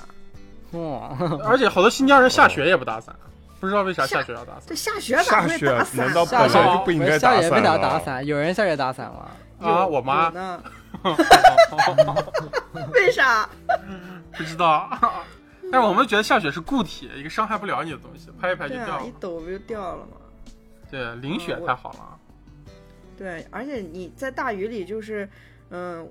[0.71, 3.15] 哇，而且好多新疆人下雪也不打伞，
[3.61, 6.05] 不知道为啥下下雪要打伞这下雪咋会下雪打伞？
[6.05, 9.31] 难道下雪本来就不应该打下雪不伞的了打伞，有人下雪打伞吗？
[9.61, 9.87] 啊！
[9.87, 10.29] 我妈？
[12.91, 13.47] 为啥？
[14.37, 14.89] 不知道，
[15.75, 19.11] 但是我们觉得下雪是固体，一个伤害不了你的东西，拍一拍就掉了一。
[19.19, 20.13] 抖不就掉了吗？
[20.89, 22.17] 对，淋雪太好了。
[23.17, 25.27] 对，而且你在大雨里，就是，
[25.71, 26.09] 嗯，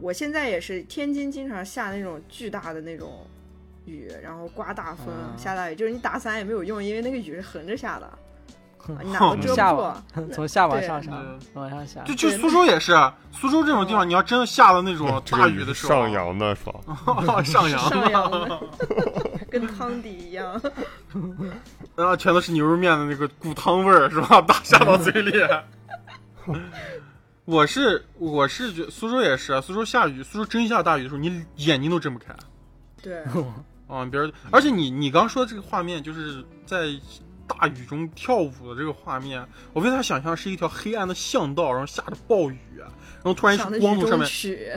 [0.00, 3.24] 我现在也是，天津经常下那种巨大的那种
[3.86, 8.18] 雨，然后刮大风、啊下大雨，就是你打伞也没有用，因为那个雨是横着下的，
[8.88, 10.28] 啊 你哪都遮不下往住。
[10.32, 12.14] 从下往 上上嗯，往上下就。
[12.14, 12.92] 就苏州也是，
[13.32, 16.74] 苏州这种地方，嗯你要真下了那种大雨的时候，上扬的是吧？
[17.44, 18.60] 上扬，上扬的，
[19.50, 20.60] 跟汤底一样。
[21.96, 24.40] 然后全都是牛肉面的那个骨汤味儿，是吧？
[24.42, 25.32] 打下到嘴里。
[27.46, 32.34] 我是我是觉苏州也是啊，苏州下雨，苏州真下大雨的时候，你眼睛都睁不开。
[33.02, 33.22] 对，
[33.86, 36.86] 啊，别人，而且你你刚说的这个画面，就是在
[37.46, 42.88] 大雨中跳舞的这个画面，我为他想象是一条黑暗的巷道，然后下着暴雨，然
[43.24, 44.72] 后突然一束光从上面，曲，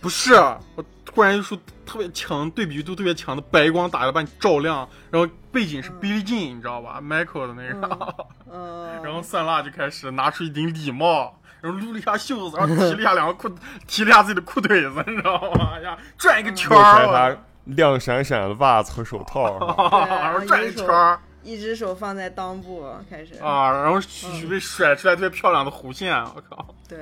[0.00, 0.34] 不是，
[0.74, 8.14] 我突然一束特别强、对比度特别强的白光打来把你照亮，然后背景是嗯 Billie Jean，你知道吧？Michael 的那个，
[8.50, 11.38] 嗯，然后酸辣就开始拿出一顶礼帽。
[11.60, 13.48] 然后撸了一下袖子，然后提了一下两个裤，
[13.86, 15.74] 提了一下自己的裤腿子，你知道吗？
[15.76, 19.44] 哎呀，转一个圈儿，他亮闪闪的袜子和手套，
[20.10, 26.74] 然后转一圈儿，一只手放在裆部开始，啊，然后许被甩出来特别漂亮的弧线，我靠！
[26.88, 26.98] 对，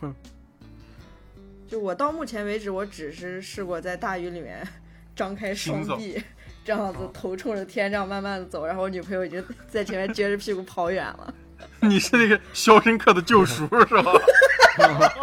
[0.00, 0.14] 哼。
[1.66, 4.66] 就我到目前为止，我只是试过在大雨里面
[5.16, 6.22] 张开双臂，
[6.64, 11.34] 这样子头冲着天，这样慢慢的走，然后我女朋友已经在前面撅着屁股跑远了。
[11.80, 14.12] 你是那个《肖申克的救赎》是吧？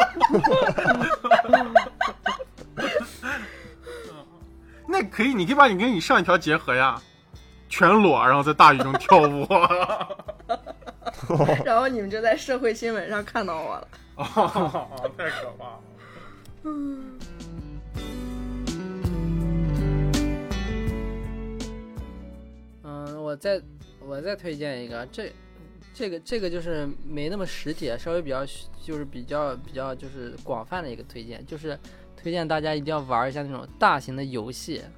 [4.88, 7.00] 那可以，你可以把你跟你上一条结合呀，
[7.72, 9.48] 全裸，然后在大雨中跳舞。
[11.64, 13.88] 然后你们就在社会新闻上看到我了。
[14.18, 15.80] 哦，太可怕了！
[22.84, 23.62] 嗯，我再
[24.06, 25.32] 我再推荐一个，这
[25.94, 28.46] 这个这个就是没那么实体，稍微比较
[28.84, 31.80] 就是比较比较就是广泛的一个推荐，就是
[32.18, 34.92] 推荐大家一定要玩一下那种大型的游戏，嗯，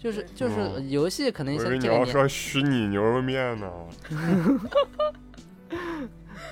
[0.00, 0.82] 就是就是哦。
[0.88, 3.70] 游戏可能我以为你要说虚拟牛肉面呢，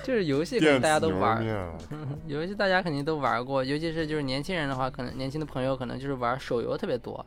[0.03, 1.57] 就是游戏可能大家都玩儿，牛肉面。
[1.57, 1.77] 啊。
[2.27, 7.25] 游戏大家肯定都玩过，尤其是就是年轻人的话，可能年轻的朋友可能就是玩手游特别多。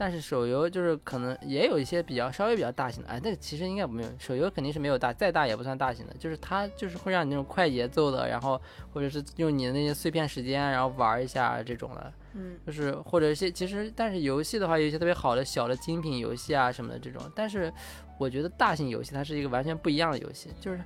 [0.00, 8.60] 但是手游就是可能也有一些比较稍微比较大型的，哎，那个其实应该没有，手游肯定是没有大，再大也不算大型的，就是它就是会让你那种快节奏的，然后
[8.92, 12.56] 或者是用你的那些碎片时间，然后玩一下这种的，嗯。
[12.64, 17.72] 就是或者一些其实但是游戏的话，有一些特别好的小的精品游戏啊什么的这种，但是
[18.18, 20.80] 我觉得大型游戏它是一个完全不一样的游戏，就是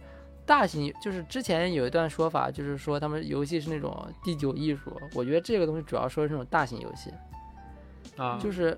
[0.45, 3.95] 大型就是之前有一段说法，就是说他们游戏是那种
[4.25, 7.11] 第九艺术，我觉得这个东西主要说是那种大型游戏，
[8.17, 8.77] 啊，就是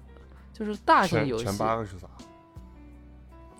[0.53, 2.07] 就是大型游戏，前八个是啥？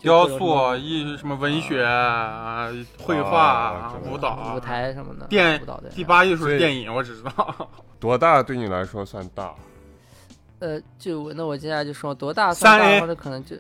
[0.05, 2.68] 雕塑、艺什么文学、啊
[3.02, 7.68] 绘画啊、舞蹈、舞台什么的，电舞蹈的第八艺术是电影，我只知道。
[7.98, 9.55] 多大对你来说算大？
[10.59, 13.57] 呃，就那我接下来就说多大算大 3A 的话，那可能就，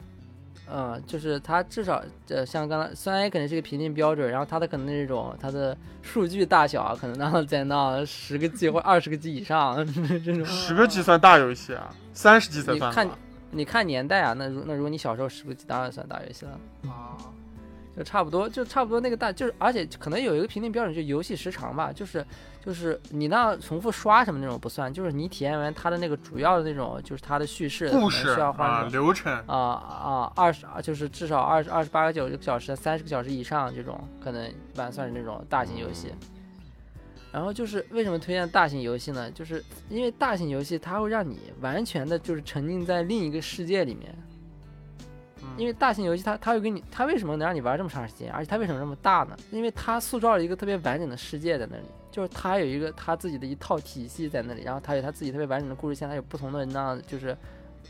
[0.70, 9.76] 嗯，就是它至少呃，像刚才三 A 肯定是个评定标准，然后它的可能那种它的数据大小啊可能到在那十个 G 或二十个 G 以上
[10.24, 10.44] 这种。
[10.44, 13.18] 十个 G 算大游戏啊，三十 G 才你看算吧
[13.54, 16.58] 你看年代啊，那如那如果你小时候十个 G 当然算打游戏了，
[16.90, 17.16] 啊。
[17.96, 22.26] 就差不多就差不多那个大，就是而且可能有一个评定标准，就游戏时长吧，就是
[22.60, 36.12] 就是你那样重复刷什么那种不算，就是你体验完它的那个主要的那种就是它的叙事故事需要花那啊，流程啊啊，二十就是至少二十二十八个九个小时、三十个小时以上这种，可能一般算是那种大型游戏。
[37.34, 39.28] 然后就是为什么推荐大型游戏呢？
[39.32, 44.14] 就是因为大型游戏它会让你完全的就是沉浸在另一个世界里面。
[45.58, 48.32] 因为大型游戏它它会给你，它为什么能让你玩这么长时间？
[48.32, 49.36] 而且它为什么这么大呢？
[49.50, 57.36] 因为它塑造了一个特别完整的世界在那里，就是它有一个它自己的一套体系在那里，然后它有它自己特别完整的故事线，它有不同的那样就是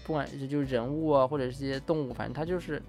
[0.04, 2.82] 不管是就是人物啊，或者是一些动物，反正它就是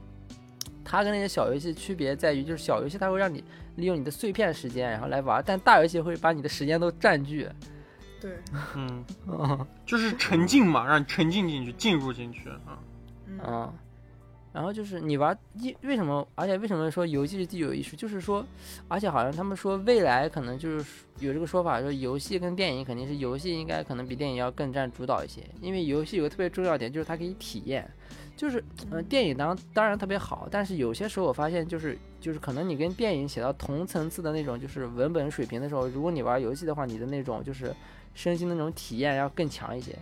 [0.86, 3.44] 它跟那些小游戏区别在于，就是小游戏它会让你
[3.76, 7.48] 利用你的碎片时间然后来玩，但大游戏会把你的时间都占据。
[8.22, 8.32] 对，
[8.76, 12.80] 嗯，嗯就是沉浸嘛， 让你沉浸进去，进入进去啊。
[13.28, 13.74] 嗯嗯，
[14.54, 16.26] 然后就是你玩一为什么？
[16.34, 17.96] 而且为什么说游戏是第九艺术？
[17.96, 18.44] 就是说，
[18.88, 20.86] 而且好像他们说未来可能就是
[21.20, 27.88] 有这个说法，说游戏跟电影肯定是游戏应该可能比电影要更占主导一些，因为游戏有个特别重要点就是它可以体验。
[28.36, 28.62] 就是，
[28.92, 37.74] 嗯、电影当当然特别好，但是有些时候我发现就是就是可能你跟电影写到同层次的那种就是文本水平的时候，如果你玩游戏的话，你的那种就是
[38.14, 39.98] 身心的那种体验要更强一些。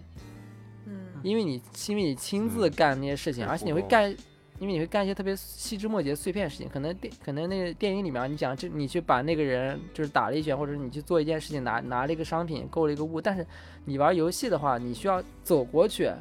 [0.87, 4.09] 嗯因为你因为你亲自干那些事情，嗯而且你会干，
[4.57, 6.67] 因为你会干一些特别细枝末节、碎片的事情。
[6.67, 13.45] 可能电可能那个电影里面，你讲这你去把那个人就是打了一拳，或者你去做一件事情，拿拿了一个商品，购了一个物，但是
[13.85, 16.11] 你玩游戏的话，你需要走过去，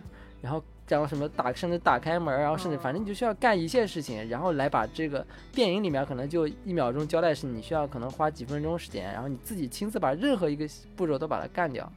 [0.43, 0.63] 然后。
[0.93, 11.91] 然后什么打，甚至打开门，然后甚至反正你就需要干一切事情，然后来把这个电影里面可能就一秒钟交代是，你需要可能花几分钟时间，然后你自己亲自把任何一个步骤都把它干掉。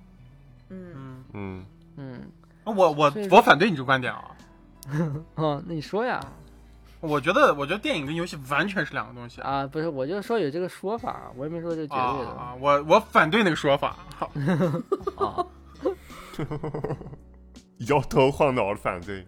[0.70, 1.66] 嗯嗯，
[1.98, 2.22] 嗯，
[2.66, 4.32] 嗯，我我我反对你这个观点啊。
[5.36, 6.20] 哦，那你说呀？
[7.02, 12.56] 我觉得我觉得电影跟游戏完全是两个东西啊，不是，我就说有这个说法，我也没说这绝对的啊！
[12.60, 13.98] 我我反对那个说法。
[15.18, 15.46] 啊。
[17.88, 19.26] 摇头晃脑的反对。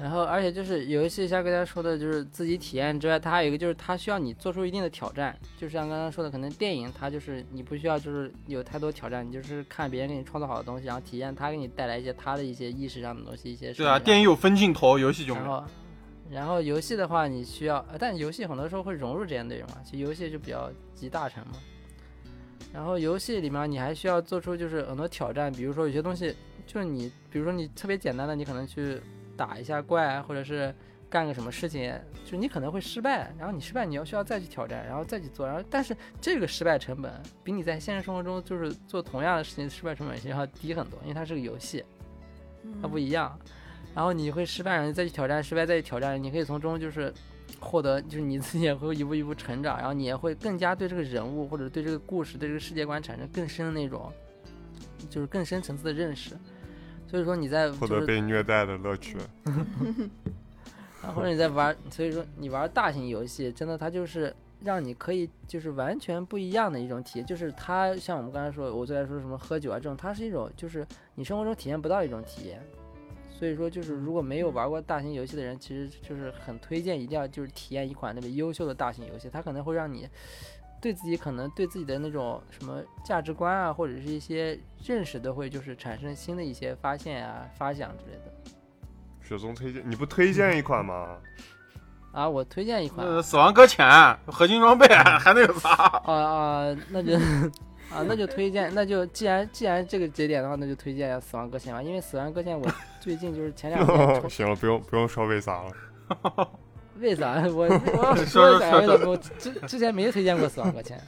[0.00, 5.38] 然后，而且就是游戏，像刚才说的，就是自己体验之外，它还有一个就是它需要你做出一定的挑战。
[5.58, 15.62] 就像刚刚说的，可能电影它就是你不需要就是有太多挑战，你就是看别人给你创造好的东西，然后体验他给你带来一些他的一些意识上的东西，一些对啊，电影有分镜头，游戏就没有。
[16.30, 21.52] 然后，游戏的话，你需要，呃但游戏很多时候会融入这些内容嘛，其实游戏就比较集大成嘛。
[22.72, 26.34] 然后游戏里面你还需要做出就是很多挑战，比如说有些东西
[26.66, 29.00] 就是你，比如说你特别简单的，你可能去
[29.36, 30.74] 打一下怪，或者是
[31.10, 31.92] 干个什么事情，
[32.24, 37.12] 就你可能会失败，然后你失败你要需要再去挑战，然后再去做，然后但是这个失败成本
[37.44, 41.84] 比你在现实生活中就是做同样的事情失败成本要低很多，因为它是个游戏。
[42.80, 43.38] 它不一样。
[43.94, 47.12] 然后你会失败，然后你再去挑战，失败再去挑战，你可以从中就是
[47.60, 54.10] 获得，就是你自己也会一步一步成长，然后你也会更加对这个人物或者对这个故事、对这个世界观产生更深的那种，
[55.10, 56.34] 就是更深层次的认识。
[57.12, 59.18] 所以说你在获得被虐待的乐趣。
[61.04, 70.86] 啊，或者你在玩，所以说你玩大型游戏，真的它就是让你可以就是完全不一样的一种体验，就是它像我们刚才说，我最爱说什么喝酒啊这种，它是一种就是
[71.16, 72.62] 你生活中体验不到一种体验。
[73.30, 80.08] 所以说就是如果没有玩过大型游戏的人，其实就是很推荐一定要就是体验一款那个优秀的大型游戏，它可能会让你
[80.82, 88.32] 对自己可能对自己的那种什么价值观啊，或者是一些认识都会就是产生新的一些发现啊、发想之类的。
[89.22, 91.16] 雪松推荐，你不推荐一款吗？
[92.12, 93.86] 啊，我推荐一款呃，死亡搁浅、
[94.26, 95.70] 合金装备还能有啥？
[96.04, 97.14] 啊啊，那就
[97.90, 102.66] 啊，那就推荐，那就既然既然这个节点的话，那就推荐一下《死亡搁浅》吧，因为《死亡搁浅》我
[103.00, 106.48] 最近就是前两天 抽，行了，不用不用说为啥了。
[107.02, 107.42] 为啥？
[107.52, 110.98] 我我要说说一下说为什么我之之前没推荐过《死亡搁浅》，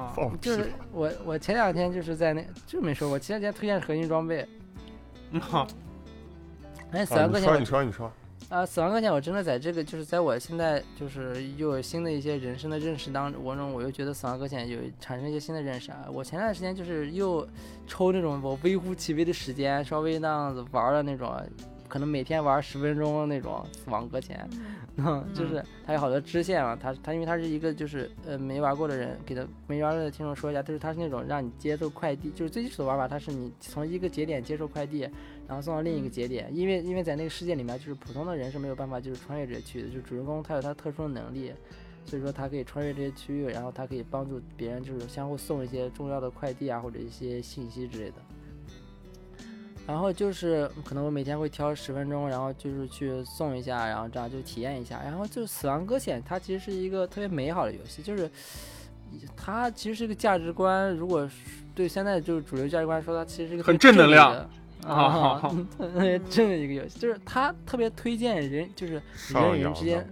[0.00, 0.14] 啊！
[0.40, 4.46] 就是我我前两天就是在那就没说过，前两天推荐核心装备，
[5.32, 5.66] 嗯好。
[6.92, 8.10] 哎，《死亡搁浅我你说你说，
[8.48, 16.06] 啊，死亡搁浅，我真的在这个就是在我现在就是又有新的一些人生的认识当中，我又觉得死亡搁浅有产生一些新的认识啊。
[16.10, 17.46] 我前段时间就是又
[17.86, 21.30] 抽那种我微乎其微的时间，稍微那样子玩了那种，
[21.88, 24.48] 可能每天玩十分钟那种死亡搁浅，
[24.96, 35.00] 嗯，就是它有好多支线嘛，它它因为它是一个就是呃没玩过的人给他没玩过的听众说一下，就是它是那种让你接受快递，就是最基础的玩法，它是你从一个节点接受快递，
[35.46, 41.52] 然后送到另一个节点，因为因为在那个世界里面，就是普通的人是没有办法就是穿越这些区域的，就主人公他有他特殊的能力，
[42.04, 48.16] 所以说他可以穿越这些区域，然后他可以帮助别人就是相互送一些重要的快递啊或者一些信息之类的。
[49.88, 55.00] 然后就是可能我每天会挑十分钟，然后就是去送一下，然后这样就体验一下。
[55.02, 58.30] 然后就是《死亡搁浅》，它其实是一个特别美好的游戏，就是
[59.34, 61.26] 它其实是一个价值观，如果
[61.74, 65.40] 对现在就是主流价值观说，它其实是一个很正能量啊啊，
[65.78, 69.00] 特别正的一个游戏，就是它特别推荐人，就是
[69.32, 70.06] 人与人之间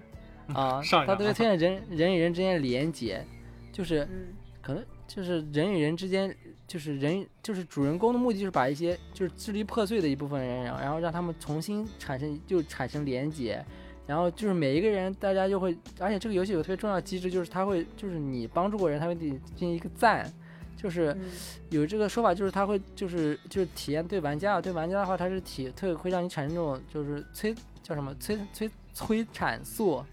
[0.54, 3.22] 啊， 上扬它特别推荐人人与人之间的连接，
[3.70, 4.28] 就是嗯
[4.62, 6.34] 可能就是人与人之间，
[6.66, 13.64] 就是人就是主人公的目的就是把一些就是支离破碎的一部分人，然后让他们重新产生就产生连接，
[14.06, 20.30] 然后就是每一个人大家就会，而且这个游戏有特别重要的机制，就是他会就是你帮助过人，他会给你进行一个赞。
[20.76, 21.30] 就是嗯
[21.70, 30.04] 有这个说法，就是他会就是就是体验对玩家，对玩家的话，他是体特会让你产生这种就是催叫什么催催催产素，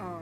[0.00, 0.18] 嗯，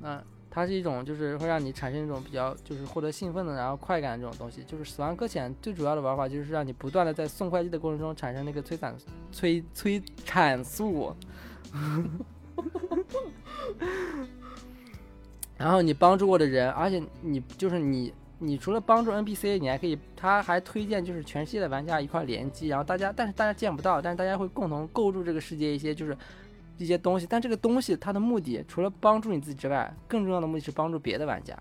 [0.00, 0.20] 那
[0.54, 4.62] 它是一种就是会让你产生一种比较就是获得兴奋的然后快感这种东西。
[4.64, 8.94] 就是死亡搁浅最主要的玩法就是让你不断的在送快递的过程中产生那个催产
[9.32, 11.12] 催催产素，
[15.56, 18.14] 然后你帮助过的人，而且你就是你。
[18.40, 26.14] 你除了帮助 NPC，你还可以，他还推荐就是全世界的玩家一块联机，然后大家，但是大家见不到，但是大家会共同构筑这个世界一些就是
[26.76, 31.56] 一些东西，但这个东西它的目的除了帮助你自己之外，更重要的目的是帮助别的玩家。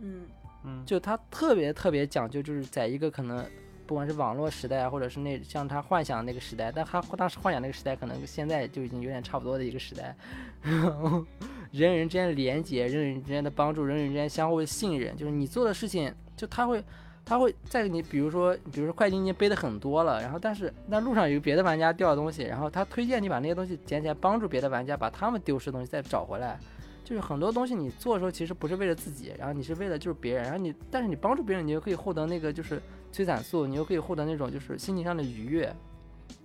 [0.00, 0.22] 嗯
[0.64, 3.44] 嗯，就它特别特别讲究，就是在一个可能
[3.86, 10.14] 不管是网络时代啊，或者是那像他幻想那个时代，但他当时幻想那个时代，可能现在就已经有点差不多的一个时代。
[11.72, 16.82] 人与人之间的连接，人与人之间的帮助，人与人之间相互的信任，就是你做的事情，就他会。
[17.24, 26.58] 他会在你，比如说，比如说快递已经背的很多了，然后但是那路上有别的玩家掉的东西，然后他推荐你把那些东西捡起来，帮助别的玩家把他们丢失的东西再找回来。
[27.04, 35.74] 就是很多东西你做的时候其实不是为了自己，然后你是为了就是别人，然后你但是你帮助别人，你又可以获得那个就是催产素，你又可以获得那种就是心情上的愉悦，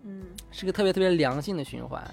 [0.03, 2.03] 嗯是个特别特别良性的循环。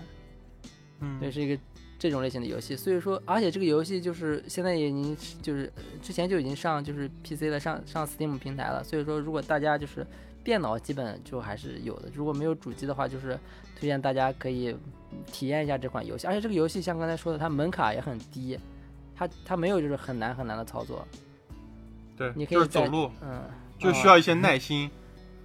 [1.01, 1.61] 嗯对，是一个
[2.03, 2.75] 这种类型的游戏。
[2.75, 8.83] 所以说，而且这个游戏就是现在也已经就是呃之前就已经上就是 PC 了，上上 Steam 平台了。
[8.83, 10.05] 所以说，如果大家就是
[10.43, 13.39] 电脑基本就还是有的，如果没有主机的话，就是
[13.79, 14.75] 推荐大家可以
[15.31, 16.27] 体验一下这款游戏。
[16.27, 18.59] 而且这个游戏像刚才说的，它门槛也很低，
[19.15, 21.07] 它它没有就是很难很难的操作。
[22.17, 23.43] 对，你可以就是走路，嗯，
[23.79, 24.91] 就需要一些耐心。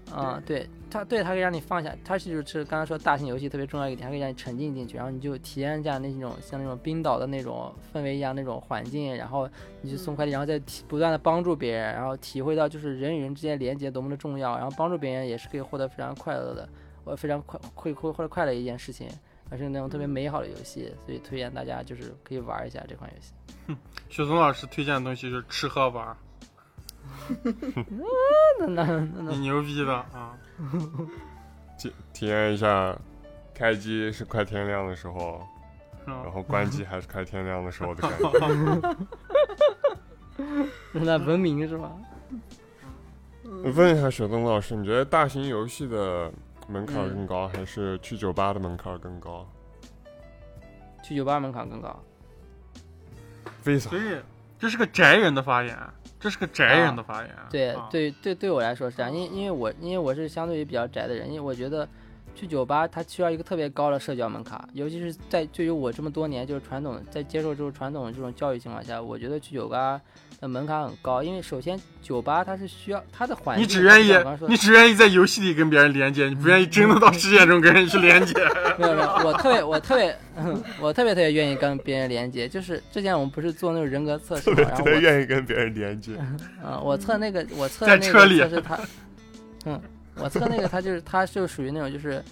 [0.10, 9.50] 啊、对它，对它可以让你放下，它是就是刚刚说大型游戏特别重要一点，它可以让你沉浸进去，然后你就体验一下那种像那种冰岛的那种氛围一样那种环境，然后
[9.82, 16.68] 你去送快递，然后再体不断的帮助别人，然后体会到就是人与人之间连接多么的重要，然后帮助别人也是可以获得非常快乐的，
[17.04, 19.08] 我非常快会会获得快乐的一件事情，
[19.50, 23.34] 而是那种特别美好的游戏，所以推荐大家就是可以玩一下这款游戏。
[24.10, 26.18] 雪松老师推荐的东西就是吃喝玩儿，
[28.58, 30.38] 那那那那你牛逼的啊！
[31.78, 32.98] 体体验一下，
[33.54, 35.46] 开机是快天亮的时候，
[36.06, 38.96] 然后关机还是快天亮的时候的感觉。
[40.94, 41.92] 那文明是吧？
[43.76, 46.32] 问一下雪冬老师，你觉得大型游戏的
[46.68, 49.48] 门槛更高，还是去酒吧的门槛更高？
[51.04, 52.04] 去酒吧门槛更高。
[53.64, 53.98] 为啥所？
[53.98, 54.20] 以
[54.60, 55.78] 这是个宅人的发言，
[56.20, 57.30] 这是个宅人的发言。
[57.50, 61.88] 对啊，对对，对我来说是这样，因为因为我因为我是相对于比较宅的人，因为我觉得
[62.40, 70.00] 去酒吧，它需要一个特别高的社交门槛，尤其是在对于我这么多年就是传统在接受这种传统的这种教育情况下，我觉得去酒吧
[70.40, 74.14] 的门槛很高，因为首先酒吧它是需要它的环境，你只愿意
[74.48, 78.36] 你只愿意在游戏里跟别人连接，你不愿意真的到实践中跟人去连接。
[78.78, 80.16] 没有没有，我特别我特别
[80.80, 86.12] 我特别特别愿意跟别人连接，就是之前我们不是做那种人格测试嘛，特别特别然后我愿意跟别人连接。
[86.64, 88.80] 嗯， 我测那个，我测那在车里个测试他，
[89.66, 89.82] 嗯，
[90.20, 92.24] 我测那个他就是他就属于那种就是，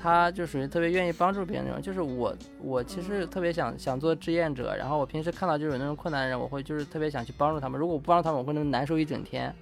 [0.00, 1.80] 他就属于特别愿意帮助别人那种。
[1.80, 7.80] 就是我我其实特别想想做志愿者，然后我平时看到就是有那种困难的人，我会就是特别想去帮助他们。
[7.80, 9.54] 如果我不帮助他们，我会能难受一整天。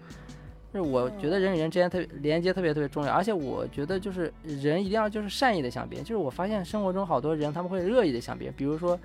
[0.74, 6.05] 就是我觉得人与人之间特别连接特别特别重要，而且我觉得就是人一定要就是善意的向别人。
[6.05, 8.99] 就是我发现生活中好多人他们会恶意的向别人，比如说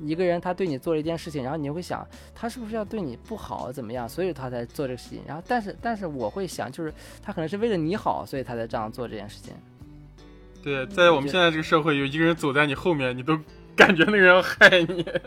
[0.00, 5.20] 一个人他对你做了一件事情，然后你会想他是不是要对你不好怎么样，所以他才做这个事情。
[5.26, 6.92] 然后但是但是我会想，就是
[7.22, 9.52] 他可能是为了你好，所以他才这样做这件事情。
[10.62, 13.38] 对，在我们现在这个社会，有一个人走在你后面，你都
[13.76, 15.02] 感觉那个人要害你。
[15.02, 15.22] 对，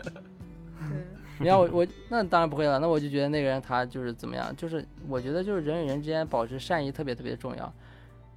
[1.38, 7.72] 你要我我那当然不会了，那我就觉得那个人他就是怎么样，就是我觉得就是人与人之间保持善意特别特别重要。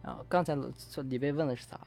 [0.02, 0.58] 然后刚才
[1.04, 1.80] 李贝问的是啥？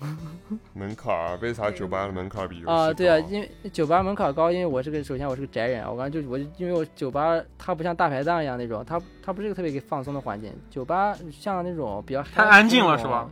[0.74, 13.28] 门槛儿为啥酒吧的门槛比啊，对啊，因为酒吧门槛高，因为我是个首先我是个宅人，我刚才就我就因为我酒吧它不像大排档一样那种，它它不是一个特别给放松的环境，酒吧像那种比较太安静了是吧？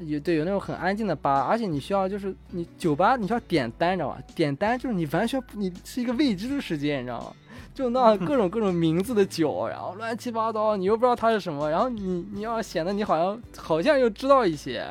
[0.00, 4.18] 有对有那种很安静的吧，而且你需要就是你酒吧你需要点单，你知道吧？
[4.34, 7.32] 点单就是你完全你是一个未知的世界，你知道吗？
[7.74, 14.84] 就那各种各种名字的酒，然后乱七八糟，你又不知道它是什么，然后你你要显得你好像好像又知道一些，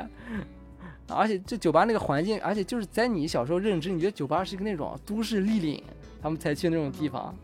[1.16, 5.84] 而且这酒吧那个环境，而且就是在你小时候认知，你觉得酒吧是一个那种都市丽岭，
[6.22, 7.36] 他们才去那种地方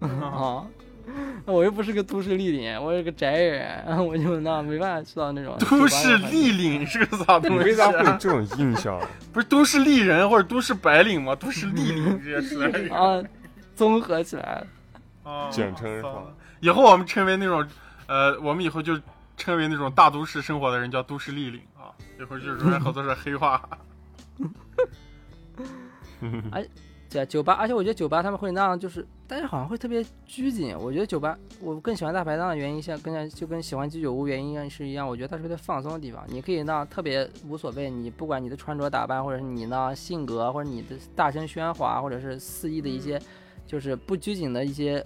[0.00, 0.66] 啊。
[1.44, 8.16] 那我又不是个都市丽岭，我是个宅人，然后我就那没办法去到那种都市丽岭是个啥你东西为啥会有啊？
[8.20, 9.00] 这种印象？
[9.32, 11.34] 不是都市丽人或者都市白领吗？
[11.34, 13.20] 都市丽岭这些词啊，
[13.74, 14.64] 综合起来。
[15.24, 16.22] 啊，简称是吧
[16.60, 17.66] 以后我们称为那种，
[18.06, 18.96] 呃，我们以后就
[19.36, 21.60] 称为那种大都市生活的人叫都市丽岭
[22.22, 23.68] 一会儿就容易好多是黑话。
[27.10, 30.74] 对啊，酒吧，而且我觉得酒吧他们会那样，就是大家好像会特别拘谨。
[30.78, 35.06] 我觉得酒吧，我更喜欢大排档的原因，像跟就跟喜欢居酒屋原因是一样。
[35.06, 43.20] 我觉得它是个特别放松的地方，你可以那特别无所谓，你不管你的穿着打扮，或者是你呢性格，或者你的大声喧哗，或者是肆意的一些，
[43.66, 45.04] 就是不拘谨的一些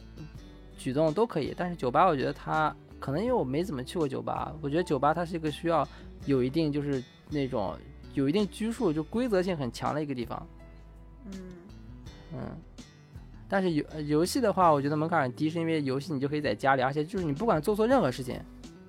[0.78, 1.52] 举动都可以。
[1.56, 2.72] 但是酒吧，我觉得它
[3.06, 5.86] 可能因为我没怎么去过酒吧，我觉得酒吧它是一个需要
[6.24, 7.00] 有一定就是
[7.30, 7.76] 那种
[8.14, 10.44] 有一定拘束，就规则性很强的一个地方。
[11.26, 11.32] 嗯，
[12.34, 12.40] 嗯，
[13.48, 18.40] 但是游呃游戏的话，我觉得门槛很低，是因为游戏你就可以在家里，而且就是你不管做错任何事情，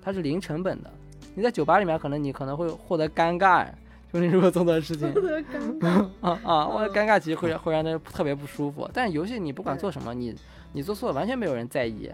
[0.02, 0.90] 它是零成本的。
[1.36, 3.68] 你在酒吧里面，可能你可能会获得尴尬，
[4.12, 6.08] 就是你如果做错事情 获得尴尬。
[6.22, 8.90] 啊 啊，或者尴尬其实会让会让人特别不舒服。
[8.92, 10.34] 但是游戏你不管做什么，你
[10.72, 12.10] 你做错了完全没有人在意，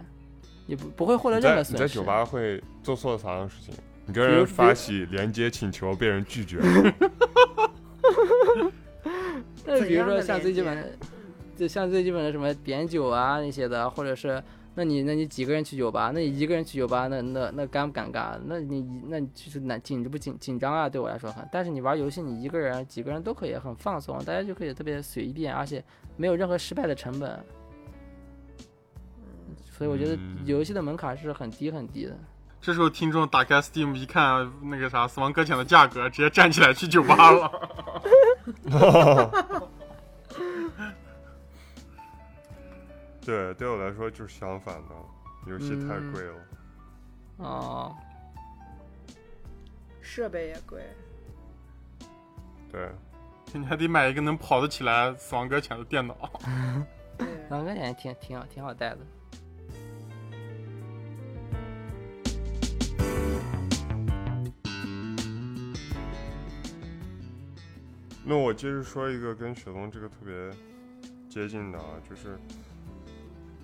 [0.67, 1.79] 你不不会获得任何损失。
[1.79, 3.75] 在你在酒吧会做错啥样的事情？
[4.07, 6.59] 你跟人发起连接请求被人拒绝，
[9.65, 10.91] 那比如说像最基本的，
[11.57, 14.43] 就像最基本的什么点酒啊那些的，或者是，
[14.75, 18.39] 那你那你几个人去酒吧，那你一个人去酒吧，那那那尴不尴尬？
[18.45, 20.87] 那你那你就是难紧不紧紧张啊？
[20.87, 25.83] 对我来说很，但是你玩游戏，你一个人几个人都可以很放松，大家就可以特别随便，而且
[26.19, 27.43] 没有任何失败的成本。
[29.85, 32.17] 所以我觉得嗯游戏的门槛是很低很低的。
[32.59, 37.53] 这时候听众打开 Steam 一看那个啥《死亡搁浅》的价格，直接站起来去酒吧了。
[43.21, 44.95] 对，对我来说就是相反的，
[45.47, 46.35] 游戏太嗯贵了。
[47.37, 47.95] 哦，
[50.01, 50.83] 设备也贵，
[52.73, 52.89] 对，
[53.53, 56.17] 你还得买一个能跑得起来 《死亡搁浅》的电脑。
[57.19, 58.99] 死亡搁浅挺挺好挺好带的。
[68.25, 70.35] 那我接着说一个跟雪松这个特别
[71.29, 72.39] 接近的啊，就是，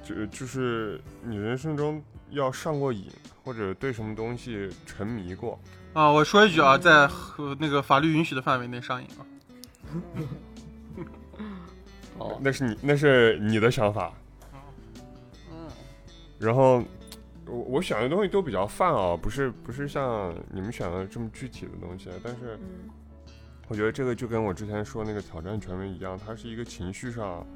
[0.02, 3.10] 就就是你人生中要上过瘾，
[3.42, 5.58] 或者对什么东西沉迷过，
[5.94, 9.24] 啊，我说一句啊，在和那个法律允许的范围内上瘾啊。
[12.18, 14.12] 哦，那是你那是你的想法。
[15.50, 15.68] 嗯，
[16.38, 16.84] 然后
[17.46, 22.90] 我我选的东西都比较泛啊，不是不是像你们选的这么具体的东西，但是嗯
[23.70, 27.46] 我觉得这个就跟我之前说那个挑战权威一样，它是一个情绪上，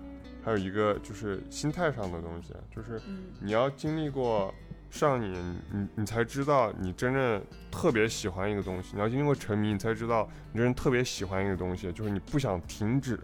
[0.44, 3.24] 还有一个就是心态上的东西，就是嗯。
[3.40, 4.54] 你要经历过
[4.90, 8.92] 上瘾，你你才知道你真正特别喜欢一个东西。
[8.94, 13.18] 你要经历过沉迷，你才知道你真正特别喜欢一个东西，就是你不想停止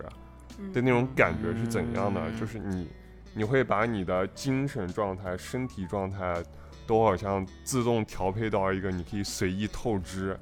[0.58, 0.72] 嗯。
[0.72, 2.20] 的那种感觉是怎样的？
[2.20, 2.88] 嗯就是你
[3.34, 6.42] 你会把你的精神状态、身体状态
[6.88, 10.36] 都好像自动调配到一个你可以随意透支，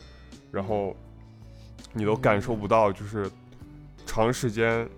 [0.50, 0.96] 然后
[1.92, 3.30] 你都感受不到，就是
[4.06, 4.88] 长时间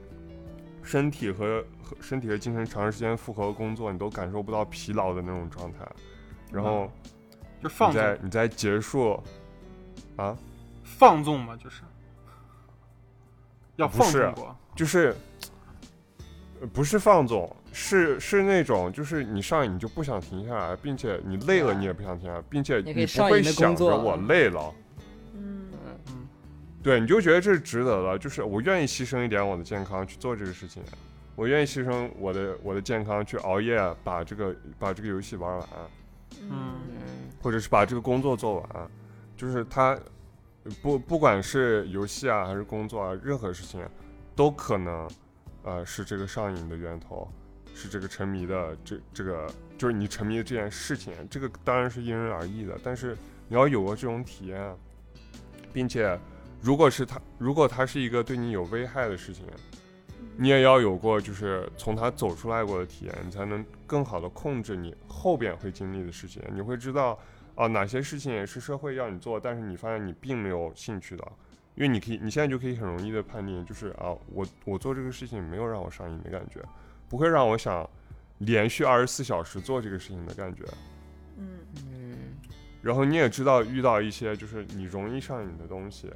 [0.82, 5.78] 身体和和身体和精神长时间复合工作，你都感受不到疲劳的那种状态。
[6.52, 6.90] 然后
[7.62, 9.22] 就放你在，你在结束
[10.16, 10.36] 啊，
[10.82, 11.82] 放纵嘛，就是
[13.76, 14.56] 要不是放纵过。
[14.74, 15.14] 就是
[16.60, 24.74] 呃不是放纵，是是那种就是你上瘾你就不想停下来，并且你累了啊你也不想停下来，并且你不会想着我累了。
[26.82, 30.82] 对，你就觉得这是值得的，就是我愿意牺牲一点我的健康去做这个事情，
[31.36, 35.68] 我愿意牺牲我的我的健康去熬夜把这个把这个游戏玩完，
[36.42, 37.02] 嗯嗯
[37.42, 38.90] 或者是把这个工作做完，
[39.36, 39.98] 就是他
[40.80, 43.86] 不不管是游戏啊还是工作啊，任何事情
[44.34, 45.10] 都可能
[45.62, 47.30] 呃是这个上瘾的源头，
[47.74, 53.14] 是这个沉迷的这这个就是你沉迷的这件事情，这个当然是因人而异的，但是
[53.48, 54.74] 你要有过这种体验，
[55.72, 56.18] 并且
[56.60, 59.44] 如果是他如果他是一个对你有危害的事情。
[60.36, 66.42] 你也要有过，就是从他走出来过的体验，你才能更好的控制你后边会经历的事情。
[66.54, 67.18] 你会知道，
[67.54, 71.22] 啊，哪些事情也是社会要你做，但是你发现你并没有兴趣的，
[71.74, 76.58] 因为你可以，你现在就可以很容易的判定，就是啊，我我做这个事情没有让我上瘾的感觉，
[77.06, 77.86] 不会让我想
[78.38, 80.64] 连续二十四小时做这个事情的感觉。
[81.36, 82.16] 嗯嗯
[82.80, 86.10] 然后你也知道遇到一些就是你容易上瘾的东西，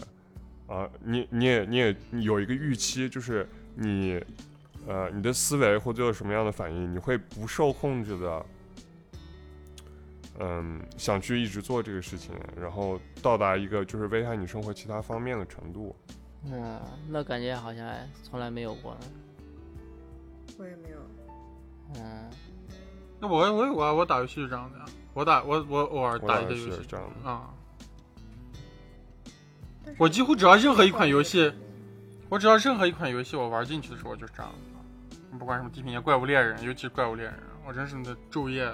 [0.67, 4.21] 啊，你你也你也有一个预期，就是你，
[4.87, 8.47] 呃，你的思维会做什么样的反应，你会不受控制的，
[10.41, 15.95] 嗯，想去一直做这个事情，然后到达一个就是危害你生活其他方面的程度。
[16.47, 18.97] 嗯，那感觉好像还从来没有过。
[20.59, 20.99] 我也没有。
[21.97, 22.31] 嗯
[23.21, 24.85] 那我我有啊，我打游戏是这样的呀，
[25.15, 27.55] 我打我我偶尔打游戏打一些游戏是这样的啊，
[29.99, 31.53] 我几乎只要任何一款游戏，
[32.29, 37.35] 我只要任何一款游戏我玩进去的时候，我就是这样的，不管什么地平线、怪物猎人，尤其是怪物猎人，
[37.67, 38.69] 我真是那昼夜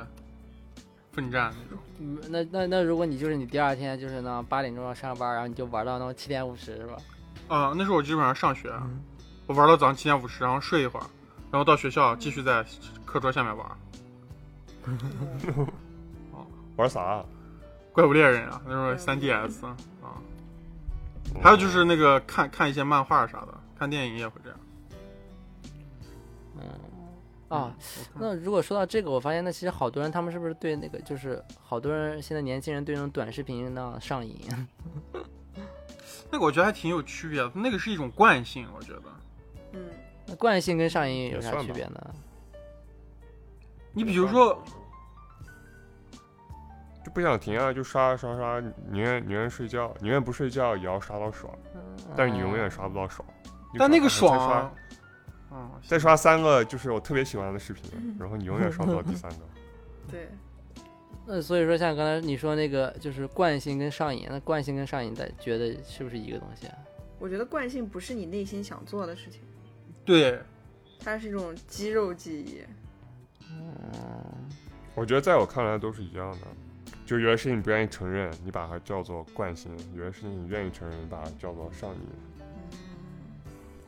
[1.13, 1.79] 奋战那种。
[1.99, 6.97] 嗯，那那那如果你就是你第二天就是那八点钟要上班，然后你就玩到那种七点五十是吧？
[7.49, 9.03] 啊、那时候我基本上上学，嗯
[9.47, 11.07] 我玩到早上七点五十，然后睡一会儿，
[11.51, 12.65] 然后到学校继续在
[13.05, 13.67] 课桌下面玩。
[16.77, 17.25] 玩啥啊？
[17.93, 19.77] 怪物猎人啊，那时候三 DS 啊，
[21.43, 24.59] 还有就是那个看看一些漫画啥的，看电影也会这样。
[26.57, 26.63] 嗯
[27.49, 27.75] 啊，
[28.15, 34.39] 那如果说到这个，我发现那其实好多人他们是不是对那个就是好多人现在年轻人对那种短视频那样上瘾？
[36.31, 39.03] 那个我觉得还挺有区别的，那个是一种惯性，我觉得。
[39.73, 39.85] 嗯，
[40.27, 42.15] 那惯性跟上瘾有啥区别呢？
[43.93, 44.63] 你比如说，
[47.11, 51.53] 就不想停啊，就刷刷刷，宁愿宁愿睡觉，宁愿不睡觉也要刷到爽，
[52.17, 53.27] 但是你永远刷不到爽。
[53.77, 54.73] 但那个爽啊，
[55.51, 59.39] 嗯，再刷三个就是我特别喜欢的视频，然后你永远刷不到第三个。
[60.09, 60.29] 对，
[61.27, 66.75] 那所以说像刚才你说那个就是惯性跟上瘾，那惯性跟上瘾在觉得是不是一个东西啊？
[67.19, 69.41] 我觉得惯性不是你内心想做的事情，
[70.05, 70.41] 对，
[71.03, 72.63] 它是一种肌肉记忆。
[73.51, 74.49] 嗯，
[74.95, 76.47] 我觉得在我看来都是一样的，
[77.11, 82.01] 就有些事情你不愿意承认，你把它叫做惯性；有些事情你愿意承认，你把它叫做上瘾，
[82.39, 82.47] 嗯，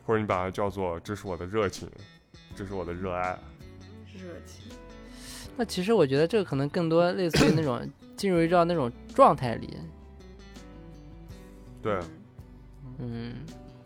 [0.05, 1.89] 或者你把它叫做这是我的热情，
[2.53, 3.39] 这是我的热爱。
[4.13, 4.69] 热情。
[5.55, 9.77] 那其实我觉得这个可能更多类似于那种进入一到那种状态里，
[11.81, 13.35] 对，嗯嗯，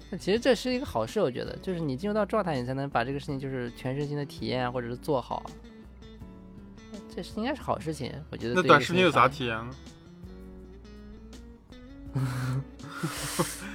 [0.09, 5.45] 那其实这是一个好事，我觉得，就是你进入到状态，你才能把这个事情就是全身心的体验或者是做好，
[7.17, 8.53] 这是应该是好事情，我觉得。
[8.53, 9.27] 那短视频有啥？
[9.27, 9.75] 体验呢？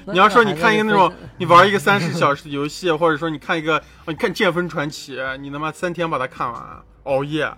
[0.06, 7.52] 你要说你看一个那种你玩一个三十小时的游戏，或者说你看一个，哦，你看《剑锋传奇》，你他妈三天把它看完，熬夜，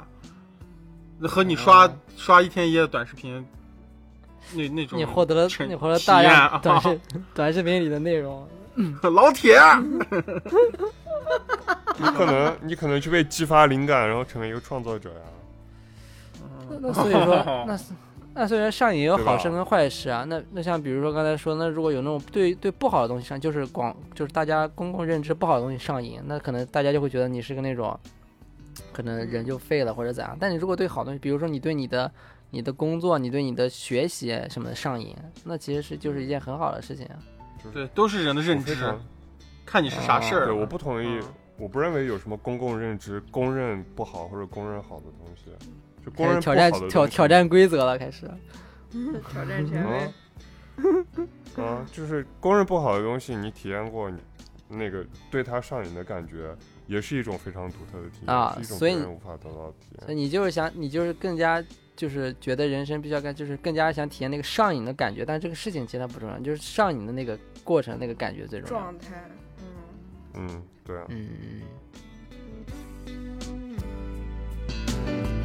[1.18, 3.46] 那和你刷、嗯刷一天一夜的短视频，
[4.54, 7.00] 那那种你获得了沉你获得体验大量啊短视
[7.34, 8.48] 短视频里的内容，
[9.12, 9.60] 老铁，
[11.98, 15.20] 你可能你可能去被激发灵感，然后成为一个创作者呀。
[16.70, 17.78] 那那所以说 那
[18.36, 27.96] 那虽然上瘾有好事跟坏事啊，那那像比如说刚才说，那如果有那种对对不好的东西上，就是广就是大家公共认知不好的东西上瘾，那可能大家就会觉得你是个那种
[28.92, 30.36] 可能人就废了或者咋样。
[30.40, 32.10] 但你如果对好东西，比如说你对你的
[32.50, 37.16] 你的工作，你对你的学习什么的上瘾，那其实是就是一件很好的事情啊。
[37.72, 38.76] 对，都是人的认知，
[39.64, 41.22] 看你是啥事儿对，我不同意嗯，
[41.56, 45.50] 我不认为有什么公共认知公认不好或者公认好的东西，
[46.04, 48.30] 就公认开始挑战挑挑战规则了，开始。
[49.32, 50.12] 挑战权威啊。
[51.62, 54.18] 啊，就是公认不好的东西，你体验过，你
[54.68, 56.52] 那个对它上瘾的感觉，
[56.88, 60.04] 也是一种非常独特的体验，啊是一种所以别人无法得到的体验。
[60.04, 61.64] 所以你就是想，你就是更加
[61.94, 65.24] 就是觉得人生必须要干，就是更加想体验那个上瘾的感觉。
[65.24, 68.82] 但这个事情其实它不重要，就是上瘾的那个过程，那个感觉最重要。
[68.82, 69.30] 状态，
[70.34, 71.28] 嗯，嗯，对啊，嗯，
[75.06, 75.43] 你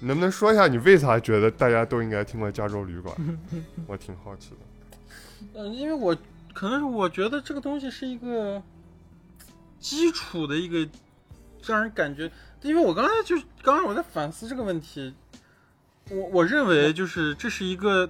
[0.00, 3.14] 能不能说一下你为啥觉得大家都应该听过《加州旅馆》？
[3.86, 4.56] 我挺好奇的。
[5.54, 6.16] 嗯，因为我
[6.52, 8.62] 可能是我觉得这个东西是一个
[9.78, 10.88] 基础的一个
[11.64, 12.30] 让人感觉，
[12.62, 15.14] 因为我刚才就刚刚我在反思这个问题，
[16.10, 18.08] 我我认为就是这是一个，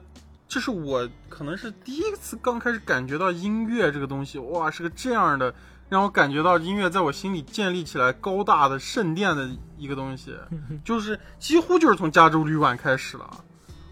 [0.49, 5.55] 这是我可能是第一次刚开始感觉到音乐这个东西，哇，是个这样的，
[5.91, 10.35] 让我感觉到音乐在我心里建立起来高大的圣殿的一个东西，
[10.85, 13.29] 就是几乎就是从加州旅馆开始了。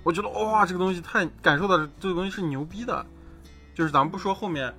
[0.04, 3.04] 我觉得哇，这个东西太感受到这个东西是牛逼的，
[3.74, 4.72] 就是咱们不说后面，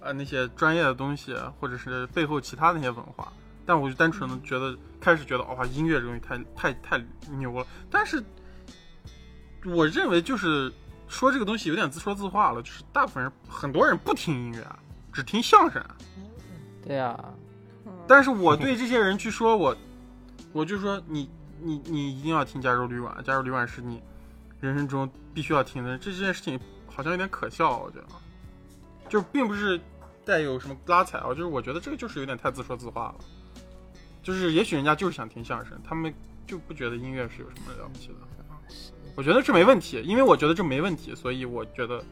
[0.00, 3.32] 呃那些专业的东西，或者是背后其他那些文化，
[3.66, 7.04] 但我就单纯的觉得开始觉得哇，音乐这东西太太太
[7.38, 7.66] 牛了。
[7.90, 8.22] 但是
[9.66, 10.72] 我认为就是
[11.08, 14.64] 说这个东西有点自说自话了，就是大部分人很多人不听音乐，
[15.12, 15.84] 只听相声。
[16.86, 17.34] 对呀、嗯
[18.06, 19.76] 但是我对这些人去说，我
[20.52, 21.28] 我就说你
[21.60, 24.02] 你你一定要听《加州旅馆》，《加州旅馆》是你
[24.60, 25.96] 人生中必须要听的。
[25.98, 28.06] 这件事情好像有点可笑，我觉得，
[29.08, 29.80] 就并不是
[30.24, 33.24] 带有什么拉踩啊，就是我觉得这个就是有点太自说自话了。
[34.22, 36.12] 就是也许人家就是想听相声，他们
[36.46, 38.14] 就不觉得音乐是有什么了不起的。
[39.16, 42.02] 我觉得这没问题，因为我觉得这没问题，所以我觉得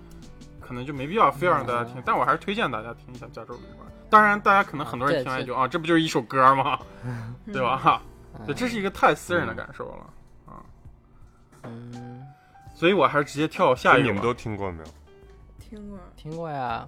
[0.60, 2.02] 可能就没必要非要让大家听。
[2.04, 3.86] 但我还是推荐大家听一下《加州旅馆》。
[4.10, 6.78] 当然，大家可能很多人听完就啊，这不就是一首歌吗？
[7.46, 8.02] 对吧？
[8.46, 10.62] 对，这是一个太私人的感受了啊，
[11.64, 12.26] 嗯，
[12.74, 14.06] 所以我还是直接跳下一个。
[14.06, 14.84] 你们都听过没有？
[15.58, 16.86] 听过，听过呀。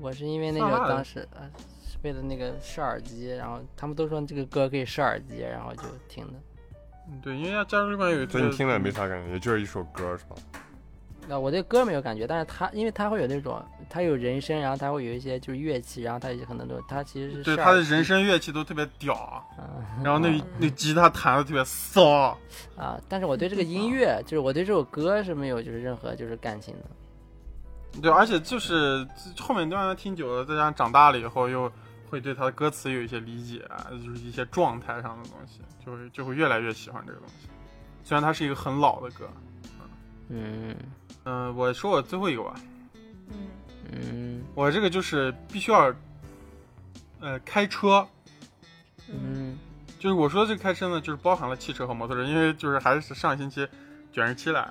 [0.00, 1.50] 我是因为那个当时呃，
[1.84, 6.34] 是为了那个试耳机，然后他们都说这个歌可以试耳机，然后就听的。
[7.10, 10.36] 嗯对，因为加州旅馆有一个所以你听了也没啥感觉，也就是一首歌是吧？
[11.28, 22.36] 那我对歌没有感觉，但是他因为他会有那种，他有人声，然后他会有一些就是乐器，然后它也可能都他其实是对他的人声乐器都特别屌，嗯然后那那吉他弹的特别骚。
[22.76, 28.00] 啊，但是我对这个音乐，就是我对这首歌是没有就是任何就是感情的。
[28.00, 29.06] 对，而且就是
[29.38, 31.70] 后面让他听久了，再加上长大了以后，又
[32.08, 37.48] 会对他的歌词有一些理解，就是一些状态上的东西，就会就会越来越喜欢这个东西。
[38.04, 39.28] 虽然它是一个很老的歌，
[40.28, 40.74] 嗯
[41.30, 42.54] 嗯、我说我最后一个吧，
[43.28, 43.36] 嗯。
[43.92, 44.44] 嗯。
[44.54, 45.94] 我这个就是必须要，
[47.20, 48.08] 呃，开车，
[49.08, 49.58] 嗯。
[49.98, 53.68] 就是我说的这个开车呢，就是包含了汽车和摩托车，因为就是还是上星期
[54.10, 54.70] 卷日期来，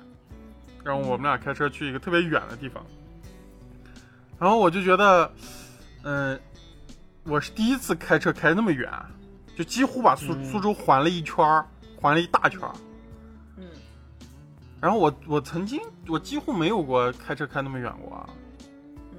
[0.82, 2.84] 然后我们俩开车去一个特别远的地方，
[4.36, 5.30] 然后我就觉得，
[6.02, 6.40] 嗯、
[7.22, 8.90] 我是第一次开车开那么远，
[9.56, 10.44] 就几乎把苏、嗯。
[10.44, 11.64] 苏州环了一圈儿，
[12.00, 12.72] 环了一大圈儿。
[12.74, 12.87] 嗯
[14.80, 18.28] 然后我我曾经我几乎没有过开车开那么远过啊，
[19.12, 19.18] 嗯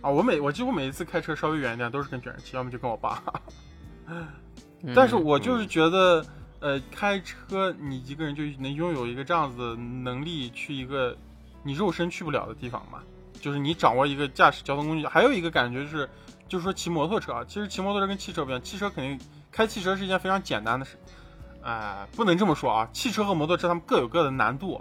[0.00, 3.22] 啊我每我几乎每一次开车稍微远一点都是跟卷人骑，要么就跟我爸。
[4.06, 4.26] 嗯，
[4.94, 6.24] 但是我就是觉得，
[6.58, 11.16] 呃，开车你一个人就能拥有一个这样子的能力，去一个
[11.62, 13.00] 你肉身去不了的地方嘛，
[13.40, 15.06] 就是你掌握一个驾驶交通工具。
[15.06, 16.08] 还有一个感觉就是，
[16.48, 20.96] 就是说骑摩托车啊，其实骑摩托车跟汽车不一样，汽车肯定开汽车是一件非常简单的事，
[21.62, 24.80] 哎、不能这么说啊，汽车和摩托车它们各有各的难度。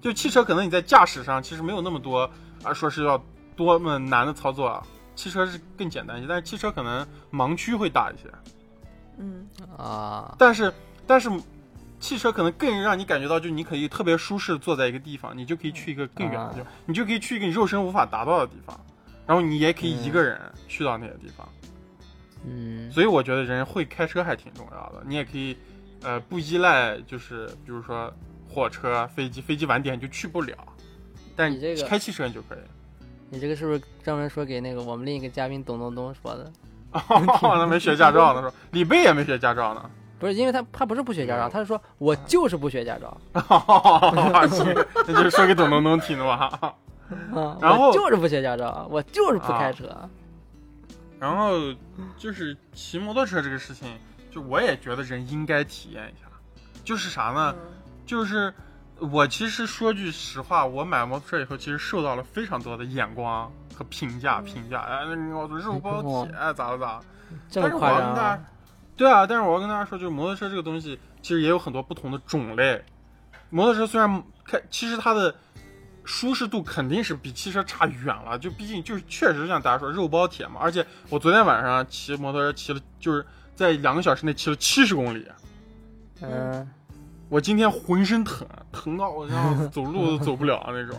[0.00, 2.28] 就汽车可能你在驾驶上其实没有那么多
[2.64, 3.22] 啊，说是要
[3.54, 4.82] 多么难的操作啊，
[5.14, 8.28] 汽车是更简单一些，但是汽车可能盲区会大一些。
[9.18, 9.46] 嗯
[9.78, 10.72] 啊，但是
[11.06, 11.30] 但是
[12.00, 18.78] 汽车可能更让你感觉到，就你可以特别舒适地坐在一个地方，你就可以去一个更远的地方，你就可以去一个你肉身无法达到的地方，
[19.24, 21.48] 然后你也可以一个人去到那些地方。
[22.44, 25.56] 嗯所以我觉得人会开车还挺重要的，你也可以
[26.02, 28.12] 呃不依赖，就是比如说
[28.48, 30.56] 火车、飞机，飞机晚点就去不了，
[31.34, 32.58] 但你这个开汽车你就可以。
[33.30, 36.52] 你这个是不是专门说给那个我们另一个嘉宾董东东说的？
[36.92, 39.90] 他没学驾照呢，说李贝也没学驾照呢。
[40.18, 43.16] 不是，因为他他不是不学驾照，他是说我就是不学驾照，
[44.48, 44.74] 行
[45.06, 46.58] 那就是说给董东东听的吧。
[47.34, 49.88] 啊，然后就是不学驾照，我就是不开车。
[51.18, 51.52] 然后
[52.16, 53.88] 就是骑摩托车这个事情，
[54.32, 56.26] 就我也觉得人应该体验一下。
[56.82, 57.54] 就是啥呢？
[57.56, 57.72] 嗯
[58.04, 58.52] 就是
[58.98, 67.04] 我其实说句实话，我买摩托车以后，其实受到了非常多的眼光和评价，嗯评价，哎，那个我说肉包铁，哎咋了咋了？
[67.48, 68.44] 这么但是我夸张要跟大家啊？，
[68.96, 72.84] 对啊，但是我要跟大家说，就是摩托车这个东西，其实也有很多不同的种类。
[73.50, 75.34] 摩托车虽然开，其实它的
[76.04, 80.54] 舒适度肯定是比汽车差远了，就毕竟就是确实像大家说肉包铁嘛。
[80.60, 83.24] 而且我昨天晚上骑摩托车骑了，就是
[83.62, 85.24] 在两个小时内骑了七十公里，
[86.20, 86.68] 嗯，
[87.28, 90.98] 我今天浑身疼，疼到我像走路都走不了 那种，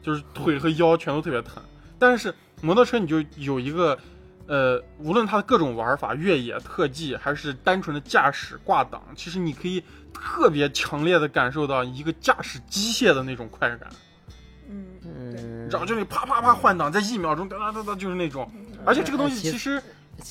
[0.00, 1.60] 就是腿和腰全都特别疼。
[1.98, 3.98] 但是摩托车你就有一个，
[4.46, 9.82] 呃，无论它的各种玩法，越野、特技，还是单纯的驾驶挂档，其实你可以
[10.14, 13.88] 特别强烈的感受到一个驾驶机械的那种快感，
[14.68, 18.48] 嗯，嗯，然后就你啪啪啪换挡，在一秒钟哒哒哒哒就是那种，
[18.84, 19.82] 而且这个东西其其实。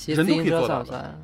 [0.08, 1.18] 人都可以做到的？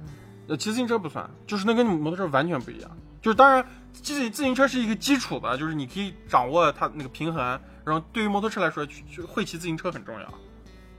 [0.47, 2.91] 呃，骑自行车不算，就是那跟摩托车完全不一样。
[3.21, 7.59] 就是当然，自己自行车是一个基础的，就是你可以掌握它那个平衡。
[7.85, 10.33] 然后对于摩托车来说，去去会骑自行车很重要，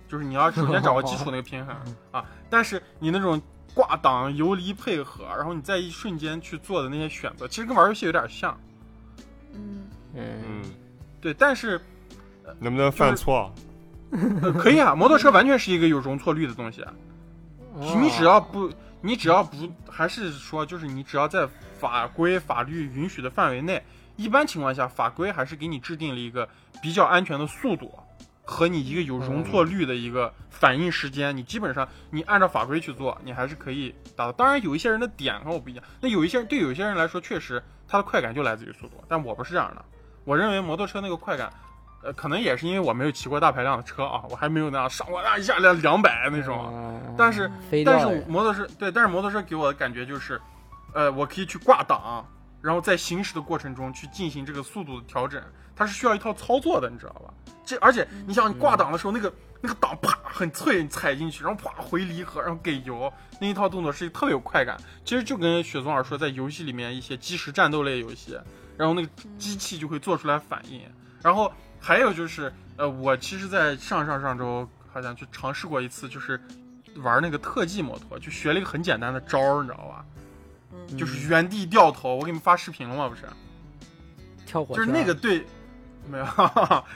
[0.08, 1.76] 就是你要首先掌握基础那个平衡
[2.10, 2.24] 啊。
[2.48, 3.40] 但是你那种
[3.74, 8.58] 挂档、游离配合，然后你在一瞬间去做的那些选择，其实跟玩游戏有点像。
[9.52, 10.62] 嗯，嗯，嗯，
[11.20, 11.80] 对，但是、
[12.58, 13.52] 能不能犯错？
[14.10, 16.84] 呃、可以啊，摩托车完全是一个有容错率的东西。
[17.76, 18.70] 你只要不，
[19.06, 21.46] 你只要不，还是说，就是你只要在
[21.78, 23.84] 法规法律允许的范围内，
[24.16, 26.48] 一般情况下，法规还是给你制定了一个
[26.80, 27.92] 比较安全的速度
[28.44, 31.36] 和你一个有容错率的一个反应时间。
[31.36, 34.32] 你基本上你按照法规去做，你还是可以达到。
[34.32, 39.84] 当然，有一些人的点和我不一样，那有一些人对有些人来说，确实他的快感就来自于速度，但我不是这样的。
[40.24, 41.52] 我认为摩托车那个快感。
[42.04, 46.70] 呃，可能也是因为我没有骑过大排量的车啊，我还没有那样上过那一下两两百那种。
[46.72, 47.50] 嗯但是
[47.86, 50.40] 但是摩托车对，但是摩托车给我的感觉就是，
[50.92, 52.26] 呃，我可以去挂档，
[52.60, 55.40] 然后在行驶的过程中去进行这个速度的调整，
[55.76, 57.32] 它是需要一套操作的，你知道吧？
[57.64, 64.76] 这而且你想你挂档的时候，那个那个档啪很脆，你踩进去，然后啪回离合，然后给油，那一套动作是特别有快感。
[65.04, 68.36] 其实就跟雪松儿说，在游戏里面一些即时战斗类游戏，
[68.76, 69.08] 然后那个
[69.38, 70.82] 机器就会做出来反应，
[71.22, 71.50] 然后
[71.84, 76.40] 还有就是，呃，我其实，在上上上周好像去尝试过一次，就是
[77.02, 80.04] 玩那个特技摩托，就学了一个很简单的招儿，你知道吧？
[80.88, 82.14] 嗯就是原地掉头。
[82.14, 83.06] 我给你们发视频了吗？
[83.06, 83.22] 不是，
[84.46, 85.44] 跳火就是那个对，
[86.10, 86.26] 没有，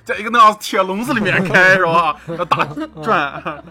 [0.05, 2.19] 在一个那样铁笼子里面开是吧？
[2.39, 2.65] 要打
[3.05, 3.63] 转。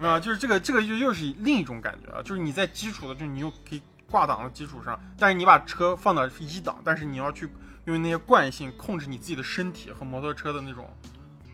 [0.00, 7.48] 啊，就是这个，这个就又是另一种感觉啊，就是你在基础的，就是你又可以挂档的基础上，但是你把车放到一档，但是你要去
[7.84, 10.88] 用那些惯性控制你自己的身体和摩托车的那种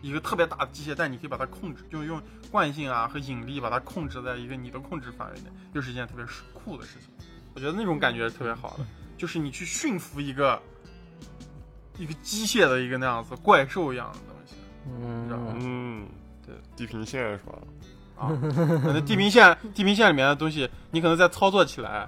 [0.01, 7.09] 一个特别大的机械，但你可以把它控制，就用惯性啊和引力把它控制在一个你的控制范围内，又是一件特别酷的事情。
[7.53, 8.85] 我觉得那种感觉是特别好的，
[9.17, 10.61] 就是你去驯服一个
[11.97, 14.55] 一个机械的一个那样子怪兽一样的东西
[15.27, 16.07] 知道吧嗯，嗯，
[16.45, 17.53] 对，地平线是吧？
[18.17, 18.29] 啊。
[18.81, 22.07] 可能地平线地平线里面的东西，你可能在操作起来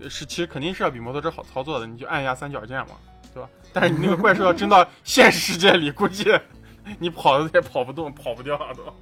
[0.00, 2.96] 呃是其实肯定是要比摩托车好操作的，你就按一下三角键嘛，
[3.32, 3.48] 对吧？
[3.72, 6.24] 但是你那个怪兽要真到现实世界里，估计
[6.98, 8.94] 你跑的也跑不动，跑不掉都，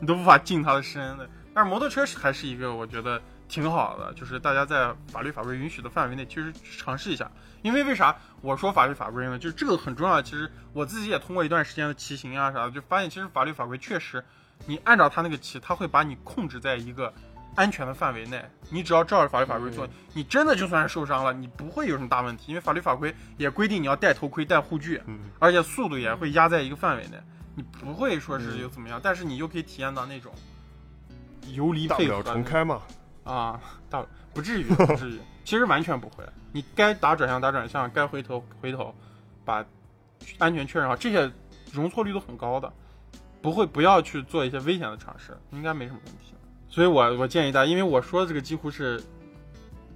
[0.00, 1.28] 你都无法近它的身的。
[1.52, 7.30] 但是摩托车还是一个我觉得挺好的，就是大家在法律法规允许的范围内，其实尝试一下。
[7.62, 9.38] 因为为啥我说法律法规呢？
[9.38, 10.20] 就是这个很重要。
[10.20, 14.24] 其实我自己也通过一段时间的骑行啊啥的，就发现其实法律法规确实，
[14.66, 17.12] 你按照它那个骑，它会把你控制在一个
[17.54, 18.44] 安全的范围内。
[18.70, 22.44] 你只要照着法律法规做，你真的就算是受伤了，你不会有什么大问题。
[22.48, 27.20] 因为法律法规也规定你要戴头盔、戴护具，嗯，而且速度也会压在一个范围内，
[27.54, 30.32] 你不会说是又怎么样，但是你又可以体验到那种
[31.52, 32.82] 游离大不了配合的重开嘛。
[33.24, 34.04] 啊，大
[34.34, 36.24] 不至于， 不至于，其实完全不会。
[36.52, 38.94] 你该打转向打转向，该回头回头，
[39.44, 39.64] 把
[40.38, 41.30] 安全确认好，这些
[41.72, 42.70] 容错率都很高的，
[43.40, 46.33] 不会不要去做一些危险的尝试，应该没什么问题。
[46.74, 49.00] 所以我我建议大家，因为我说的这个几乎是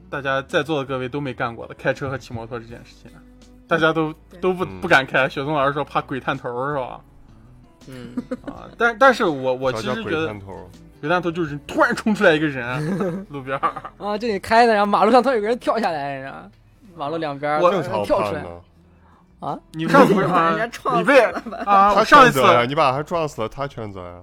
[0.08, 3.10] 大家在座的各位都没干过的，开车和骑摩托这件事情，
[3.66, 5.28] 大家都都不嗯不敢开。
[5.28, 7.00] 雪松老师说怕鬼探头是吧？
[7.88, 8.14] 嗯，
[8.46, 10.32] 啊，但但是我我其实觉得？
[11.00, 13.72] 鬼探头就是突然冲出来一个人， 路边儿。
[13.98, 16.38] 啊，就你开的，然后马路上突然有个人跳下来，然后
[16.96, 19.60] 马路两边儿我正常跳出来，判呢。
[19.72, 20.66] 你上次不是把 啊人家？
[20.78, 21.58] 撞你被死了吧？
[21.66, 24.14] 啊，他我上一次你把他撞死了，他全责呀。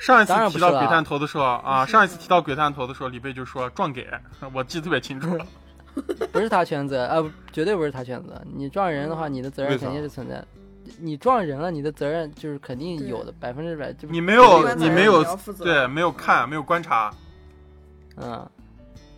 [0.02, 4.08] 上一次提到鬼探头的时候啊，上一次提到鬼探头的时候，李贝就说撞给，
[4.54, 5.36] 我记得特别清楚。
[6.32, 7.22] 不是他全责，啊，
[7.52, 8.40] 绝对不是他全责。
[8.54, 10.48] 你撞人的话，你的责任肯定是存在的。
[10.98, 13.92] 你撞人了，你的责任就是肯定有的，百分之百。
[13.92, 17.12] 就你没有你没有要负责对没有看没有观察，
[18.16, 18.48] 嗯，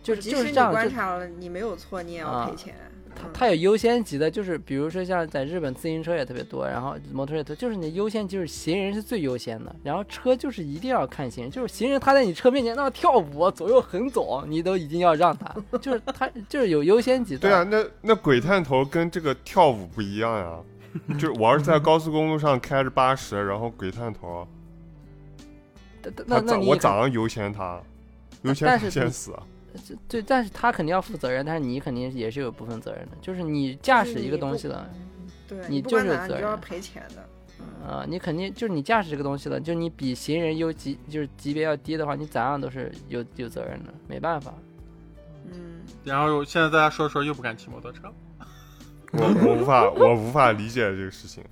[0.01, 2.75] 就是即使你就是这样，就观察了，你没有错，你也要啊赔钱。
[3.21, 17.39] 嗯它有优先级的，就是比如说像在日本自行车也特别多，然后摩托车也多，就是你优先就是行人是最优先的，然后车就是一定要看行人，就是行人他在你车面前那么跳舞左右横走，你都一定要让他， 就是他就是有优先级的。
[17.41, 20.57] 对啊，那那鬼探头跟这个跳舞不一样呀。
[21.13, 24.47] 就是我要是在高速公路上开着八十，然后鬼探头，
[26.27, 27.81] 那那我咋样优先他？
[28.43, 29.41] 优先他先死啊！
[30.07, 34.89] 对，但是他肯定要负责任，但是你肯定也是有部分责任的，就是你驾驶一个东西了，
[35.47, 37.23] 对你就是有不管咋样，你就要责任赔钱的。
[37.85, 44.53] 啊、你肯定就是你驾驶这个东西了，就你比行人优级就是级别要低的话，你咋样都是有有责任的，没办法。
[45.45, 48.03] 嗯，然后现在大家说说又不敢骑摩托车，
[49.11, 51.43] 我我无法我无法理解这个事情。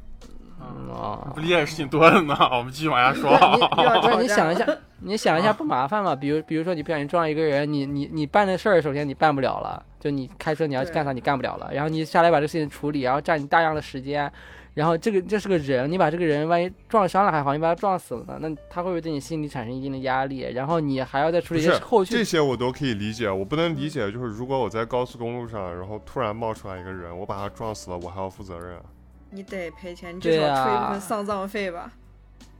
[0.61, 2.35] 嗯哦不，理解的事情多了呢。
[2.51, 3.31] 我们继续往下说。
[4.21, 4.67] 你想一下，
[4.99, 6.15] 你想一下不麻烦吗？
[6.15, 14.31] 比如比如说你不小心撞一个人，你你你办的事儿，首先你办不了了，就你开车你要去干啥你干不了了，然后你下来把这个事情处理，然后占你大量的时间，
[14.73, 20.41] 然后这个这是个人，你把这个人万一撞伤了还好，你把他撞死了呢，那他会不会对你心理产生一定的压力？
[20.53, 28.83] 然后你还要再处理一些后续这些我都可以理解，我不能理解就是如果我在高速公路上，然后突然冒出来一个人，我把他撞死了，我还要负责任啊。
[29.31, 31.91] 你得赔钱，你至少出一部啊分丧葬费吧。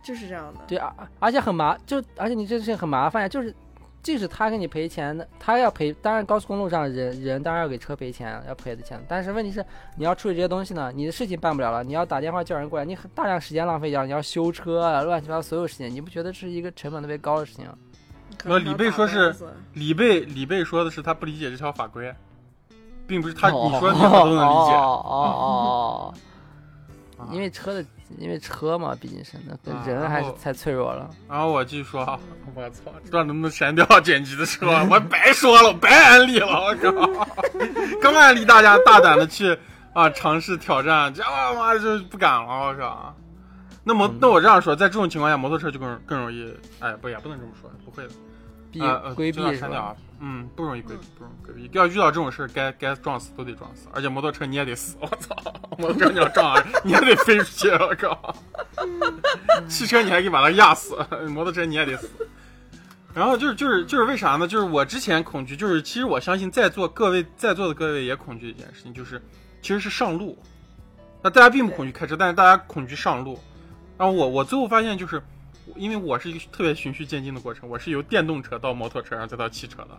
[0.03, 0.61] 就是这样的。
[0.67, 3.53] 对啊，而且很麻，就而且你这事情很麻烦呀，就是
[4.01, 9.63] 即使他给你赔钱的，他要赔，当然高速公路上人人当然要给车赔钱，要赔的钱，但是问题是
[9.95, 17.77] 你要处理这些东西呢，你的事情办不了了，你要打电话叫人过来，你很大量时间浪费掉，你要修车啊，乱七八糟所有事情，你不觉得这是一个成本特别高的事情啊？
[18.43, 19.35] 那李贝说是
[19.73, 22.11] 李贝李贝说的是他不理解这条法规，
[23.05, 24.73] 并不是他哦你说的他都能理解。
[24.73, 26.13] 哦哦哦，
[27.31, 27.85] 因为车的，
[28.17, 31.09] 因为车嘛，毕竟是那人还是太脆弱了。
[31.29, 32.01] 然后我继续说，
[32.55, 33.85] 我操，不知道能不能删掉？
[34.01, 37.27] 剪辑的时候，我白说了，白安利了，我靠，
[38.01, 39.57] 刚安利大家大胆的去
[39.93, 43.15] 啊尝试挑战，这他妈就不敢了，我靠。
[43.83, 48.09] 那么嗯，那我这样说，在这种情况下，摩托车就更更容易，哎，不也不能这么说，不会的，
[48.71, 49.95] 避呃呃规避是吧？
[50.19, 51.69] 嗯，不容易规避，不容易规避。
[51.73, 55.35] 要遇到这种事儿，该该撞死都得撞死，而且摩托车你也得死，我操！
[55.77, 58.35] 摩托车你要撞啊，你还得飞出去，我靠！
[59.67, 60.95] 汽车你还可以把它压死，
[61.29, 62.09] 摩托车你也得死。
[63.13, 64.47] 然后就是就是就是为啥呢？
[64.47, 69.21] 就是我之前恐惧，就是其实我相信在座各位在座的各位也恐惧一件事情，就是
[69.61, 70.37] 其实是上路。
[71.21, 73.37] 那大家并不恐惧开车，但是大家恐惧上路。
[73.97, 75.21] 然后我我最后发现就是，
[75.75, 79.97] 因为我是一个特别循序渐进的过程，我是由电动车到摩托车，然后再到汽车的。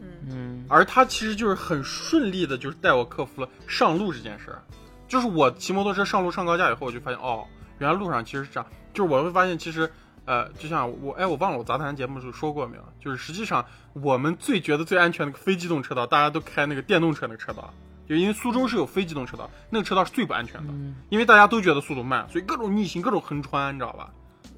[0.00, 4.62] 嗯，嗯，而他其实就是很顺利的，就是带我克服了上路这件事儿。
[5.06, 7.44] 就是我骑摩托车上路上高架以后，我就发现哦，
[7.78, 8.68] 原来路上其实是这样。
[8.92, 9.90] 就是我会发现，其实
[10.24, 12.82] 呃，就像我哎，我忘了我杂谈节目时候说过没有？
[13.00, 17.72] 就是实际上我们最觉得最安全的非机动车道，大家都开那个电动车那个车道，
[18.06, 24.10] 就因为苏州是有非机动车道，那个车道是最不安全的，嗯因为大家都觉得速度慢，所以各种逆行、各种横穿，你知道吧？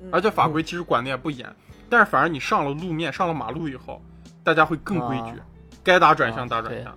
[0.03, 1.55] 嗯而且法规其实管的也不严，
[1.89, 4.01] 但是反而你上了路面、上了马路以后，
[4.43, 5.45] 大家会更规矩，啊
[5.83, 6.97] 该打转向打转向。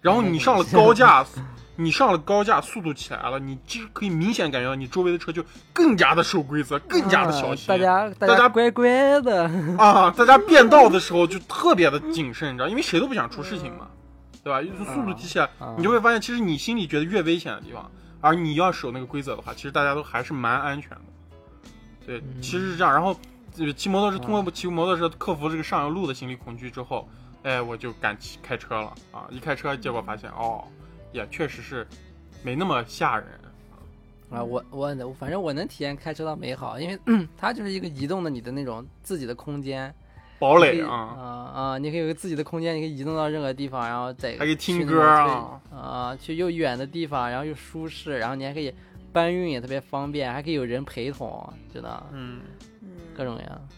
[0.00, 1.24] 然后你上了高架，
[1.76, 7.72] 你上了高架，速度起来了，你其实可以明显感觉到你周围的车就更加的守规则，更加的小心。
[7.72, 9.44] 啊大家大家家乖乖的，
[9.78, 13.86] 啊，大家变道的时候就特别的谨慎，你知道，因为谁都不想出事情嘛，
[14.42, 14.60] 对吧？
[14.94, 21.02] 速度提起来，啊你就会发现，其实你心里觉得越危险的地方，而你要守那个规则的话，其实大家都还是蛮安全的。
[22.06, 22.92] 对，嗯其实是这样。
[22.92, 23.16] 然后
[23.58, 27.08] 呃骑摩托车，通过骑摩托车克服这个上路的心理恐惧之后，
[27.42, 29.26] 哎，我就敢骑开车了啊！
[29.30, 30.64] 一开车，结果发现哦，
[31.12, 31.86] 也确实是
[32.42, 33.26] 没那么吓人。
[34.30, 36.98] 啊，我我我反正我能体验开车的美好，因为
[37.36, 39.94] 它就是一个移动的你的那种自己的空间，
[40.38, 48.72] 堡垒啊，啊啊，你可以有个自己的空间，你可以移动到任何地方，然后再还可以听歌种啊啊，去又远的地方，然后又舒适，然后你还可以
[49.12, 52.40] 搬运也特别方便，还可以有人陪同，真的嗯。
[53.14, 53.68] 各种各样。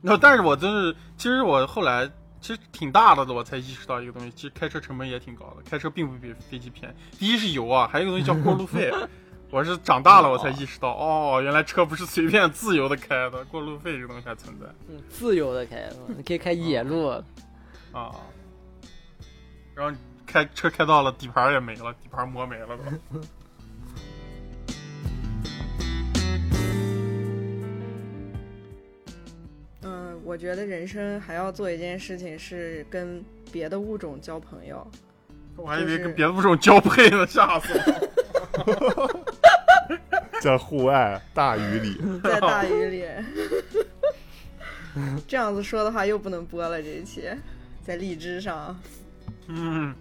[0.00, 2.08] 那，但是我真是，其实我后来
[2.40, 6.94] 其实挺大了的，我才意识到一个东西，其实开车成本也挺高的，开车并不比飞机便宜。
[7.18, 8.92] 第一是油啊，还有一个东西叫过路费。
[9.50, 17.08] 我是长大了我才意识到，哦，原来车不是随便自由的开的，过路费这个东西还存在嗯，自由的开，你可以开野路，
[17.92, 18.14] 啊。
[19.74, 19.96] 然后
[20.26, 23.20] 开车开到了底盘也没了，底盘磨没了都。
[30.26, 34.84] 我觉得人生还要做一件事情，是跟别的物种交朋友。
[35.54, 37.72] 我还以为跟别的物种交配呢，吓死
[38.66, 39.24] 我！
[40.42, 43.04] 在户外大雨里，在大雨里。
[45.28, 47.22] 这样子说的话又不能播了，这一期
[47.84, 48.76] 在荔枝上。
[49.46, 49.94] 嗯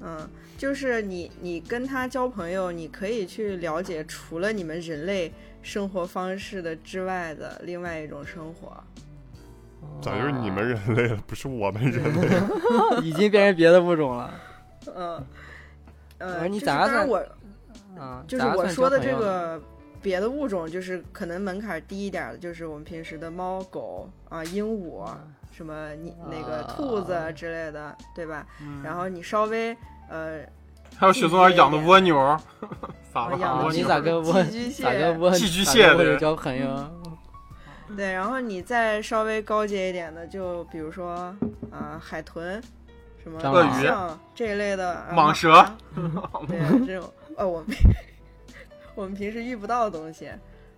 [0.00, 5.32] 嗯，就是你你跟他交朋友，你可以去了解除了你们人类
[5.62, 8.72] 生活方式的之外的另外一种生活。
[10.00, 12.28] 咋就是你们人类了，不是我们人类？
[13.02, 14.34] 已经变成别的物种了。
[14.96, 15.24] 嗯，
[16.18, 17.24] 呃，你咋算我
[17.98, 19.60] 啊，就是我说的这个
[20.00, 25.06] 别的物种，就是可能门槛低一点的，就是我们平时的猫狗啊、鹦鹉、
[25.52, 28.44] 什么你那个兔子啊之类的，对吧？
[28.60, 29.76] 嗯，然后你稍微
[30.08, 30.40] 呃，
[30.96, 32.16] 还有雪松儿养的蜗牛，
[33.14, 33.36] 咋了？
[33.36, 37.01] 哦养的你蜗牛咋跟蜗寄居蟹咋跟蜗寄居咋蟹的跟蜗交朋友？
[37.96, 41.34] 对，然后你再稍微高阶一点的，就比如说
[41.70, 42.62] 啊、海豚，
[43.22, 43.88] 什么鳄鱼
[44.34, 45.50] 这一类的啊蟒蛇
[45.94, 47.76] 马 对这种呃我们
[48.94, 50.28] 我们平时遇不到的东西，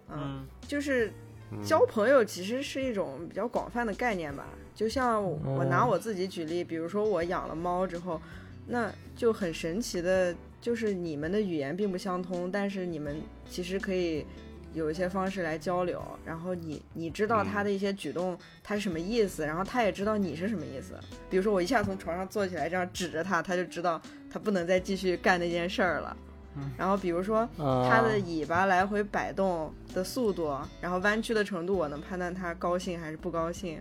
[0.09, 1.13] 嗯，嗯就是
[1.51, 4.45] 嗯交朋友其实是一种比较广泛的概念吧。
[4.75, 8.21] 就像我拿哦我自己举例，比如说我养了猫之后，
[8.67, 14.27] 那就很神奇的，就是你们的语言并不相通，但是你们其实可以
[14.75, 16.03] 有一些方式来交流。
[16.25, 20.99] 然后你你知道他的一些举动，他是什么意思，然后他也知道你是什么意思。
[21.31, 26.17] 比如说我一下从床上坐起来，这样指着他，他就知道他不能再继续干那件事儿了
[26.57, 26.71] 嗯。
[26.77, 33.81] 然后比如说它它的尾巴来回摆动的速度，然后弯曲的程度，我能判断它高兴还是不高兴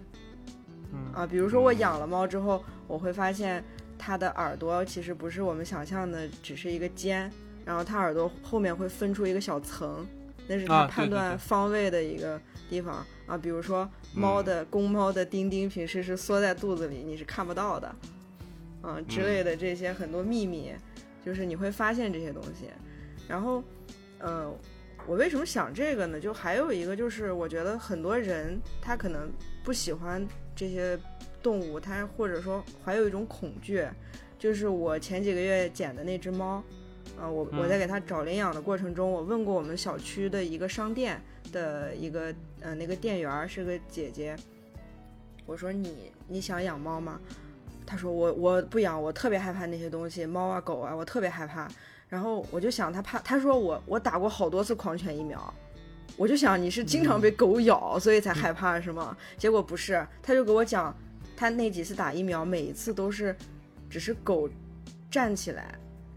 [0.94, 1.26] 嗯啊。
[1.26, 3.64] 比如说我养了猫之后，我会发现
[3.98, 7.32] 它的耳朵其实不是我们想象的只是一个尖，
[7.66, 10.06] 然后它耳朵后面会分出一个小层，
[10.48, 12.40] 那是它判断方位的一个
[12.70, 13.38] 地方啊。
[13.38, 17.96] 比如说猫的公猫的丁丁平时是缩在肚子里，你是看不到的，
[18.84, 20.74] 嗯之类的这些很多秘密，
[21.26, 22.70] 就是你会发现这些东西。
[23.28, 23.64] 然后，
[24.20, 24.54] 呃，
[25.08, 26.20] 我为什么想这个呢？
[26.20, 29.32] 就还有一个就是，我觉得很多人他可能
[29.64, 30.26] 不喜欢
[30.56, 31.00] 这些
[31.42, 33.86] 动物，他或者说怀有一种恐惧。
[34.38, 36.62] 就是我前几个月捡的那只猫，
[37.20, 41.22] 啊、我我在给他找领养的过程中，我问过我们小区的一个商店
[41.52, 44.36] 的一个呃那个店员儿是个姐姐，
[45.46, 47.20] 我说你你想养猫吗？
[47.86, 51.70] 她说我我不养，我特别害怕那些东西，猫啊狗啊，我特别害怕。
[52.10, 55.54] 然后我就想她怕，她说我我打过好多次狂犬疫苗，
[56.16, 59.18] 我就想你是经常被狗咬，所以才害怕是吗？
[59.38, 60.96] 结果不是，他就给我讲，
[61.36, 63.36] 他那几次打疫苗，每一次都是
[63.90, 64.50] 只是狗
[65.10, 65.74] 站起来，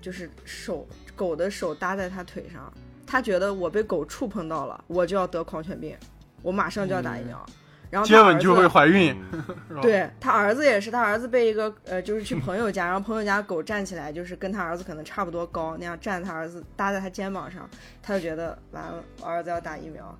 [0.06, 2.72] 就是手狗的手搭在他腿上，
[3.04, 5.96] 他觉得我被狗触碰到了，我就要得狂犬病，
[6.42, 7.44] 我马上就要打疫苗。
[7.90, 9.16] 然后接吻就会怀孕，
[9.82, 17.68] 对他儿子也是，他儿子被一个呃，就是去朋友家，然后朋友家狗站起来，就是跟他儿子可能差不多高，那样站他儿子搭在他肩膀上，
[18.00, 20.16] 他就觉得完了，我儿子要打疫苗，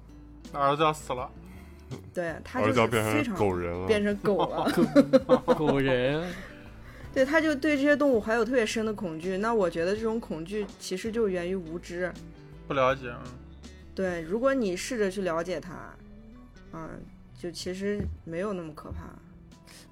[0.52, 1.30] 他儿子要死了，
[2.12, 6.24] 对他儿子要就是非变成常狗人了，变成狗了， 狗人，
[7.16, 9.38] 对，他就对这些动物怀有特别深的恐惧。
[9.38, 12.12] 那我觉得这种恐惧其实就源于无知。
[12.68, 13.32] 不了解，嗯
[13.94, 15.94] 对，如果你试着去了解它，
[16.74, 16.90] 嗯，
[17.34, 19.05] 就其实没有那么可怕。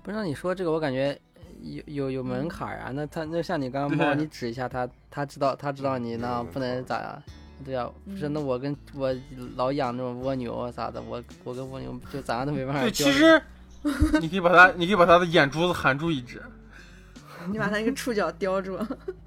[0.02, 1.18] 不是让你说这个，我感觉
[1.62, 2.90] 有有有门槛儿啊。
[2.94, 7.22] 那他那像你刚刚对猫，你指一下他，他知道他知道你那不能咋样？
[7.64, 9.16] 对啊，不是那我跟我
[9.56, 13.14] 老养那种蜗牛啊啥的，我我跟蜗牛就咋样都没办法对，交流。
[13.14, 13.42] 其实
[14.20, 16.42] 你可以把它，你可以把它的眼珠子含住一只
[17.50, 18.76] 你把他那个触角叼住，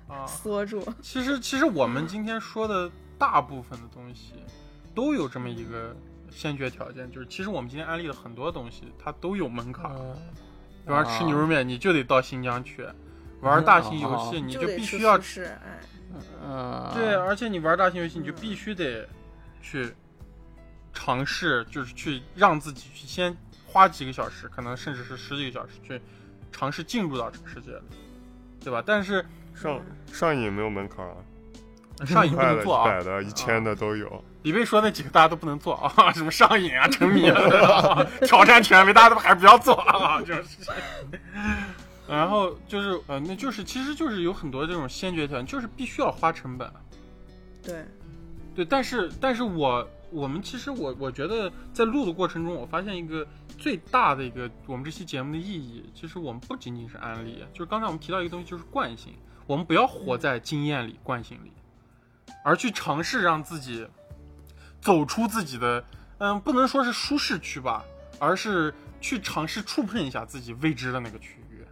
[0.08, 0.26] 啊。
[0.26, 0.82] 缩住。
[1.02, 4.34] 其实，其实我们今天说的大部分的东西，
[4.94, 5.96] 都有这么一个
[6.30, 9.96] 先决条件，就是其实我们今天安利的很多东西，它都有门槛儿。
[9.98, 10.16] 嗯
[10.88, 12.82] 比方吃牛肉面，你就得到新疆去；
[13.42, 15.82] 玩大型游戏，你就必须要素食，哎，
[16.42, 19.06] 嗯，对，而且你玩大型游戏，你就必须得
[19.62, 19.94] 去
[20.94, 23.36] 尝试，就是去让自己去先
[23.66, 26.02] 花几个小时，可能甚至是十几个小时去
[26.54, 27.84] 尝试进入到这个世界里，
[28.68, 28.84] 对吧？
[28.86, 29.26] 但是
[29.56, 29.80] 上
[30.12, 33.02] 上瘾没有门槛啊，上瘾不能做啊百。
[33.02, 34.22] 的、一千的都有。
[34.44, 40.74] 李贝说那几个大家都不能做啊， 什么上瘾啊、沉迷啊、挑战权威，大家都还是不要做啊，这种事情。
[42.10, 46.70] 然后就是呃，那就是其实就是有很多这种先决条件，就是必须要花成本。
[47.64, 47.86] 对，
[48.54, 53.28] 对，但是但是我我们其实我我觉得在录的过程中，我发现一个
[53.58, 59.14] 最大的一个我们这期节目的意义，其实我们不仅仅是安利，就是刚才我们提到一个东西，就是惯性，
[59.46, 61.52] 我们不要活在经验里、惯性里，
[62.44, 63.88] 而去尝试让自己
[64.80, 65.84] 走出自己的，
[66.20, 67.84] 嗯，不能说是舒适区吧，
[68.20, 71.66] 而是去尝试触碰一下自己未知的那个区域，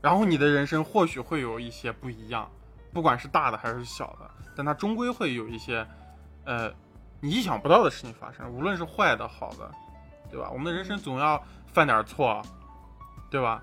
[0.00, 2.50] 然后你的人生或许会有一些不一样。
[2.92, 5.86] 不管是大的还是小的，但它终归会有一些
[6.44, 6.72] 呃
[7.20, 9.70] 你意想不到的事情发生，无论是坏的好的，
[10.30, 10.50] 对吧？
[10.50, 11.40] 我们的人生总要
[11.72, 12.42] 犯点错，
[13.30, 13.62] 对吧？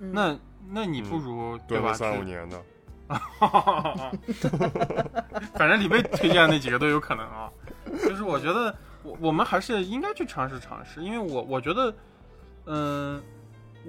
[0.00, 0.36] 嗯那
[0.68, 1.92] 那你不如、对吧？
[1.92, 2.60] 三五去年的，
[5.54, 7.50] 反正李贝推荐那几个都有可能啊。
[8.02, 11.94] 就是我觉得我我们还是应该去尝试尝试，因为我我觉得，
[12.66, 13.22] 嗯、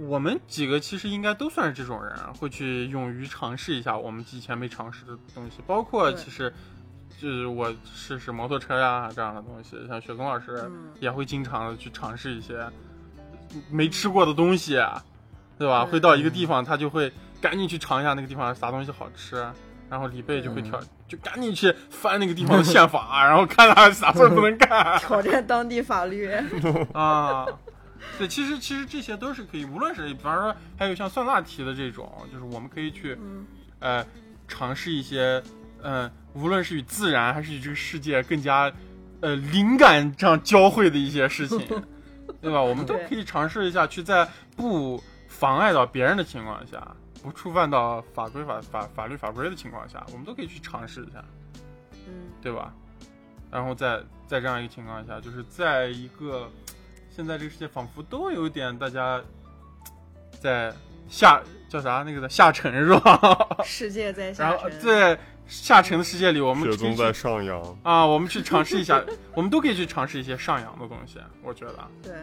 [0.07, 6.51] 我们几个其实应该都算是这种人，会去勇于尝试一下我们以前没尝试的东西，包括其实
[7.21, 12.65] 就是我试试摩托车呀这样的东西，像雪松老师嗯也会经常的去尝试一些
[13.69, 14.73] 没吃过的东西，
[15.59, 15.83] 对吧？
[15.83, 19.45] 嗯会到一个地方，他就会赶紧去尝一下那个地方啥东西好吃，
[19.87, 26.27] 然后李贝就会挑，就赶紧去翻那个地方的宪法，然后看他啥事儿不能干 挑战当地法律。
[26.93, 27.45] 啊。
[28.17, 33.45] 对，其实其实这些都是可以，无论是比方说还有像算大题的这种，就是我们可以去嗯
[33.77, 34.03] 呃
[34.47, 35.41] 尝试一些，
[35.83, 38.71] 嗯、无论是与自然还是与这个世界更加
[39.21, 41.59] 呃灵感这样交汇的一些事情，
[42.41, 42.61] 对吧？
[42.61, 51.23] 我们都可以尝试一下，去在不妨碍到别人的情况下，不触犯到法规法法法律法规的情况下，我们都可以去尝试一下，
[52.07, 52.73] 嗯对吧？
[53.51, 56.49] 然后在在这样一个情况下，就是在一个
[57.09, 59.21] 现在这个世界仿佛都有点大家
[60.39, 60.73] 在
[61.09, 63.45] 下叫啥那个的下沉是吧？
[63.65, 64.59] 世界在下沉。
[64.59, 65.19] 后在
[65.51, 69.03] 下沉的世界里，我们雪宗在上扬，啊，我们去尝试一下，
[69.35, 71.19] 我们都可以去尝试一些上扬的东西。
[71.43, 72.13] 我觉得，对，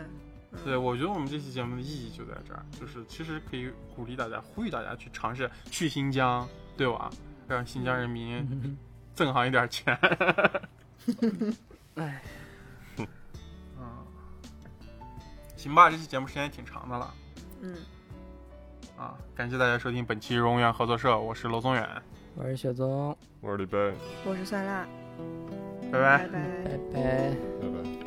[0.64, 7.10] 对我觉得我们这期节目的意义就在这儿，就是其实可以鼓励大家，呼吁大家去尝试去新疆，对吧？
[7.46, 8.78] 让新疆人民
[9.14, 9.94] 挣上一点钱。
[11.96, 12.22] 哎，
[12.96, 13.06] 嗯，
[15.54, 17.14] 行吧，这期节目时间也挺长的了
[17.60, 17.76] 嗯，
[18.96, 19.14] 啊！
[19.34, 22.02] 感谢大家收听本期荣源合作社，我是娄宗远，
[22.40, 23.92] 我是雪宗，我是李贝，
[24.24, 24.86] 我是酸辣，
[25.90, 26.28] 拜拜拜。
[26.28, 26.28] 拜。
[26.28, 27.30] 拜拜。
[27.60, 27.97] 拜拜。